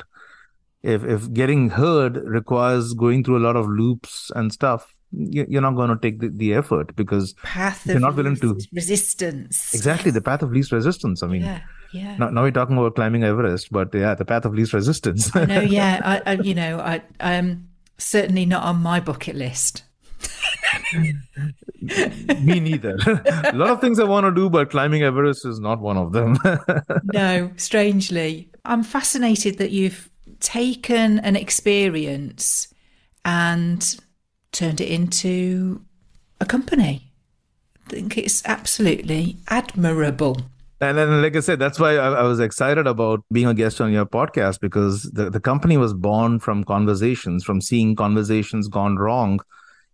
If 0.82 1.04
if 1.04 1.32
getting 1.34 1.70
heard 1.70 2.16
requires 2.16 2.94
going 2.94 3.24
through 3.24 3.40
a 3.40 3.46
lot 3.46 3.58
of 3.58 3.68
loops 3.68 4.32
and 4.36 4.54
stuff, 4.54 4.96
you're 5.12 5.62
not 5.62 5.76
going 5.76 5.90
to 5.90 5.98
take 5.98 6.20
the, 6.20 6.30
the 6.30 6.54
effort 6.54 6.96
because 6.96 7.34
path 7.44 7.86
you're 7.86 8.00
not 8.00 8.16
willing 8.16 8.36
to 8.38 8.60
resistance. 8.74 9.74
Exactly, 9.74 10.12
the 10.12 10.22
path 10.22 10.42
of 10.42 10.52
least 10.52 10.72
resistance. 10.72 11.24
I 11.24 11.28
mean, 11.28 11.42
yeah, 11.42 11.62
yeah. 11.92 12.18
Now, 12.18 12.30
now 12.30 12.44
we're 12.44 12.52
talking 12.52 12.78
about 12.78 12.96
climbing 12.96 13.24
Everest, 13.24 13.72
but 13.72 13.94
yeah, 13.94 14.14
the 14.14 14.26
path 14.26 14.46
of 14.46 14.54
least 14.54 14.74
resistance. 14.74 15.36
I 15.36 15.46
know. 15.46 15.62
Yeah, 15.70 16.02
I, 16.04 16.32
I, 16.32 16.34
you 16.42 16.54
know, 16.54 16.80
I, 16.80 17.02
I'm 17.20 17.70
certainly 17.98 18.46
not 18.46 18.64
on 18.64 18.78
my 18.78 19.00
bucket 19.00 19.36
list. 19.36 19.84
Me 21.82 22.60
neither. 22.60 22.98
a 23.06 23.52
lot 23.56 23.70
of 23.70 23.82
things 23.82 24.00
I 24.00 24.04
want 24.04 24.26
to 24.26 24.32
do, 24.34 24.50
but 24.50 24.70
climbing 24.70 25.04
Everest 25.04 25.46
is 25.46 25.60
not 25.60 25.80
one 25.80 25.98
of 25.98 26.12
them. 26.12 26.38
no, 27.14 27.52
strangely. 27.56 28.50
I'm 28.66 28.84
fascinated 28.84 29.58
that 29.58 29.72
you've 29.72 30.10
taken 30.40 31.20
an 31.20 31.36
experience 31.36 32.74
and 33.26 33.98
turned 34.52 34.82
it 34.82 34.90
into 34.90 35.82
a 36.42 36.46
company. 36.46 37.12
I 37.86 37.90
think 37.90 38.18
it's 38.18 38.46
absolutely 38.46 39.38
admirable. 39.48 40.42
And 40.82 40.98
then, 40.98 41.22
like 41.22 41.36
I 41.36 41.42
said, 41.42 41.60
that's 41.60 41.80
why 41.80 41.98
I, 41.98 42.22
I, 42.22 42.24
was 42.24 42.40
excited 42.40 42.88
about 42.88 43.22
being 43.34 43.48
a 43.48 43.54
guest 43.54 43.82
on 43.82 43.92
your 43.92 44.06
podcast 44.06 44.62
because 44.62 45.04
the, 45.04 45.30
the 45.30 45.40
company 45.42 45.76
was 45.76 45.94
born 45.94 46.40
from 46.40 46.64
conversations, 46.64 47.44
from 47.44 47.60
seeing 47.60 47.98
conversations 47.98 48.70
gone 48.70 48.96
wrong 48.96 49.42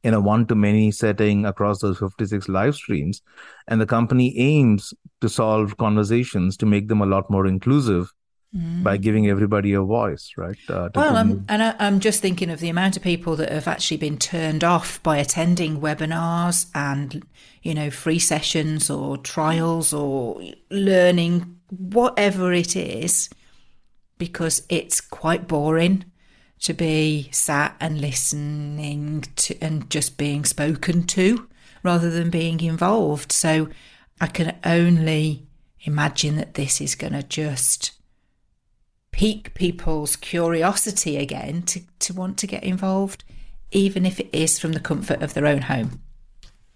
in 0.04 0.14
a 0.14 0.22
one 0.22 0.46
to 0.46 0.54
many 0.54 0.92
setting 0.92 1.48
across 1.48 1.80
those 1.80 1.98
56 1.98 2.48
live 2.50 2.76
streams. 2.76 3.24
And 3.68 3.82
the 3.82 3.88
company 3.88 4.38
aims 4.38 4.94
to 5.22 5.28
solve 5.28 5.78
conversations 5.78 6.56
to 6.58 6.68
make 6.68 6.88
them 6.88 7.02
a 7.02 7.08
lot 7.08 7.32
more 7.32 7.48
inclusive 7.48 8.14
mm. 8.56 8.84
by 8.84 8.98
giving 8.98 9.28
everybody 9.28 9.74
a 9.74 9.82
voice, 9.82 10.34
right? 10.38 10.58
Uh, 10.70 10.90
well, 10.96 11.18
I'm, 11.18 11.46
and 11.50 11.62
I, 11.62 11.76
I'm 11.80 12.00
just 12.00 12.22
thinking 12.22 12.50
of 12.50 12.60
the 12.60 12.70
amount 12.70 12.98
of 12.98 13.04
people 13.04 13.36
that 13.38 13.52
have 13.52 13.68
actually 13.68 13.98
been 13.98 14.18
turned 14.18 14.64
off 14.64 15.02
by 15.04 15.18
attending 15.18 15.82
webinars 15.82 16.68
and, 16.74 17.26
you 17.62 17.74
know, 17.74 17.90
free 17.90 18.20
sessions 18.20 18.90
or 18.90 19.18
trials 19.18 19.94
or 19.94 20.42
learning, 20.70 21.60
whatever 21.70 22.54
it 22.54 22.76
is, 22.76 23.30
because 24.18 24.64
it's 24.70 25.02
quite 25.02 25.48
boring 25.48 26.06
to 26.60 26.74
be 26.74 27.30
sat 27.32 27.76
and 27.80 28.00
listening 28.00 29.26
to 29.36 29.58
and 29.62 29.90
just 29.90 30.18
being 30.18 30.46
spoken 30.46 31.04
to 31.04 31.48
rather 31.84 32.10
than 32.10 32.30
being 32.30 32.62
involved. 32.62 33.32
So 33.32 33.70
I 34.22 34.28
can 34.28 34.56
only 34.64 35.46
imagine 35.82 36.38
that 36.38 36.56
this 36.56 36.82
is 36.82 36.96
going 36.96 37.14
to 37.14 37.22
just 37.22 37.92
pique 39.16 39.54
people's 39.54 40.18
curiosity 40.18 41.16
again 41.16 41.62
to, 41.62 41.80
to 42.00 42.14
want 42.14 42.38
to 42.38 42.46
get 42.46 42.66
involved, 42.66 43.24
even 43.72 44.06
if 44.06 44.20
it 44.20 44.28
is 44.34 44.60
from 44.60 44.74
the 44.74 44.80
comfort 44.80 45.22
of 45.22 45.34
their 45.34 45.48
own 45.48 45.62
home. 45.62 46.02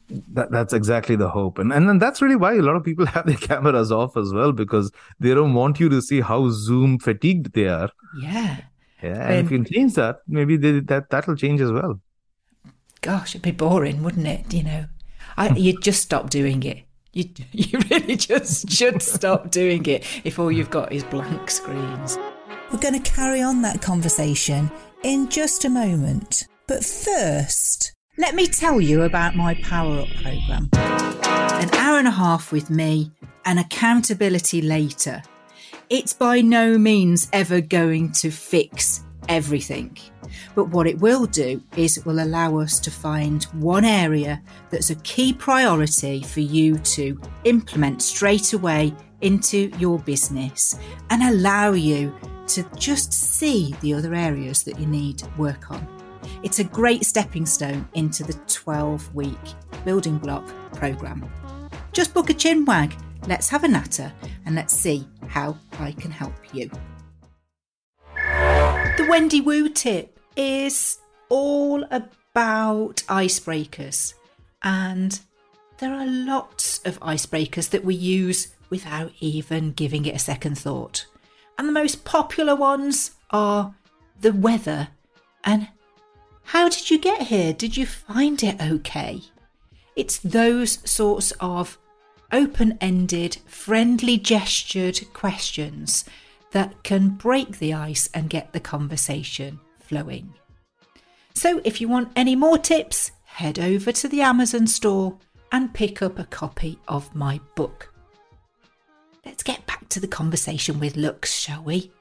That, 0.10 0.50
that's 0.50 0.72
exactly 0.72 1.18
the 1.18 1.30
hope. 1.30 1.60
And, 1.60 1.74
and 1.74 1.90
and 1.90 2.02
that's 2.02 2.22
really 2.22 2.38
why 2.38 2.54
a 2.54 2.62
lot 2.62 2.78
of 2.78 2.84
people 2.86 3.06
have 3.18 3.26
their 3.26 3.36
cameras 3.36 3.92
off 3.92 4.16
as 4.16 4.34
well, 4.34 4.54
because 4.54 4.90
they 5.20 5.34
don't 5.34 5.54
want 5.54 5.82
you 5.82 5.90
to 5.90 6.02
see 6.02 6.22
how 6.22 6.50
Zoom 6.50 6.98
fatigued 6.98 7.54
they 7.54 7.68
are. 7.68 7.90
Yeah. 8.18 8.62
Yeah, 9.04 9.28
and, 9.28 9.46
if 9.46 9.52
you 9.52 9.58
can 9.58 9.66
change 9.66 9.96
that, 9.96 10.20
maybe 10.28 10.56
they, 10.56 10.80
that 10.80 11.10
that'll 11.10 11.36
change 11.36 11.60
as 11.60 11.74
well. 11.74 12.00
Gosh, 13.02 13.32
it'd 13.32 13.42
be 13.42 13.52
boring, 13.52 14.02
wouldn't 14.02 14.28
it? 14.28 14.54
You 14.54 14.64
know, 14.64 14.86
I, 15.36 15.50
you'd 15.58 15.82
just 15.82 16.02
stop 16.02 16.30
doing 16.30 16.64
it. 16.64 16.84
You 17.20 17.30
you 17.52 17.80
really 17.90 18.16
just 18.16 18.70
should 18.70 19.02
stop 19.02 19.52
doing 19.52 19.86
it 19.86 20.06
if 20.24 20.40
all 20.40 20.52
you've 20.52 20.70
got 20.70 20.92
is 20.92 21.04
blank 21.04 21.50
screens. 21.50 22.18
We're 22.72 22.80
going 22.80 23.02
to 23.02 23.12
carry 23.12 23.42
on 23.42 23.62
that 23.64 23.82
conversation 23.82 24.72
in 25.04 25.30
just 25.30 25.66
a 25.66 25.70
moment, 25.70 26.48
but 26.68 26.84
first, 26.84 27.94
let 28.18 28.36
me 28.36 28.48
tell 28.48 28.80
you 28.80 29.04
about 29.04 29.36
my 29.36 29.56
Power 29.56 30.00
Up 30.02 30.10
program. 30.22 30.70
An 30.74 31.74
hour 31.76 31.98
and 31.98 32.08
a 32.08 32.12
half 32.12 32.52
with 32.52 32.70
me, 32.70 33.12
and 33.46 33.60
accountability 33.60 34.62
later 34.62 35.24
it's 35.90 36.14
by 36.14 36.40
no 36.40 36.78
means 36.78 37.28
ever 37.34 37.62
going 37.62 38.12
to 38.12 38.30
fix 38.30 39.04
everything. 39.30 39.98
But 40.56 40.70
what 40.70 40.88
it 40.88 41.00
will 41.00 41.26
do 41.26 41.64
is 41.78 41.98
it 41.98 42.06
will 42.06 42.22
allow 42.22 42.58
us 42.60 42.80
to 42.82 42.92
find 42.92 43.44
one 43.54 43.86
area 43.86 44.42
that's 44.70 44.90
a 44.90 44.96
key 44.96 45.32
priority 45.32 46.22
for 46.24 46.42
you 46.42 46.78
to 46.80 47.20
implement 47.46 48.02
straight 48.02 48.52
away 48.52 48.94
into 49.22 49.72
your 49.78 50.00
business 50.00 50.78
and 51.10 51.24
allow 51.24 51.72
you 51.72 52.14
to 52.48 52.64
just 52.78 53.14
see 53.14 53.76
the 53.82 53.94
other 53.94 54.14
areas 54.14 54.64
that 54.64 54.80
you 54.80 54.88
need 54.88 55.24
work 55.38 55.72
on. 55.72 55.88
It's 56.44 56.60
a 56.60 56.64
great 56.64 57.06
stepping 57.06 57.46
stone 57.46 57.88
into 57.94 58.24
the 58.24 58.34
12 58.48 59.16
week 59.16 59.38
building 59.86 60.18
block 60.18 60.46
program. 60.74 61.30
Just 61.94 62.14
book 62.14 62.30
a 62.30 62.34
chinwag 62.34 62.94
Let's 63.28 63.50
have 63.50 63.64
a 63.64 63.68
natter 63.68 64.12
and 64.46 64.56
let's 64.56 64.74
see 64.74 65.08
how 65.28 65.58
I 65.80 65.92
can 65.92 66.12
help 66.12 66.34
you. 66.54 66.70
The 69.00 69.08
Wendy 69.08 69.40
Wu 69.40 69.70
tip 69.70 70.20
is 70.36 70.98
all 71.30 71.86
about 71.90 72.98
icebreakers, 73.08 74.14
and 74.62 75.18
there 75.78 75.94
are 75.94 76.06
lots 76.06 76.80
of 76.84 77.00
icebreakers 77.00 77.70
that 77.70 77.86
we 77.86 77.96
use 77.96 78.50
without 78.70 79.14
even 79.22 79.72
giving 79.72 80.06
it 80.06 80.16
a 80.16 80.20
second 80.20 80.58
thought. 80.58 81.06
And 81.58 81.66
the 81.66 81.72
most 81.72 82.04
popular 82.04 82.58
ones 82.58 83.12
are 83.30 83.74
the 84.20 84.34
weather 84.34 84.90
and 85.46 85.70
how 86.44 86.68
did 86.68 86.90
you 86.90 87.00
get 87.00 87.22
here? 87.22 87.54
Did 87.54 87.78
you 87.78 87.86
find 87.86 88.44
it 88.44 88.62
okay? 88.62 89.22
It's 89.96 90.20
those 90.20 90.80
sorts 90.84 91.32
of 91.40 91.78
open 92.34 92.78
ended, 92.82 93.38
friendly 93.48 94.18
gestured 94.18 95.14
questions 95.14 96.04
that 96.52 96.84
can 96.84 97.10
break 97.10 97.60
the 97.60 97.74
ice 97.74 98.10
and 98.14 98.30
get 98.30 98.54
the 98.54 98.60
conversation 98.60 99.60
flowing. 99.80 100.34
So, 101.34 101.62
if 101.64 101.80
you 101.80 101.88
want 101.88 102.12
any 102.16 102.36
more 102.36 102.58
tips, 102.58 103.12
head 103.24 103.60
over 103.60 103.92
to 103.92 104.08
the 104.08 104.22
Amazon 104.22 104.68
store 104.68 105.18
and 105.52 105.74
pick 105.74 106.02
up 106.02 106.20
a 106.20 106.26
copy 106.26 106.80
of 106.88 107.14
my 107.16 107.40
book. 107.56 107.94
Let's 109.26 109.44
get 109.44 109.66
back 109.66 109.88
to 109.90 110.00
the 110.00 110.08
conversation 110.08 110.80
with 110.80 110.98
Lux, 110.98 111.40
shall 111.40 111.64
we? 111.64 111.92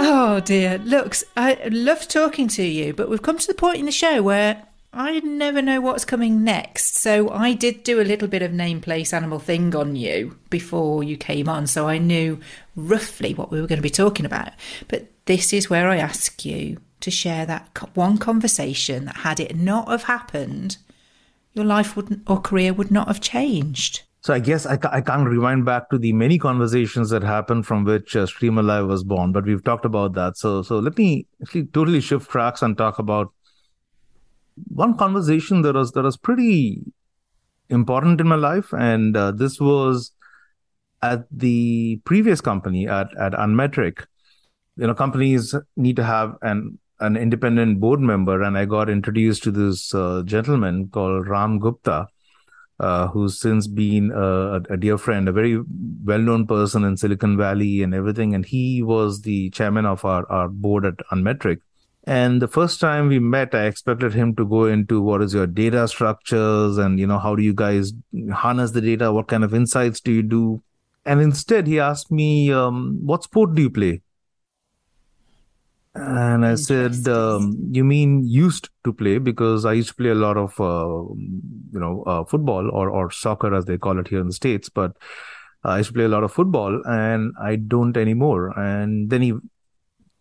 Oh 0.00 0.40
dear, 0.44 0.78
Lux, 0.84 1.24
I 1.36 1.68
love 1.70 2.06
talking 2.06 2.46
to 2.48 2.62
you, 2.62 2.94
but 2.94 3.10
we've 3.10 3.22
come 3.22 3.38
to 3.38 3.46
the 3.46 3.54
point 3.54 3.78
in 3.78 3.86
the 3.86 3.92
show 3.92 4.22
where 4.22 4.67
I 4.92 5.20
never 5.20 5.60
know 5.60 5.80
what's 5.80 6.04
coming 6.04 6.42
next. 6.42 6.96
So 6.96 7.30
I 7.30 7.52
did 7.52 7.82
do 7.84 8.00
a 8.00 8.02
little 8.02 8.28
bit 8.28 8.42
of 8.42 8.52
name, 8.52 8.80
place, 8.80 9.12
animal 9.12 9.38
thing 9.38 9.74
on 9.76 9.96
you 9.96 10.38
before 10.50 11.04
you 11.04 11.16
came 11.16 11.48
on. 11.48 11.66
So 11.66 11.88
I 11.88 11.98
knew 11.98 12.40
roughly 12.74 13.34
what 13.34 13.50
we 13.50 13.60
were 13.60 13.66
going 13.66 13.78
to 13.78 13.82
be 13.82 13.90
talking 13.90 14.26
about. 14.26 14.52
But 14.88 15.10
this 15.26 15.52
is 15.52 15.68
where 15.68 15.88
I 15.88 15.98
ask 15.98 16.44
you 16.44 16.80
to 17.00 17.10
share 17.10 17.46
that 17.46 17.96
one 17.96 18.18
conversation 18.18 19.04
that 19.04 19.18
had 19.18 19.40
it 19.40 19.54
not 19.54 19.88
have 19.88 20.04
happened, 20.04 20.78
your 21.52 21.64
life 21.64 21.94
wouldn't 21.94 22.22
or 22.26 22.40
career 22.40 22.72
would 22.72 22.90
not 22.90 23.08
have 23.08 23.20
changed. 23.20 24.02
So 24.20 24.34
I 24.34 24.40
guess 24.40 24.66
I, 24.66 24.78
I 24.90 25.00
can't 25.00 25.28
rewind 25.28 25.64
back 25.64 25.90
to 25.90 25.98
the 25.98 26.12
many 26.12 26.38
conversations 26.38 27.10
that 27.10 27.22
happened 27.22 27.66
from 27.66 27.84
which 27.84 28.16
uh, 28.16 28.26
Stream 28.26 28.58
Alive 28.58 28.86
was 28.86 29.04
born, 29.04 29.32
but 29.32 29.44
we've 29.44 29.62
talked 29.62 29.84
about 29.84 30.14
that. 30.14 30.36
So 30.36 30.62
so 30.62 30.80
let 30.80 30.98
me 30.98 31.26
actually 31.40 31.66
totally 31.66 32.00
shift 32.00 32.28
tracks 32.30 32.62
and 32.62 32.76
talk 32.76 32.98
about 32.98 33.32
one 34.68 34.96
conversation 34.96 35.62
that 35.62 35.74
was 35.74 35.92
that 35.92 36.02
was 36.02 36.16
pretty 36.16 36.82
important 37.68 38.20
in 38.20 38.28
my 38.28 38.36
life, 38.36 38.72
and 38.72 39.16
uh, 39.16 39.30
this 39.32 39.60
was 39.60 40.12
at 41.02 41.26
the 41.30 42.00
previous 42.04 42.40
company 42.40 42.88
at 42.88 43.08
at 43.18 43.32
Unmetric. 43.32 44.06
You 44.76 44.86
know, 44.86 44.94
companies 44.94 45.54
need 45.76 45.96
to 45.96 46.04
have 46.04 46.36
an 46.42 46.78
an 47.00 47.16
independent 47.16 47.80
board 47.80 48.00
member, 48.00 48.42
and 48.42 48.58
I 48.58 48.64
got 48.64 48.90
introduced 48.90 49.42
to 49.44 49.50
this 49.50 49.94
uh, 49.94 50.22
gentleman 50.24 50.88
called 50.88 51.28
Ram 51.28 51.58
Gupta, 51.58 52.08
uh, 52.80 53.08
who's 53.08 53.40
since 53.40 53.66
been 53.66 54.10
a, 54.12 54.60
a, 54.70 54.76
dear 54.76 54.98
friend, 54.98 55.28
a 55.28 55.32
very 55.32 55.60
well-known 56.04 56.46
person 56.46 56.84
in 56.84 56.96
Silicon 56.96 57.36
Valley 57.36 57.82
and 57.82 57.94
everything. 57.94 58.34
And 58.34 58.44
he 58.44 58.82
was 58.82 59.22
the 59.22 59.50
chairman 59.50 59.86
of 59.86 60.04
our, 60.04 60.30
our 60.30 60.48
board 60.48 60.86
at 60.86 60.98
Unmetric. 61.12 61.60
And 62.08 62.40
the 62.40 62.48
first 62.48 62.80
time 62.80 63.08
we 63.08 63.18
met, 63.18 63.54
I 63.54 63.66
expected 63.66 64.14
him 64.14 64.34
to 64.36 64.46
go 64.46 64.64
into 64.64 65.02
what 65.02 65.20
is 65.20 65.34
your 65.34 65.46
data 65.46 65.86
structures 65.86 66.78
and, 66.78 66.98
you 66.98 67.06
know, 67.06 67.18
how 67.18 67.34
do 67.36 67.42
you 67.42 67.52
guys 67.52 67.92
harness 68.32 68.70
the 68.70 68.80
data? 68.80 69.12
What 69.12 69.28
kind 69.28 69.44
of 69.44 69.52
insights 69.52 70.00
do 70.00 70.12
you 70.12 70.22
do? 70.22 70.62
And 71.04 71.20
instead, 71.20 71.66
he 71.66 71.78
asked 71.78 72.10
me, 72.10 72.50
um, 72.50 72.98
what 73.04 73.24
sport 73.24 73.54
do 73.54 73.60
you 73.60 73.68
play? 73.68 74.00
And 75.94 76.46
I 76.46 76.54
said, 76.54 77.06
um, 77.08 77.56
"You 77.72 77.84
mean 77.84 78.24
used 78.24 78.70
to 78.84 78.92
play? 78.92 79.18
Because 79.18 79.66
I 79.66 79.74
used 79.74 79.88
to 79.88 79.94
play 79.94 80.10
a 80.10 80.14
lot 80.14 80.36
of, 80.36 80.58
uh, 80.60 81.12
you 81.72 81.80
know, 81.80 82.04
uh, 82.04 82.24
football 82.24 82.70
or 82.70 82.88
or 82.88 83.10
soccer 83.10 83.54
as 83.54 83.64
they 83.64 83.78
call 83.78 83.98
it 83.98 84.08
here 84.08 84.20
in 84.20 84.28
the 84.28 84.32
states. 84.32 84.68
But 84.68 84.92
I 85.64 85.78
used 85.78 85.88
to 85.88 85.94
play 85.94 86.04
a 86.04 86.08
lot 86.08 86.22
of 86.22 86.32
football, 86.32 86.80
and 86.86 87.32
I 87.42 87.56
don't 87.56 87.96
anymore." 87.96 88.58
And 88.58 89.10
then 89.10 89.22
he, 89.22 89.32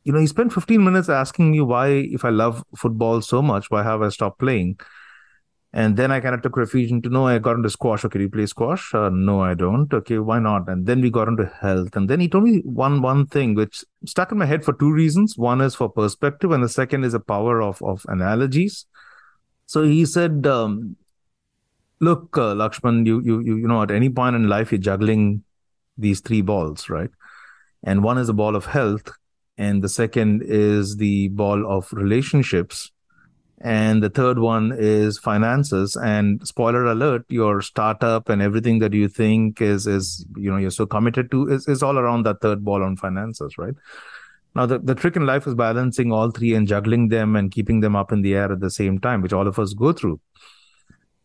you 0.08 0.14
know, 0.14 0.20
he 0.20 0.28
spent 0.28 0.54
15 0.54 0.82
minutes 0.82 1.10
asking 1.10 1.52
me 1.52 1.60
why, 1.60 1.90
if 1.90 2.24
I 2.24 2.30
love 2.30 2.64
football 2.78 3.22
so 3.22 3.42
much, 3.42 3.70
why 3.70 3.84
have 3.84 4.02
I 4.02 4.08
stopped 4.08 4.40
playing? 4.40 4.80
And 5.74 5.98
then 5.98 6.14
I 6.14 6.22
kind 6.22 6.34
of 6.34 6.42
took 6.42 6.56
refuge 6.56 6.92
into 6.92 7.10
no, 7.10 7.28
I 7.28 7.40
got 7.40 7.58
into 7.58 7.70
squash. 7.70 8.06
Okay, 8.06 8.20
do 8.20 8.24
you 8.24 8.30
play 8.30 8.46
squash? 8.46 8.96
Uh, 8.96 9.10
no, 9.10 9.42
I 9.42 9.54
don't. 9.54 9.94
Okay, 9.94 10.18
why 10.18 10.40
not? 10.40 10.70
And 10.70 10.86
then 10.86 11.02
we 11.02 11.10
got 11.10 11.28
into 11.28 11.46
health. 11.60 11.98
And 11.98 12.10
then 12.10 12.22
he 12.22 12.30
told 12.30 12.46
me 12.46 12.62
one 12.64 13.02
one 13.02 13.26
thing 13.28 13.54
which 13.54 13.84
stuck 14.06 14.32
in 14.32 14.38
my 14.38 14.46
head 14.46 14.64
for 14.64 14.72
two 14.72 14.94
reasons. 14.94 15.38
One 15.38 15.60
is 15.60 15.76
for 15.76 15.90
perspective, 15.90 16.52
and 16.52 16.64
the 16.64 16.70
second 16.70 17.04
is 17.04 17.14
a 17.14 17.20
power 17.20 17.62
of 17.62 17.82
of 17.84 18.06
analogies. 18.08 18.86
So 19.66 19.84
he 19.84 20.06
said, 20.06 20.48
um, 20.48 20.96
"Look, 22.00 22.38
uh, 22.38 22.56
Lakshman, 22.56 23.06
you 23.06 23.22
you 23.22 23.42
you 23.42 23.58
you 23.58 23.68
know, 23.68 23.84
at 23.84 23.92
any 23.92 24.10
point 24.10 24.38
in 24.38 24.48
life, 24.48 24.72
you're 24.72 24.80
juggling 24.80 25.44
these 25.98 26.22
three 26.22 26.42
balls, 26.42 26.90
right? 26.90 27.12
And 27.84 28.04
one 28.04 28.18
is 28.18 28.30
a 28.30 28.34
ball 28.34 28.56
of 28.56 28.68
health, 28.68 29.12
and 29.58 29.84
the 29.84 29.90
second 29.90 30.44
is 30.46 30.98
the 30.98 31.30
ball 31.30 31.66
of 31.70 31.92
relationships." 31.94 32.92
and 33.62 34.04
the 34.04 34.10
third 34.10 34.38
one 34.40 34.74
is 34.78 35.18
finances. 35.18 35.96
And 35.96 36.46
spoiler 36.48 36.86
alert 36.86 37.26
your 37.28 37.62
startup 37.62 38.30
and 38.30 38.42
everything 38.42 38.80
that 38.80 38.94
you 38.94 39.08
think 39.08 39.62
is 39.62 39.88
is 39.88 40.26
you 40.36 40.52
know 40.52 40.58
you're 40.58 40.70
so 40.72 40.86
committed 40.86 41.32
to 41.32 41.48
is, 41.48 41.68
is 41.68 41.82
all 41.82 41.98
around 41.98 42.24
that 42.24 42.42
third 42.42 42.64
ball 42.64 42.84
on 42.84 42.98
finances 42.98 43.58
right? 43.58 43.74
Now 44.56 44.66
the, 44.66 44.80
the 44.80 44.96
trick 44.96 45.16
in 45.16 45.26
life 45.26 45.48
is 45.48 45.56
balancing 45.56 46.12
all 46.12 46.32
three 46.32 46.54
and 46.54 46.68
juggling 46.68 47.10
them 47.10 47.36
and 47.36 47.52
keeping 47.52 47.80
them 47.80 47.96
up 47.96 48.12
in 48.12 48.22
the 48.22 48.36
air 48.36 48.52
at 48.52 48.60
the 48.60 48.72
same 48.72 49.00
time 49.00 49.22
which 49.22 49.34
all 49.34 49.48
of 49.48 49.60
us 49.60 49.74
go 49.74 49.92
through 49.92 50.20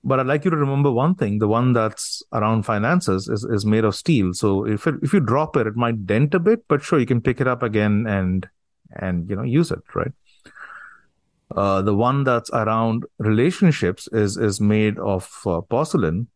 but 0.04 0.18
i'd 0.18 0.26
like 0.26 0.44
you 0.44 0.50
to 0.50 0.56
remember 0.56 0.90
one 0.90 1.14
thing 1.14 1.38
the 1.38 1.48
one 1.48 1.72
that's 1.72 2.22
around 2.32 2.64
finances 2.64 3.28
is, 3.28 3.44
is 3.44 3.64
made 3.64 3.84
of 3.84 3.94
steel 3.94 4.32
so 4.32 4.66
if 4.66 4.86
it, 4.86 4.96
if 5.02 5.12
you 5.12 5.20
drop 5.20 5.56
it 5.56 5.66
it 5.66 5.76
might 5.76 6.06
dent 6.06 6.34
a 6.34 6.38
bit 6.38 6.64
but 6.68 6.82
sure 6.82 6.98
you 6.98 7.06
can 7.06 7.20
pick 7.20 7.40
it 7.40 7.46
up 7.46 7.62
again 7.62 8.06
and 8.06 8.48
and 8.96 9.28
you 9.30 9.36
know 9.36 9.42
use 9.42 9.70
it 9.70 9.82
right 9.94 10.12
uh, 11.56 11.82
the 11.82 11.94
one 11.94 12.24
that's 12.24 12.50
around 12.50 13.04
relationships 13.18 14.08
is 14.12 14.36
is 14.36 14.60
made 14.60 14.98
of 14.98 15.28
uh, 15.44 15.60
porcelain, 15.60 16.28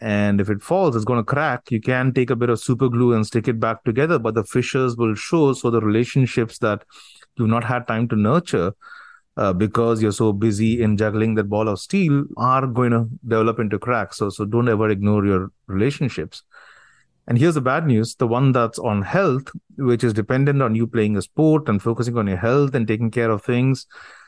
and 0.00 0.40
if 0.40 0.50
it 0.50 0.62
falls, 0.62 0.96
it's 0.96 1.04
going 1.04 1.20
to 1.20 1.24
crack. 1.24 1.70
You 1.70 1.80
can 1.80 2.12
take 2.12 2.30
a 2.30 2.36
bit 2.36 2.50
of 2.50 2.60
super 2.60 2.88
glue 2.88 3.12
and 3.12 3.26
stick 3.26 3.48
it 3.48 3.60
back 3.60 3.84
together, 3.84 4.18
but 4.18 4.34
the 4.34 4.44
fissures 4.44 4.96
will 4.96 5.14
show. 5.14 5.52
So 5.52 5.70
the 5.70 5.80
relationships 5.80 6.58
that 6.58 6.84
you've 7.36 7.48
not 7.48 7.64
had 7.64 7.86
time 7.86 8.08
to 8.08 8.16
nurture 8.16 8.72
uh, 9.36 9.52
because 9.52 10.02
you're 10.02 10.12
so 10.12 10.32
busy 10.32 10.82
in 10.82 10.96
juggling 10.96 11.34
that 11.34 11.48
ball 11.48 11.68
of 11.68 11.78
steel 11.78 12.24
are 12.36 12.66
going 12.66 12.90
to 12.90 13.08
develop 13.26 13.58
into 13.58 13.78
cracks. 13.78 14.18
So 14.18 14.30
so 14.30 14.44
don't 14.44 14.68
ever 14.68 14.88
ignore 14.88 15.24
your 15.24 15.50
relationships. 15.66 16.42
And 17.28 17.38
here's 17.38 17.54
the 17.54 17.60
bad 17.60 17.86
news 17.86 18.14
the 18.14 18.26
one 18.26 18.52
that's 18.52 18.78
on 18.78 19.02
health, 19.02 19.50
which 19.76 20.04
is 20.04 20.12
dependent 20.12 20.62
on 20.62 20.74
you 20.74 20.86
playing 20.86 21.16
a 21.16 21.22
sport 21.22 21.68
and 21.68 21.82
focusing 21.82 22.16
on 22.16 22.26
your 22.26 22.36
health 22.36 22.74
and 22.74 22.86
taking 22.86 23.10
care 23.10 23.30
of 23.30 23.42
things 23.42 23.86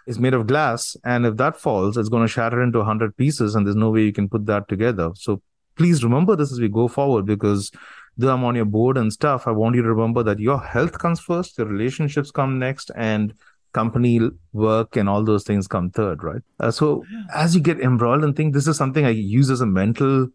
is 0.09 0.19
made 0.19 0.33
of 0.33 0.47
glass 0.47 0.97
and 1.05 1.27
if 1.27 1.37
that 1.37 1.55
falls 1.55 1.99
it's 1.99 2.09
going 2.09 2.27
to 2.27 2.33
shatter 2.33 2.63
into 2.63 2.79
100 2.79 3.15
pieces 3.19 3.55
and 3.55 3.67
there's 3.67 3.77
no 3.77 3.91
way 3.91 4.03
you 4.03 4.13
can 4.13 4.27
put 4.27 4.47
that 4.47 4.67
together 4.67 5.11
so 5.15 5.43
please 5.77 6.03
remember 6.03 6.35
this 6.35 6.51
as 6.51 6.59
we 6.59 6.69
go 6.69 6.89
forward 6.89 7.27
because 7.27 7.71
though 8.17 8.33
i'm 8.33 8.43
on 8.43 8.55
your 8.55 8.65
board 8.65 8.97
and 8.97 9.13
stuff 9.13 9.47
i 9.47 9.51
want 9.51 9.77
you 9.77 9.83
to 9.83 9.89
remember 9.91 10.23
that 10.23 10.41
your 10.41 10.59
health 10.59 10.99
comes 10.99 11.21
first 11.21 11.59
your 11.59 11.67
relationships 11.67 12.31
come 12.31 12.59
next 12.59 12.91
and 12.97 13.35
company 13.79 14.13
work 14.53 14.97
and 15.03 15.09
all 15.09 15.25
those 15.31 15.45
things 15.51 15.69
come 15.77 15.91
third 15.91 16.25
right 16.31 16.43
uh, 16.61 16.71
so 16.71 17.05
as 17.45 17.55
you 17.55 17.61
get 17.69 17.81
embroiled 17.91 18.25
in 18.29 18.35
things 18.41 18.55
this 18.55 18.71
is 18.73 18.77
something 18.83 19.11
i 19.13 19.15
use 19.35 19.51
as 19.57 19.61
a 19.61 19.71
mental 19.81 20.27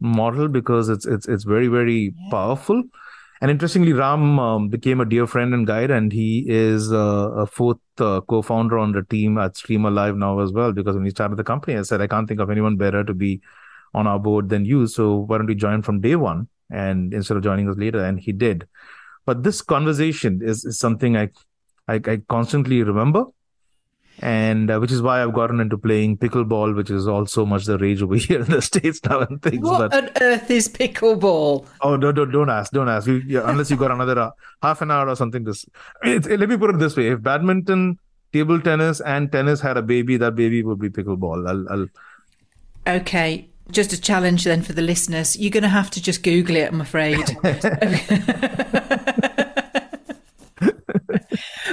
model 0.00 0.48
because 0.58 0.88
it's 0.96 1.06
it's 1.06 1.28
it's 1.36 1.44
very 1.54 1.68
very 1.78 2.00
yeah. 2.02 2.30
powerful 2.30 2.82
and 3.42 3.50
interestingly, 3.50 3.92
Ram 3.92 4.38
um, 4.38 4.68
became 4.68 5.00
a 5.00 5.04
dear 5.04 5.26
friend 5.26 5.52
and 5.52 5.66
guide, 5.66 5.90
and 5.90 6.12
he 6.12 6.44
is 6.48 6.92
uh, 6.92 7.32
a 7.32 7.44
fourth 7.44 7.80
uh, 7.98 8.20
co-founder 8.20 8.78
on 8.78 8.92
the 8.92 9.02
team 9.02 9.36
at 9.36 9.56
Stream 9.56 9.84
Alive 9.84 10.16
now 10.16 10.38
as 10.38 10.52
well. 10.52 10.72
Because 10.72 10.94
when 10.94 11.04
he 11.04 11.10
started 11.10 11.36
the 11.36 11.42
company, 11.42 11.76
I 11.76 11.82
said 11.82 12.00
I 12.00 12.06
can't 12.06 12.28
think 12.28 12.38
of 12.38 12.50
anyone 12.50 12.76
better 12.76 13.02
to 13.02 13.12
be 13.12 13.40
on 13.94 14.06
our 14.06 14.20
board 14.20 14.48
than 14.48 14.64
you. 14.64 14.86
So 14.86 15.16
why 15.16 15.38
don't 15.38 15.48
you 15.48 15.56
join 15.56 15.82
from 15.82 16.00
day 16.00 16.14
one, 16.14 16.46
and 16.70 17.12
instead 17.12 17.36
of 17.36 17.42
joining 17.42 17.68
us 17.68 17.76
later? 17.76 18.04
And 18.04 18.20
he 18.20 18.30
did. 18.30 18.68
But 19.26 19.42
this 19.42 19.60
conversation 19.60 20.40
is, 20.40 20.64
is 20.64 20.78
something 20.78 21.16
I, 21.16 21.30
I 21.88 22.00
I 22.04 22.22
constantly 22.28 22.82
remember 22.82 23.26
and 24.18 24.70
uh, 24.70 24.78
which 24.78 24.92
is 24.92 25.02
why 25.02 25.22
I've 25.22 25.32
gotten 25.32 25.60
into 25.60 25.78
playing 25.78 26.18
pickleball, 26.18 26.76
which 26.76 26.90
is 26.90 27.08
also 27.08 27.44
much 27.44 27.64
the 27.64 27.78
rage 27.78 28.02
over 28.02 28.14
here 28.26 28.40
in 28.40 28.50
the 28.50 28.62
states 28.62 29.00
now 29.04 29.20
and 29.20 29.42
things. 29.42 29.62
What 29.62 29.90
but... 29.90 30.04
on 30.04 30.10
earth 30.20 30.50
is 30.50 30.68
pickleball? 30.68 31.66
Oh, 31.80 31.96
no, 31.96 32.12
don't 32.12 32.30
don't 32.30 32.50
ask, 32.50 32.72
don't 32.72 32.88
ask. 32.88 33.06
You, 33.06 33.22
yeah, 33.26 33.42
unless 33.44 33.70
you 33.70 33.76
got 33.76 33.90
another 33.90 34.18
uh, 34.18 34.30
half 34.62 34.80
an 34.82 34.90
hour 34.90 35.08
or 35.08 35.16
something. 35.16 35.44
This 35.44 35.66
it, 36.02 36.26
it, 36.26 36.40
let 36.40 36.48
me 36.48 36.56
put 36.56 36.70
it 36.70 36.78
this 36.78 36.96
way: 36.96 37.08
if 37.08 37.22
badminton, 37.22 37.98
table 38.32 38.60
tennis, 38.60 39.00
and 39.00 39.32
tennis 39.32 39.60
had 39.60 39.76
a 39.76 39.82
baby, 39.82 40.16
that 40.18 40.36
baby 40.36 40.62
would 40.62 40.78
be 40.78 40.88
pickleball. 40.88 41.48
I'll, 41.48 41.68
I'll... 41.68 42.98
Okay, 42.98 43.48
just 43.70 43.92
a 43.92 44.00
challenge 44.00 44.44
then 44.44 44.62
for 44.62 44.72
the 44.72 44.82
listeners. 44.82 45.36
You're 45.36 45.50
going 45.50 45.62
to 45.62 45.68
have 45.68 45.90
to 45.92 46.02
just 46.02 46.22
Google 46.22 46.56
it. 46.56 46.68
I'm 46.72 46.80
afraid. 46.80 47.18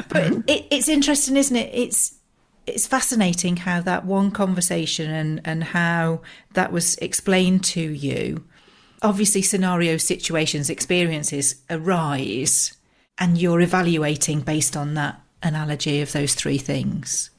but 0.10 0.24
mm-hmm. 0.24 0.42
it, 0.48 0.68
it's 0.70 0.90
interesting, 0.90 1.38
isn't 1.38 1.56
it? 1.56 1.70
It's 1.74 2.16
it's 2.66 2.86
fascinating 2.86 3.58
how 3.58 3.82
that 3.82 4.06
one 4.06 4.30
conversation 4.30 5.10
and, 5.10 5.42
and 5.44 5.64
how 5.64 6.22
that 6.54 6.72
was 6.72 6.96
explained 6.98 7.64
to 7.64 7.82
you. 7.82 8.44
Obviously, 9.02 9.42
scenario 9.42 9.98
situations, 9.98 10.70
experiences 10.70 11.56
arise, 11.70 12.76
and 13.18 13.38
you're 13.38 13.62
evaluating 13.62 14.42
based 14.42 14.78
on 14.78 14.94
that 14.96 15.22
analogy 15.42 16.02
of 16.02 16.12
those 16.12 16.36
three 16.36 16.58
things 16.58 17.30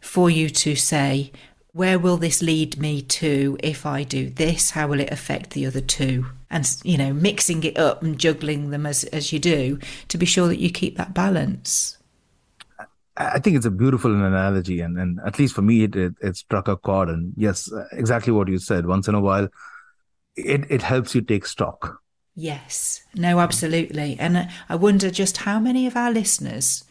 for 0.00 0.28
you 0.28 0.50
to 0.50 0.74
say, 0.74 1.32
where 1.72 1.98
will 1.98 2.16
this 2.16 2.42
lead 2.42 2.78
me 2.78 3.02
to 3.02 3.58
if 3.62 3.84
I 3.86 4.02
do 4.02 4.30
this? 4.30 4.70
How 4.70 4.88
will 4.88 5.00
it 5.00 5.12
affect 5.12 5.50
the 5.50 5.66
other 5.66 5.80
two? 5.80 6.26
And, 6.50 6.66
you 6.84 6.96
know, 6.96 7.12
mixing 7.12 7.64
it 7.64 7.76
up 7.76 8.02
and 8.02 8.18
juggling 8.18 8.70
them 8.70 8.86
as, 8.86 9.04
as 9.04 9.32
you 9.32 9.38
do 9.38 9.78
to 10.08 10.16
be 10.18 10.26
sure 10.26 10.48
that 10.48 10.60
you 10.60 10.70
keep 10.70 10.96
that 10.96 11.12
balance. 11.12 11.98
I 13.16 13.38
think 13.38 13.56
it's 13.56 13.66
a 13.66 13.70
beautiful 13.70 14.12
analogy, 14.12 14.80
and, 14.80 14.98
and 14.98 15.18
at 15.24 15.38
least 15.38 15.54
for 15.54 15.62
me, 15.62 15.84
it, 15.84 15.96
it, 15.96 16.14
it 16.20 16.36
struck 16.36 16.68
a 16.68 16.76
chord. 16.76 17.08
And 17.08 17.32
yes, 17.36 17.70
exactly 17.92 18.32
what 18.32 18.48
you 18.48 18.58
said. 18.58 18.86
Once 18.86 19.08
in 19.08 19.14
a 19.14 19.20
while, 19.20 19.48
it 20.36 20.64
it 20.70 20.82
helps 20.82 21.14
you 21.14 21.22
take 21.22 21.46
stock. 21.46 22.00
Yes, 22.34 23.02
no, 23.14 23.40
absolutely. 23.40 24.16
And 24.20 24.36
uh, 24.36 24.44
I 24.68 24.76
wonder 24.76 25.10
just 25.10 25.38
how 25.38 25.58
many 25.58 25.86
of 25.86 25.96
our 25.96 26.12
listeners 26.12 26.84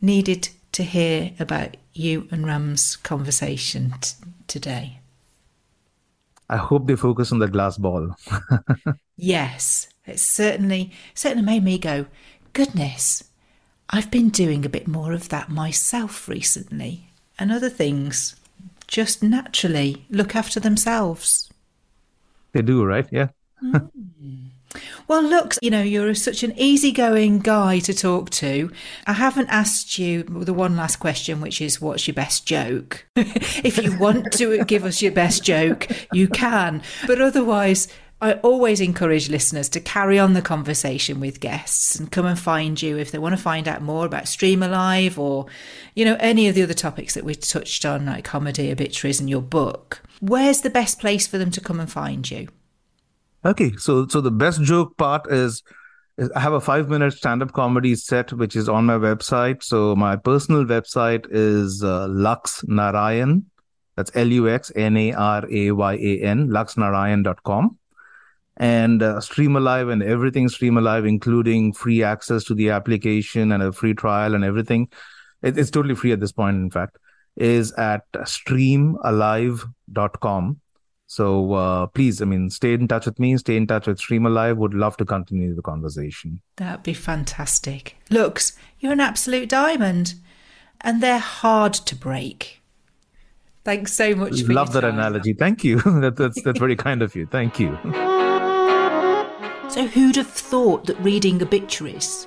needed 0.00 0.48
to 0.72 0.82
hear 0.82 1.32
about 1.38 1.76
you 1.92 2.26
and 2.30 2.46
Ram's 2.46 2.96
conversation 2.96 3.94
t- 4.00 4.14
today. 4.46 5.00
I 6.48 6.56
hope 6.56 6.86
they 6.86 6.96
focus 6.96 7.30
on 7.30 7.38
the 7.38 7.48
glass 7.48 7.76
ball. 7.76 8.16
yes, 9.16 9.88
it 10.06 10.18
certainly 10.18 10.92
certainly 11.14 11.44
made 11.44 11.62
me 11.62 11.78
go, 11.78 12.06
goodness 12.54 13.24
I've 13.90 14.10
been 14.10 14.28
doing 14.28 14.64
a 14.64 14.68
bit 14.68 14.86
more 14.86 15.12
of 15.12 15.28
that 15.30 15.48
myself 15.48 16.28
recently, 16.28 17.10
and 17.38 17.50
other 17.50 17.68
things 17.68 18.36
just 18.86 19.22
naturally 19.22 20.06
look 20.10 20.34
after 20.36 20.60
themselves. 20.60 21.50
They 22.52 22.62
do, 22.62 22.84
right? 22.84 23.06
Yeah. 23.10 23.28
mm. 23.62 24.50
Well, 25.08 25.22
look, 25.22 25.56
you 25.60 25.70
know, 25.70 25.82
you're 25.82 26.14
such 26.14 26.44
an 26.44 26.56
easygoing 26.56 27.40
guy 27.40 27.80
to 27.80 27.92
talk 27.92 28.30
to. 28.30 28.70
I 29.06 29.14
haven't 29.14 29.48
asked 29.48 29.98
you 29.98 30.22
the 30.22 30.54
one 30.54 30.76
last 30.76 30.96
question, 30.96 31.40
which 31.40 31.60
is 31.60 31.80
what's 31.80 32.06
your 32.06 32.14
best 32.14 32.46
joke? 32.46 33.04
if 33.16 33.78
you 33.78 33.98
want 33.98 34.32
to 34.34 34.64
give 34.64 34.84
us 34.84 35.02
your 35.02 35.10
best 35.10 35.42
joke, 35.42 35.88
you 36.12 36.28
can. 36.28 36.82
But 37.08 37.20
otherwise, 37.20 37.88
I 38.22 38.34
always 38.34 38.82
encourage 38.82 39.30
listeners 39.30 39.70
to 39.70 39.80
carry 39.80 40.18
on 40.18 40.34
the 40.34 40.42
conversation 40.42 41.20
with 41.20 41.40
guests 41.40 41.98
and 41.98 42.12
come 42.12 42.26
and 42.26 42.38
find 42.38 42.80
you 42.80 42.98
if 42.98 43.10
they 43.10 43.18
want 43.18 43.34
to 43.34 43.42
find 43.42 43.66
out 43.66 43.80
more 43.80 44.04
about 44.04 44.28
Stream 44.28 44.62
Alive 44.62 45.18
or, 45.18 45.46
you 45.94 46.04
know, 46.04 46.18
any 46.20 46.46
of 46.46 46.54
the 46.54 46.62
other 46.62 46.74
topics 46.74 47.14
that 47.14 47.24
we 47.24 47.34
touched 47.34 47.86
on, 47.86 48.04
like 48.04 48.24
comedy, 48.24 48.70
obituaries, 48.70 49.20
and 49.20 49.30
your 49.30 49.40
book. 49.40 50.02
Where's 50.20 50.60
the 50.60 50.68
best 50.68 51.00
place 51.00 51.26
for 51.26 51.38
them 51.38 51.50
to 51.52 51.62
come 51.62 51.80
and 51.80 51.90
find 51.90 52.30
you? 52.30 52.48
Okay, 53.42 53.72
so 53.78 54.06
so 54.06 54.20
the 54.20 54.30
best 54.30 54.62
joke 54.62 54.98
part 54.98 55.26
is, 55.32 55.62
is 56.18 56.30
I 56.36 56.40
have 56.40 56.52
a 56.52 56.60
five 56.60 56.90
minute 56.90 57.14
stand 57.14 57.42
up 57.42 57.52
comedy 57.52 57.94
set 57.94 58.34
which 58.34 58.54
is 58.54 58.68
on 58.68 58.84
my 58.84 58.98
website. 58.98 59.62
So 59.62 59.96
my 59.96 60.16
personal 60.16 60.66
website 60.66 61.24
is 61.30 61.82
uh, 61.82 62.06
Lux 62.08 62.62
Narayan. 62.68 63.46
That's 63.96 64.10
L 64.14 64.26
U 64.26 64.46
X 64.50 64.70
N 64.76 64.98
A 64.98 65.14
R 65.14 65.50
A 65.50 65.70
Y 65.70 65.94
A 65.94 66.20
N, 66.20 66.48
luxnarayan.com 66.48 67.78
and 68.60 69.02
uh, 69.02 69.20
stream 69.20 69.56
alive 69.56 69.88
and 69.88 70.02
everything 70.02 70.48
stream 70.48 70.76
alive 70.76 71.04
including 71.04 71.72
free 71.72 72.04
access 72.04 72.44
to 72.44 72.54
the 72.54 72.70
application 72.70 73.50
and 73.50 73.62
a 73.62 73.72
free 73.72 73.94
trial 73.94 74.34
and 74.34 74.44
everything 74.44 74.88
it, 75.42 75.58
it's 75.58 75.70
totally 75.70 75.94
free 75.94 76.12
at 76.12 76.20
this 76.20 76.32
point, 76.32 76.56
in 76.56 76.70
fact, 76.70 76.98
is 77.36 77.72
at 77.72 78.10
streamalive.com. 78.12 80.60
So 81.06 81.52
uh, 81.54 81.86
please, 81.88 82.22
I 82.22 82.24
mean, 82.24 82.48
stay 82.50 82.74
in 82.74 82.86
touch 82.86 83.06
with 83.06 83.18
me, 83.18 83.36
stay 83.36 83.56
in 83.56 83.66
touch 83.66 83.88
with 83.88 83.98
Stream 83.98 84.26
Alive. 84.26 84.58
Would 84.58 84.74
love 84.74 84.96
to 84.98 85.04
continue 85.04 85.56
the 85.56 85.62
conversation. 85.62 86.40
That'd 86.56 86.84
be 86.84 86.94
fantastic. 86.94 87.96
Lux, 88.10 88.52
you're 88.78 88.92
an 88.92 89.00
absolute 89.00 89.48
diamond, 89.48 90.14
and 90.80 91.02
they're 91.02 91.18
hard 91.18 91.74
to 91.74 91.96
break. 91.96 92.62
Thanks 93.64 93.92
so 93.92 94.14
much 94.14 94.42
for 94.42 94.52
Love 94.52 94.72
that 94.72 94.82
time. 94.82 94.94
analogy. 94.94 95.32
Thank 95.32 95.64
you. 95.64 95.80
that, 95.80 96.14
that's 96.16 96.40
that's 96.42 96.60
very 96.60 96.76
kind 96.76 97.02
of 97.02 97.16
you. 97.16 97.26
Thank 97.26 97.58
you. 97.58 97.76
So, 99.70 99.86
who'd 99.86 100.16
have 100.16 100.26
thought 100.26 100.86
that 100.86 100.98
reading 100.98 101.40
obituaries 101.40 102.26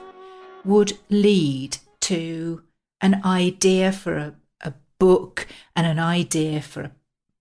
would 0.63 0.97
lead 1.09 1.77
to 2.01 2.63
an 3.01 3.21
idea 3.25 3.91
for 3.91 4.15
a, 4.15 4.33
a 4.61 4.73
book 4.97 5.45
and 5.75 5.85
an 5.85 5.99
idea 5.99 6.61
for 6.61 6.83
a 6.83 6.91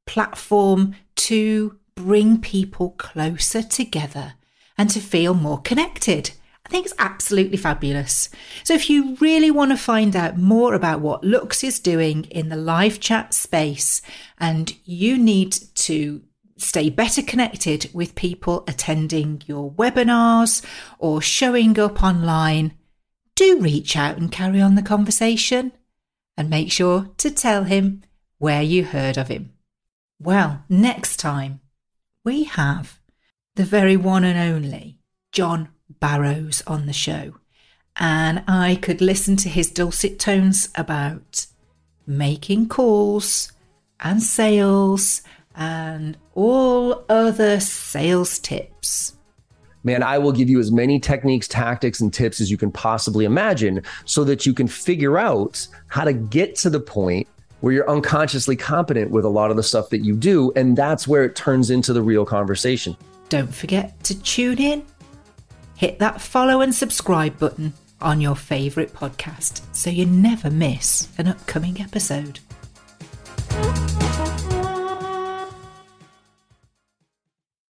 platform 0.05 0.97
to 1.15 1.79
bring 1.95 2.41
people 2.41 2.91
closer 2.99 3.63
together 3.63 4.35
and 4.77 4.91
to 4.91 4.99
feel 4.99 5.35
more 5.35 5.61
connected? 5.61 6.33
I 6.67 6.69
think 6.69 6.87
it's 6.87 6.97
absolutely 6.99 7.57
fabulous. 7.57 8.29
So, 8.65 8.75
if 8.75 8.91
you 8.91 9.15
really 9.21 9.53
want 9.53 9.71
to 9.71 9.77
find 9.77 10.17
out 10.17 10.37
more 10.37 10.75
about 10.75 11.01
what 11.01 11.23
Lux 11.23 11.63
is 11.63 11.79
doing 11.79 12.25
in 12.25 12.49
the 12.49 12.57
live 12.57 12.99
chat 12.99 13.35
space 13.35 14.03
and 14.37 14.77
you 14.85 15.17
need 15.17 15.53
to 15.77 16.23
stay 16.57 16.91
better 16.91 17.23
connected 17.23 17.91
with 17.93 18.15
people 18.15 18.65
attending 18.69 19.43
your 19.47 19.73
webinars 19.73 20.65
or 20.99 21.21
showing 21.21 21.79
up 21.79 22.03
online, 22.03 22.75
do 23.35 23.59
reach 23.61 23.97
out 23.97 24.19
and 24.19 24.31
carry 24.31 24.61
on 24.61 24.75
the 24.75 24.83
conversation 24.83 25.73
and 26.37 26.51
make 26.51 26.71
sure 26.71 27.11
to 27.19 27.31
tell 27.31 27.65
him 27.65 28.03
where 28.39 28.63
you 28.63 28.85
heard 28.85 29.17
of 29.17 29.29
him. 29.29 29.53
Well, 30.21 30.65
next 30.69 31.17
time 31.17 31.61
we 32.25 32.45
have 32.45 33.01
the 33.57 33.65
very 33.65 33.97
one 33.97 34.25
and 34.25 34.39
only 34.39 34.99
John 35.33 35.69
Barrows 36.01 36.63
on 36.67 36.87
the 36.87 36.93
show, 36.93 37.35
and 37.97 38.43
I 38.47 38.77
could 38.77 39.01
listen 39.01 39.37
to 39.39 39.49
his 39.49 39.71
dulcet 39.71 40.19
tones 40.19 40.69
about 40.75 41.47
making 42.07 42.69
calls 42.69 43.53
and 44.01 44.23
sales 44.23 45.23
and 45.55 46.17
all 46.35 47.05
other 47.09 47.61
sales 47.61 48.39
tips. 48.39 49.17
Man, 49.85 50.03
I 50.03 50.19
will 50.19 50.33
give 50.33 50.49
you 50.49 50.61
as 50.61 50.71
many 50.71 51.01
techniques, 51.01 51.49
tactics, 51.49 52.01
and 52.01 52.13
tips 52.13 52.41
as 52.41 52.51
you 52.51 52.57
can 52.57 52.71
possibly 52.71 53.25
imagine 53.25 53.83
so 54.05 54.23
that 54.25 54.47
you 54.47 54.55
can 54.55 54.69
figure 54.69 55.19
out 55.19 55.67
how 55.89 56.05
to 56.05 56.13
get 56.13 56.55
to 56.57 56.71
the 56.71 56.79
point 56.81 57.27
where 57.61 57.73
you're 57.73 57.91
unconsciously 57.91 58.57
competent 58.57 59.11
with 59.11 59.25
a 59.25 59.29
lot 59.29 59.51
of 59.51 59.57
the 59.57 59.63
stuff 59.63 59.91
that 59.91 60.05
you 60.05 60.17
do. 60.17 60.53
And 60.55 60.77
that's 60.77 61.09
where 61.09 61.25
it 61.25 61.35
turns 61.35 61.71
into 61.71 61.93
the 61.93 62.03
real 62.03 62.25
conversation. 62.25 62.97
Don't 63.29 63.55
forget 63.55 64.03
to 64.05 64.21
tune 64.23 64.59
in, 64.59 64.85
hit 65.77 65.99
that 65.99 66.21
follow 66.21 66.61
and 66.61 66.75
subscribe 66.75 67.39
button 67.39 67.73
on 68.01 68.21
your 68.21 68.37
favourite 68.37 68.93
podcast 68.93 69.63
so 69.73 69.91
you 69.91 70.07
never 70.07 70.51
miss 70.51 71.09
an 71.19 71.29
upcoming 71.29 71.81
episode. 71.81 72.41